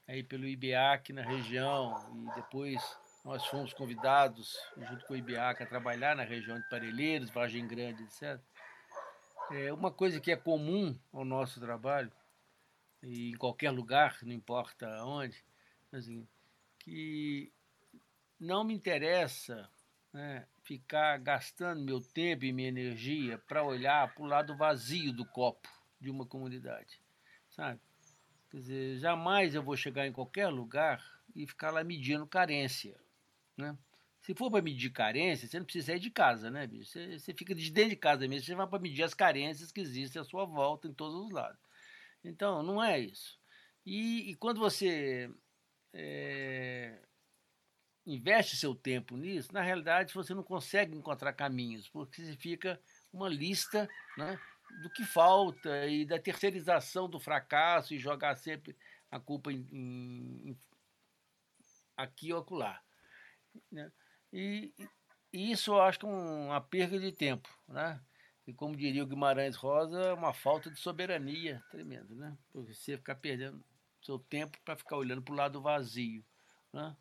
[0.08, 2.82] aí pelo IBEAC na região e depois
[3.26, 8.04] nós fomos convidados, junto com o IBIAC, a trabalhar na região de Parelheiros, Vargem Grande,
[8.04, 8.40] etc.
[9.52, 12.12] É, uma coisa que é comum ao nosso trabalho
[13.04, 15.44] e em qualquer lugar, não importa onde,
[15.92, 16.26] assim,
[16.80, 17.52] que
[18.40, 19.70] não me interessa
[20.18, 25.24] né, ficar gastando meu tempo e minha energia para olhar para o lado vazio do
[25.24, 25.70] copo
[26.02, 27.00] de uma comunidade,
[27.52, 27.80] sabe?
[28.50, 33.00] Quer dizer, jamais eu vou chegar em qualquer lugar e ficar lá medindo carência,
[33.56, 33.78] né?
[34.22, 36.92] Se for para medir carência, você não precisa sair de casa, né, bicho?
[36.92, 39.80] Você, você fica de dentro de casa mesmo, você vai para medir as carências que
[39.80, 41.60] existem à sua volta em todos os lados.
[42.24, 43.40] Então, não é isso.
[43.86, 45.30] E, e quando você
[45.94, 46.57] é,
[48.08, 52.80] investe seu tempo nisso, na realidade você não consegue encontrar caminhos, porque fica
[53.12, 54.40] uma lista né,
[54.82, 58.76] do que falta e da terceirização do fracasso e jogar sempre
[59.12, 60.58] a culpa em, em,
[61.98, 62.82] aqui ou acolá.
[63.70, 63.92] Né?
[64.32, 64.74] E,
[65.34, 67.50] e, isso eu acho que é uma perda de tempo.
[67.68, 68.00] Né?
[68.46, 72.38] E como diria o Guimarães Rosa, uma falta de soberania tremenda, né?
[72.54, 73.62] Porque você ficar perdendo
[74.02, 76.24] seu tempo para ficar olhando para o lado vazio.
[76.72, 76.96] Né?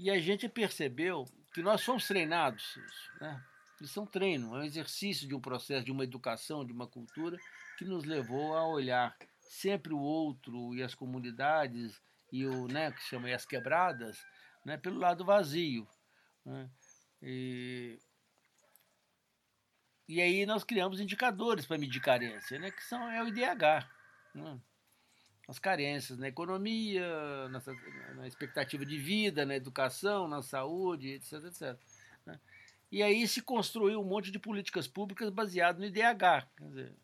[0.00, 2.78] E a gente percebeu que nós fomos treinados,
[3.20, 3.44] né?
[3.80, 6.86] Isso é um treino, é um exercício de um processo, de uma educação, de uma
[6.86, 7.36] cultura
[7.76, 12.00] que nos levou a olhar sempre o outro e as comunidades
[12.32, 14.24] e o né, que chama as quebradas,
[14.64, 15.84] né, pelo lado vazio.
[16.44, 16.70] Né?
[17.20, 17.98] E,
[20.06, 23.84] e aí nós criamos indicadores para medir carência, né, que são é o IDH.
[24.32, 24.60] Né?
[25.48, 27.08] As carências na economia,
[27.48, 27.62] na,
[28.16, 31.76] na, expectativa de vida, na educação, na saúde, etc, etc.
[32.26, 32.38] Né?
[32.92, 36.46] E aí se construiu um monte de políticas públicas baseado no IDH.
[36.60, 36.94] Dizer,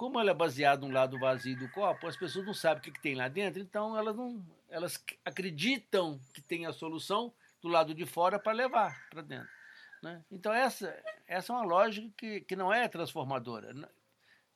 [0.00, 2.90] como ela é baseada no lado vazio do copo, as pessoas não sabem o que,
[2.90, 7.30] que tem lá dentro, então elas não, elas acreditam que tem a solução
[7.60, 9.50] do lado de fora para levar para dentro.
[10.02, 10.24] Né?
[10.30, 10.96] Então essa,
[11.26, 13.74] essa é uma lógica que, que não é transformadora.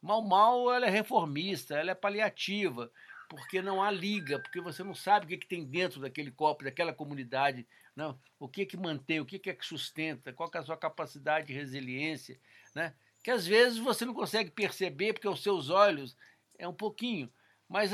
[0.01, 2.91] Mal mal ela é reformista, ela é paliativa,
[3.29, 6.65] porque não há liga, porque você não sabe o que, que tem dentro daquele copo,
[6.65, 10.57] daquela comunidade, não, o que que mantém, o que, que é que sustenta, qual que
[10.57, 12.39] é a sua capacidade de resiliência,
[12.75, 12.95] né?
[13.23, 16.17] que às vezes você não consegue perceber porque os seus olhos
[16.59, 17.33] é um pouquinho,
[17.69, 17.91] mas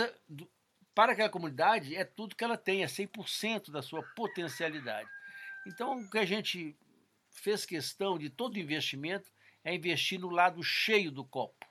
[0.94, 5.08] para aquela comunidade é tudo que ela tem, é 100% da sua potencialidade.
[5.66, 6.76] Então, o que a gente
[7.30, 9.30] fez questão de todo investimento
[9.62, 11.66] é investir no lado cheio do copo.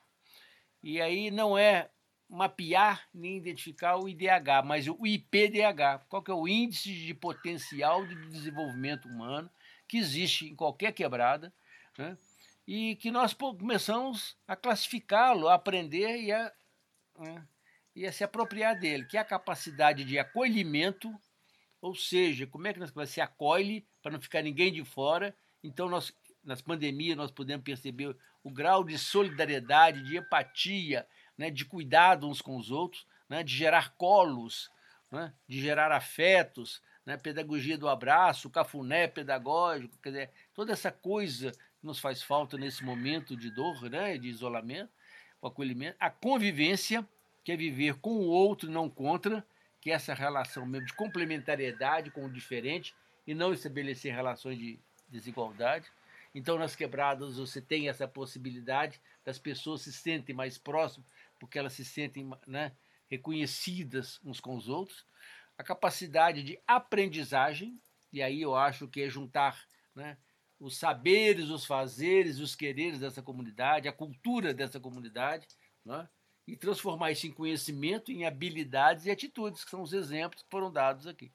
[0.81, 1.89] E aí não é
[2.29, 6.05] mapear nem identificar o IDH, mas o IPDH.
[6.07, 9.49] Qual que é o índice de potencial de desenvolvimento humano
[9.87, 11.51] que existe em qualquer quebrada,
[11.97, 12.15] né?
[12.67, 16.53] e que nós começamos a classificá-lo, a aprender e a,
[17.17, 17.47] né,
[17.95, 21.11] e a se apropriar dele, que é a capacidade de acolhimento,
[21.81, 25.35] ou seja, como é que nós se acolhe para não ficar ninguém de fora.
[25.63, 31.07] Então, nós, nas pandemias, nós podemos perceber o grau de solidariedade, de empatia,
[31.39, 34.69] né, de cuidado uns com os outros, né, de gerar colos,
[35.09, 41.53] né, de gerar afetos, né, pedagogia do abraço, cafuné pedagógico, quer dizer, toda essa coisa
[41.81, 44.91] nos faz falta nesse momento de dor, né, de isolamento,
[45.41, 47.07] o acolhimento, a convivência,
[47.41, 49.41] que é viver com o outro, não contra,
[49.79, 52.93] que é essa relação mesmo de complementariedade com o diferente
[53.25, 55.89] e não estabelecer relações de desigualdade.
[56.35, 61.07] Então, nas quebradas, você tem essa possibilidade das pessoas se sentem mais próximas,
[61.39, 62.75] porque elas se sentem né,
[63.09, 65.05] reconhecidas uns com os outros.
[65.57, 67.79] A capacidade de aprendizagem,
[68.13, 70.17] e aí eu acho que é juntar né,
[70.59, 75.47] os saberes, os fazeres, os quereres dessa comunidade, a cultura dessa comunidade,
[75.85, 76.07] né?
[76.45, 80.71] e transformar isso em conhecimento, em habilidades e atitudes, que são os exemplos que foram
[80.71, 81.31] dados aqui.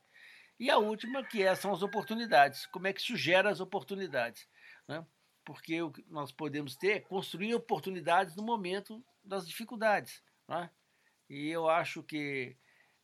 [0.58, 2.66] E a última, que é, são as oportunidades.
[2.66, 4.48] Como é que isso gera as oportunidades?
[4.86, 5.04] Né?
[5.44, 10.22] Porque o que nós podemos ter é construir oportunidades no momento das dificuldades.
[10.48, 10.70] Né?
[11.28, 12.56] E eu acho que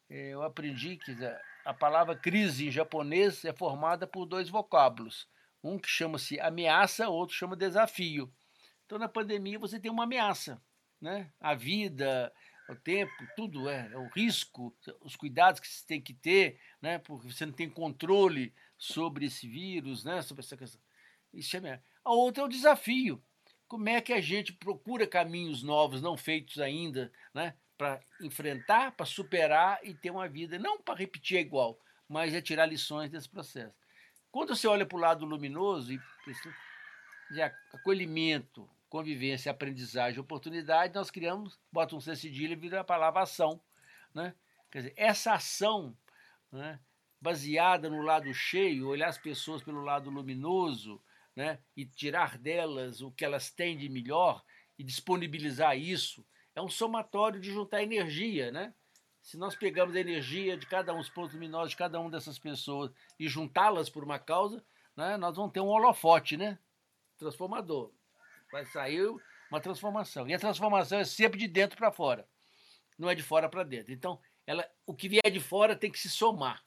[0.08, 1.16] é, eu aprendi que
[1.64, 5.28] a palavra crise em japonês é formada por dois vocábulos
[5.62, 8.32] um que chama-se ameaça, outro chama desafio.
[8.86, 10.60] Então, na pandemia, você tem uma ameaça.
[11.00, 11.32] Né?
[11.40, 12.32] A vida,
[12.68, 16.98] o tempo, tudo é, é o risco, os cuidados que você tem que ter, né?
[16.98, 20.22] porque você não tem controle sobre esse vírus, né?
[20.22, 20.80] sobre essa questão.
[21.32, 23.22] Isso é a outra é o desafio.
[23.70, 27.54] Como é que a gente procura caminhos novos, não feitos ainda, né?
[27.78, 31.78] para enfrentar, para superar e ter uma vida, não para repetir igual,
[32.08, 33.72] mas é tirar lições desse processo.
[34.32, 36.00] Quando você olha para o lado luminoso e
[37.72, 43.60] acolhimento, convivência, aprendizagem, oportunidade, nós criamos, bota um C cedilha e vira a palavra ação.
[44.12, 44.34] Né?
[44.68, 45.96] Quer dizer, essa ação
[46.50, 46.80] né,
[47.20, 51.00] baseada no lado cheio, olhar as pessoas pelo lado luminoso
[51.34, 54.42] né, e tirar delas o que elas têm de melhor
[54.78, 56.24] e disponibilizar isso,
[56.54, 58.74] é um somatório de juntar energia, né?
[59.22, 62.38] Se nós pegamos a energia de cada um, os pontos luminosos de cada uma dessas
[62.38, 64.64] pessoas e juntá-las por uma causa,
[64.96, 66.58] né, nós vamos ter um holofote, né?
[67.18, 67.92] Transformador.
[68.50, 69.06] Vai sair
[69.50, 70.26] uma transformação.
[70.28, 72.26] E a transformação é sempre de dentro para fora,
[72.98, 73.92] não é de fora para dentro.
[73.92, 76.64] Então, ela, o que vier de fora tem que se somar.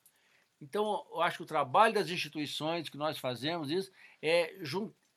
[0.64, 3.92] Então, eu acho que o trabalho das instituições que nós fazemos isso
[4.22, 4.56] é,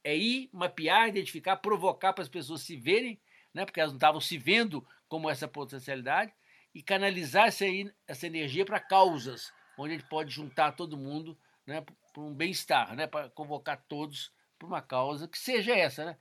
[0.02, 3.20] é ir, mapear, identificar, provocar para as pessoas se verem,
[3.54, 6.32] né, porque elas não estavam se vendo como essa potencialidade,
[6.74, 7.64] e canalizar essa,
[8.08, 11.80] essa energia para causas, onde a gente pode juntar todo mundo né,
[12.12, 16.16] para um bem-estar, né, para convocar todos para uma causa que seja essa, né,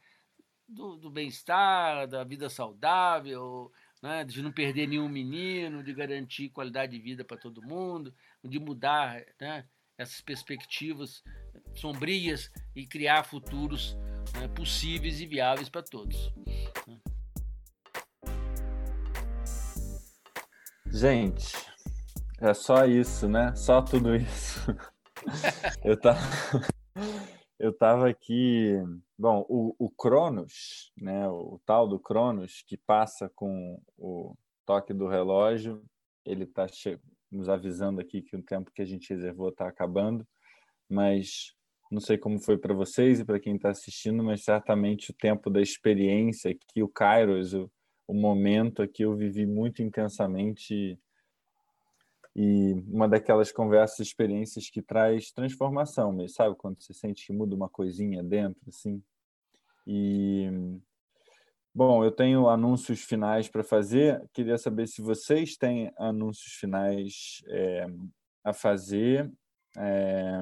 [0.68, 3.72] do, do bem-estar, da vida saudável,
[4.02, 8.14] né, de não perder nenhum menino, de garantir qualidade de vida para todo mundo,
[8.48, 9.68] de mudar né,
[9.98, 11.24] essas perspectivas
[11.74, 13.98] sombrias e criar futuros
[14.40, 16.32] né, possíveis e viáveis para todos.
[20.88, 21.54] Gente,
[22.40, 23.54] é só isso, né?
[23.56, 24.60] Só tudo isso.
[25.84, 26.20] eu tava,
[27.60, 28.74] eu tava aqui.
[29.18, 31.28] Bom, o, o Cronos, né?
[31.28, 34.36] O tal do Cronos que passa com o
[34.66, 35.84] toque do relógio,
[36.26, 36.68] ele está
[37.32, 40.26] nos avisando aqui que o tempo que a gente reservou está acabando,
[40.90, 41.54] mas
[41.92, 45.50] não sei como foi para vocês e para quem está assistindo, mas certamente o tempo
[45.50, 47.72] da experiência aqui, o Kairos, o,
[48.08, 51.00] o momento aqui eu vivi muito intensamente
[52.36, 56.56] e uma daquelas conversas, experiências que traz transformação mesmo, sabe?
[56.58, 59.02] Quando você sente que muda uma coisinha dentro, assim.
[59.88, 60.50] E
[61.76, 64.24] bom, eu tenho anúncios finais para fazer.
[64.34, 67.86] Queria saber se vocês têm anúncios finais é,
[68.46, 69.30] a fazer.
[69.78, 70.42] É,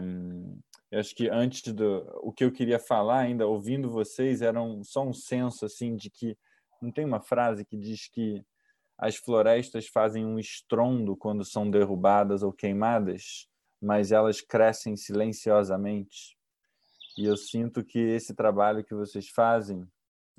[0.92, 4.84] eu acho que antes do o que eu queria falar ainda ouvindo vocês era um,
[4.84, 6.38] só um senso assim de que
[6.80, 8.46] não tem uma frase que diz que
[8.96, 13.48] as florestas fazem um estrondo quando são derrubadas ou queimadas,
[13.82, 16.38] mas elas crescem silenciosamente.
[17.18, 19.88] E eu sinto que esse trabalho que vocês fazem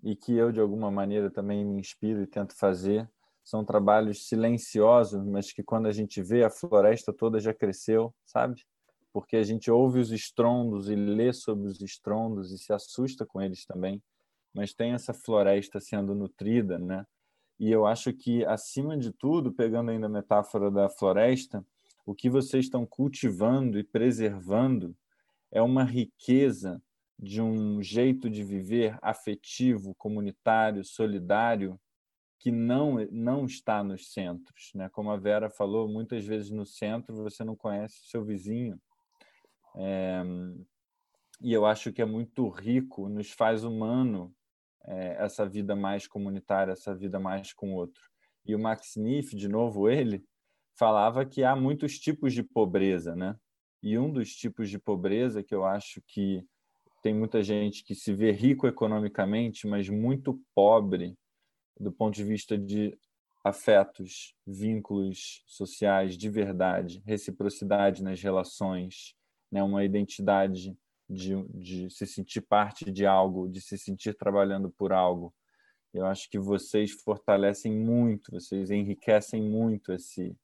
[0.02, 3.08] e que eu de alguma maneira também me inspiro e tento fazer,
[3.42, 8.64] são trabalhos silenciosos, mas que quando a gente vê a floresta toda já cresceu, sabe?
[9.12, 13.40] Porque a gente ouve os estrondos e lê sobre os estrondos e se assusta com
[13.40, 14.02] eles também
[14.54, 17.04] mas tem essa floresta sendo nutrida, né?
[17.58, 21.66] E eu acho que, acima de tudo, pegando ainda a metáfora da floresta,
[22.06, 24.96] o que vocês estão cultivando e preservando
[25.50, 26.80] é uma riqueza
[27.18, 31.80] de um jeito de viver afetivo, comunitário, solidário,
[32.38, 34.70] que não, não está nos centros.
[34.74, 34.88] Né?
[34.90, 38.80] Como a Vera falou, muitas vezes no centro você não conhece o seu vizinho.
[39.76, 40.22] É...
[41.40, 44.34] E eu acho que é muito rico, nos faz humano
[44.86, 48.02] é, essa vida mais comunitária, essa vida mais com o outro.
[48.46, 50.24] E o Max Niff, de novo ele,
[50.78, 53.36] falava que há muitos tipos de pobreza, né?
[53.82, 56.44] E um dos tipos de pobreza que eu acho que
[57.04, 61.14] tem muita gente que se vê rico economicamente, mas muito pobre
[61.78, 62.98] do ponto de vista de
[63.44, 69.14] afetos, vínculos sociais de verdade, reciprocidade nas relações,
[69.52, 69.62] né?
[69.62, 70.74] uma identidade
[71.06, 75.34] de, de se sentir parte de algo, de se sentir trabalhando por algo.
[75.92, 80.34] Eu acho que vocês fortalecem muito, vocês enriquecem muito esse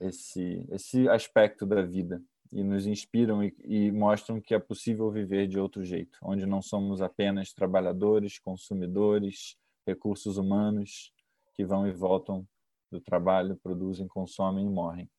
[0.00, 5.46] esse esse aspecto da vida e nos inspiram e, e, mostram que é possível viver
[5.46, 9.56] de outro jeito, onde não somos apenas trabalhadores, consumidores,
[9.86, 11.12] recursos humanos
[11.54, 12.46] que vão e voltam
[12.90, 15.10] do trabalho, produzem, consomem e morrem.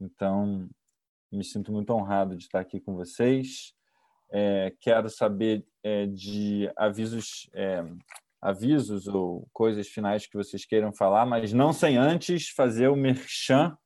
[0.00, 0.68] Então,
[1.30, 3.74] me sinto muito honrado de estar aqui com vocês.
[4.30, 7.84] É, quero saber é, de avisos, é,
[8.40, 13.76] avisos ou coisas finais que vocês queiram falar, mas não sem antes fazer o merchan,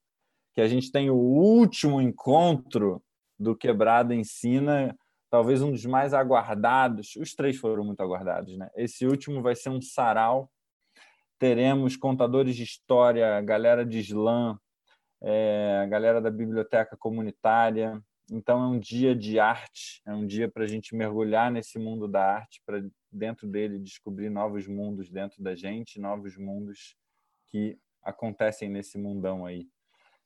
[0.52, 3.02] que a gente tem o último encontro
[3.38, 4.96] do Quebrada Ensina,
[5.30, 7.16] talvez um dos mais aguardados.
[7.16, 8.68] Os três foram muito aguardados, né?
[8.74, 10.50] Esse último vai ser um sarau.
[11.38, 14.58] Teremos contadores de história, galera de slam,
[15.22, 20.62] é, galera da biblioteca comunitária, então é um dia de arte, é um dia para
[20.62, 25.54] a gente mergulhar nesse mundo da arte, para dentro dele descobrir novos mundos dentro da
[25.54, 26.96] gente, novos mundos
[27.48, 29.68] que acontecem nesse mundão aí.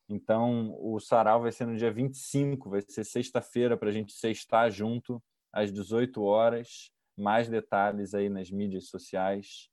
[0.08, 4.70] Então o sarau vai ser no dia 25, vai ser sexta-feira para a gente estar
[4.70, 5.22] junto
[5.52, 6.90] às 18 horas.
[7.16, 9.68] Mais detalhes aí nas mídias sociais.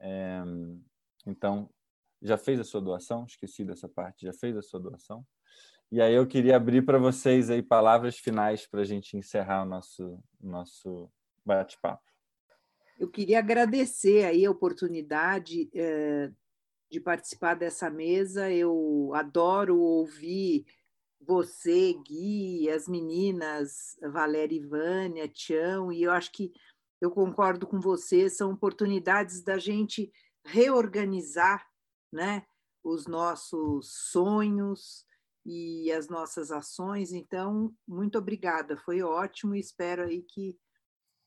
[0.00, 0.40] É...
[1.26, 1.68] Então,
[2.22, 3.24] já fez a sua doação?
[3.26, 4.24] Esqueci dessa parte.
[4.24, 5.26] Já fez a sua doação?
[5.90, 9.66] E aí eu queria abrir para vocês aí palavras finais para a gente encerrar o
[9.66, 11.10] nosso, nosso
[11.44, 12.02] bate-papo.
[12.98, 16.30] Eu queria agradecer aí a oportunidade eh,
[16.90, 18.50] de participar dessa mesa.
[18.50, 20.66] Eu adoro ouvir
[21.20, 26.52] você, Gui, as meninas, Valéria e Vânia, Tião, e eu acho que
[27.00, 30.10] eu concordo com você, são oportunidades da gente
[30.44, 31.66] reorganizar
[32.12, 32.46] né,
[32.82, 35.04] os nossos sonhos
[35.44, 37.12] e as nossas ações.
[37.12, 40.56] Então, muito obrigada, foi ótimo e espero aí que,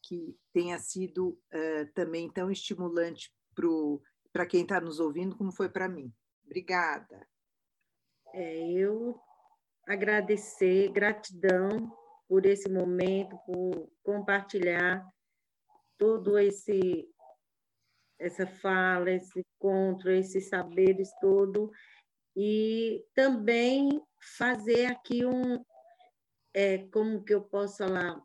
[0.03, 3.67] que tenha sido uh, também tão estimulante para
[4.47, 6.13] quem está nos ouvindo como foi para mim.
[6.45, 7.27] Obrigada.
[8.33, 9.19] É, eu
[9.87, 11.91] agradecer, gratidão
[12.27, 15.03] por esse momento, por compartilhar
[15.97, 17.09] todo esse
[18.19, 21.71] essa fala, esse encontro, esses saberes todo
[22.35, 23.89] e também
[24.37, 25.63] fazer aqui um
[26.53, 28.21] é, como que eu posso falar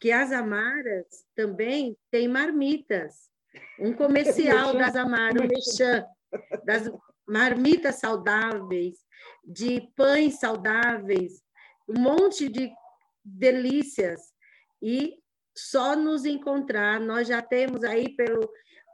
[0.00, 3.30] que as amaras também têm marmitas
[3.78, 6.90] um comercial das amaras um das
[7.26, 8.98] marmitas saudáveis
[9.44, 11.42] de pães saudáveis,
[11.88, 12.72] um monte de
[13.24, 14.20] delícias.
[14.82, 15.18] E
[15.56, 18.50] só nos encontrar, nós já temos aí pelo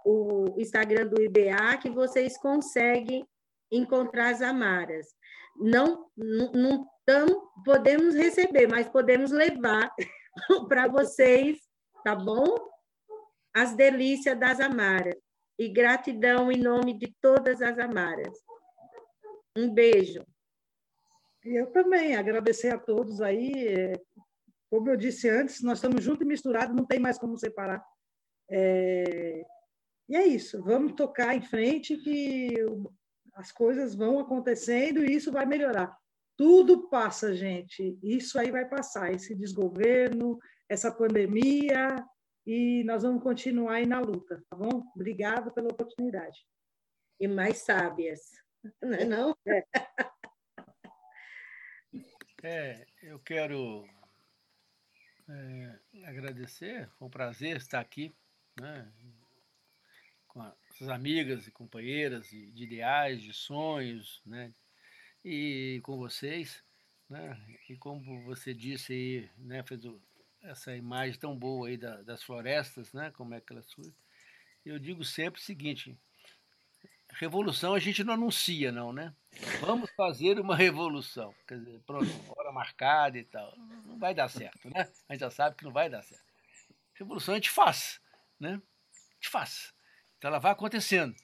[0.09, 3.27] o Instagram do IBA que vocês conseguem
[3.73, 5.09] encontrar as amaras.
[5.57, 9.93] Não, não, não tamo, podemos receber, mas podemos levar
[10.69, 11.59] para vocês,
[12.05, 12.57] tá bom?
[13.57, 15.17] As delícias das amaras.
[15.59, 18.39] E gratidão em nome de todas as amaras.
[19.57, 20.23] Um beijo.
[21.43, 23.69] Eu também, agradecer a todos aí.
[23.69, 23.93] É,
[24.69, 27.83] como eu disse antes, nós estamos juntos e misturados, não tem mais como separar.
[28.51, 29.43] É...
[30.07, 32.55] E é isso, vamos tocar em frente que
[33.35, 35.97] as coisas vão acontecendo e isso vai melhorar.
[36.37, 37.99] Tudo passa, gente.
[38.03, 40.39] Isso aí vai passar, esse desgoverno,
[40.69, 41.97] essa pandemia,
[42.47, 44.89] e nós vamos continuar aí na luta, tá bom?
[44.95, 46.47] Obrigada pela oportunidade.
[47.19, 48.31] E mais sábias.
[48.81, 49.37] Não é não?
[49.47, 49.67] É.
[52.43, 53.85] é eu quero
[55.29, 58.15] é, agradecer, foi um prazer estar aqui,
[58.61, 58.93] né,
[60.29, 64.55] com as amigas e companheiras de, de ideais, de sonhos, né,
[65.25, 66.63] e com vocês,
[67.09, 67.37] né,
[67.69, 70.01] e como você disse aí, né, fez o,
[70.43, 73.95] essa imagem tão boa aí da, das florestas, né, como é que elas surgem,
[74.65, 75.97] eu digo sempre o seguinte,
[77.11, 79.15] revolução a gente não anuncia, não, né?
[79.61, 81.35] Vamos fazer uma revolução.
[81.47, 82.07] Quer dizer, pronto,
[82.37, 83.57] hora marcada e tal.
[83.57, 84.91] Não vai dar certo, né?
[85.09, 86.25] A gente já sabe que não vai dar certo.
[86.95, 88.01] Revolução a gente faz,
[88.39, 88.55] né?
[88.55, 89.73] A gente faz.
[90.19, 91.15] Então ela vai acontecendo,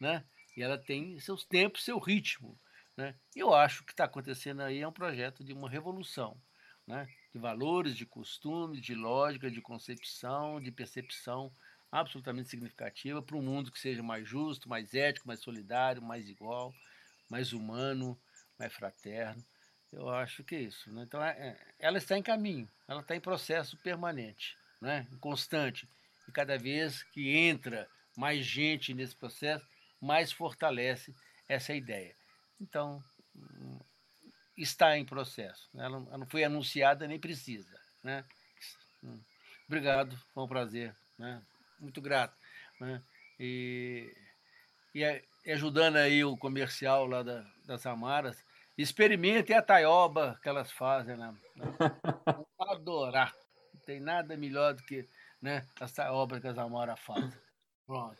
[0.00, 0.24] né?
[0.56, 2.58] E ela tem seus tempos, seu ritmo,
[2.96, 3.14] né?
[3.34, 6.40] Eu acho que está acontecendo aí é um projeto de uma revolução,
[6.86, 7.06] né?
[7.36, 11.52] De valores, de costumes, de lógica, de concepção, de percepção
[11.92, 16.72] absolutamente significativa para um mundo que seja mais justo, mais ético, mais solidário, mais igual,
[17.28, 18.18] mais humano,
[18.58, 19.44] mais fraterno.
[19.92, 20.90] Eu acho que é isso.
[20.90, 21.02] Né?
[21.02, 25.06] Então, é, ela está em caminho, ela está em processo permanente, né?
[25.20, 25.86] constante.
[26.26, 27.86] E cada vez que entra
[28.16, 29.68] mais gente nesse processo,
[30.00, 31.14] mais fortalece
[31.46, 32.16] essa ideia.
[32.58, 33.04] Então,
[34.56, 35.68] está em processo.
[35.74, 35.84] Né?
[35.84, 37.78] Ela não foi anunciada nem precisa.
[38.02, 38.24] Né?
[39.66, 40.94] Obrigado, foi um prazer.
[41.18, 41.42] Né?
[41.78, 42.36] muito grato.
[42.80, 43.02] Né?
[43.38, 44.14] E,
[44.94, 45.04] e,
[45.52, 48.42] ajudando aí o comercial lá da, das Amaras,
[48.76, 51.34] experimente a taioba que elas fazem, né?
[52.58, 53.34] Adorar.
[53.74, 55.08] Não tem nada melhor do que
[55.40, 57.32] né, as taiobas que as Amaras fazem.
[57.86, 58.18] Pronto.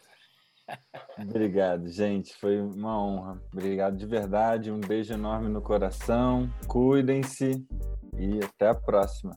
[1.18, 2.34] Obrigado, gente.
[2.36, 3.40] Foi uma honra.
[3.52, 4.70] Obrigado de verdade.
[4.70, 6.50] Um beijo enorme no coração.
[6.66, 7.66] Cuidem-se
[8.18, 9.36] e até a próxima.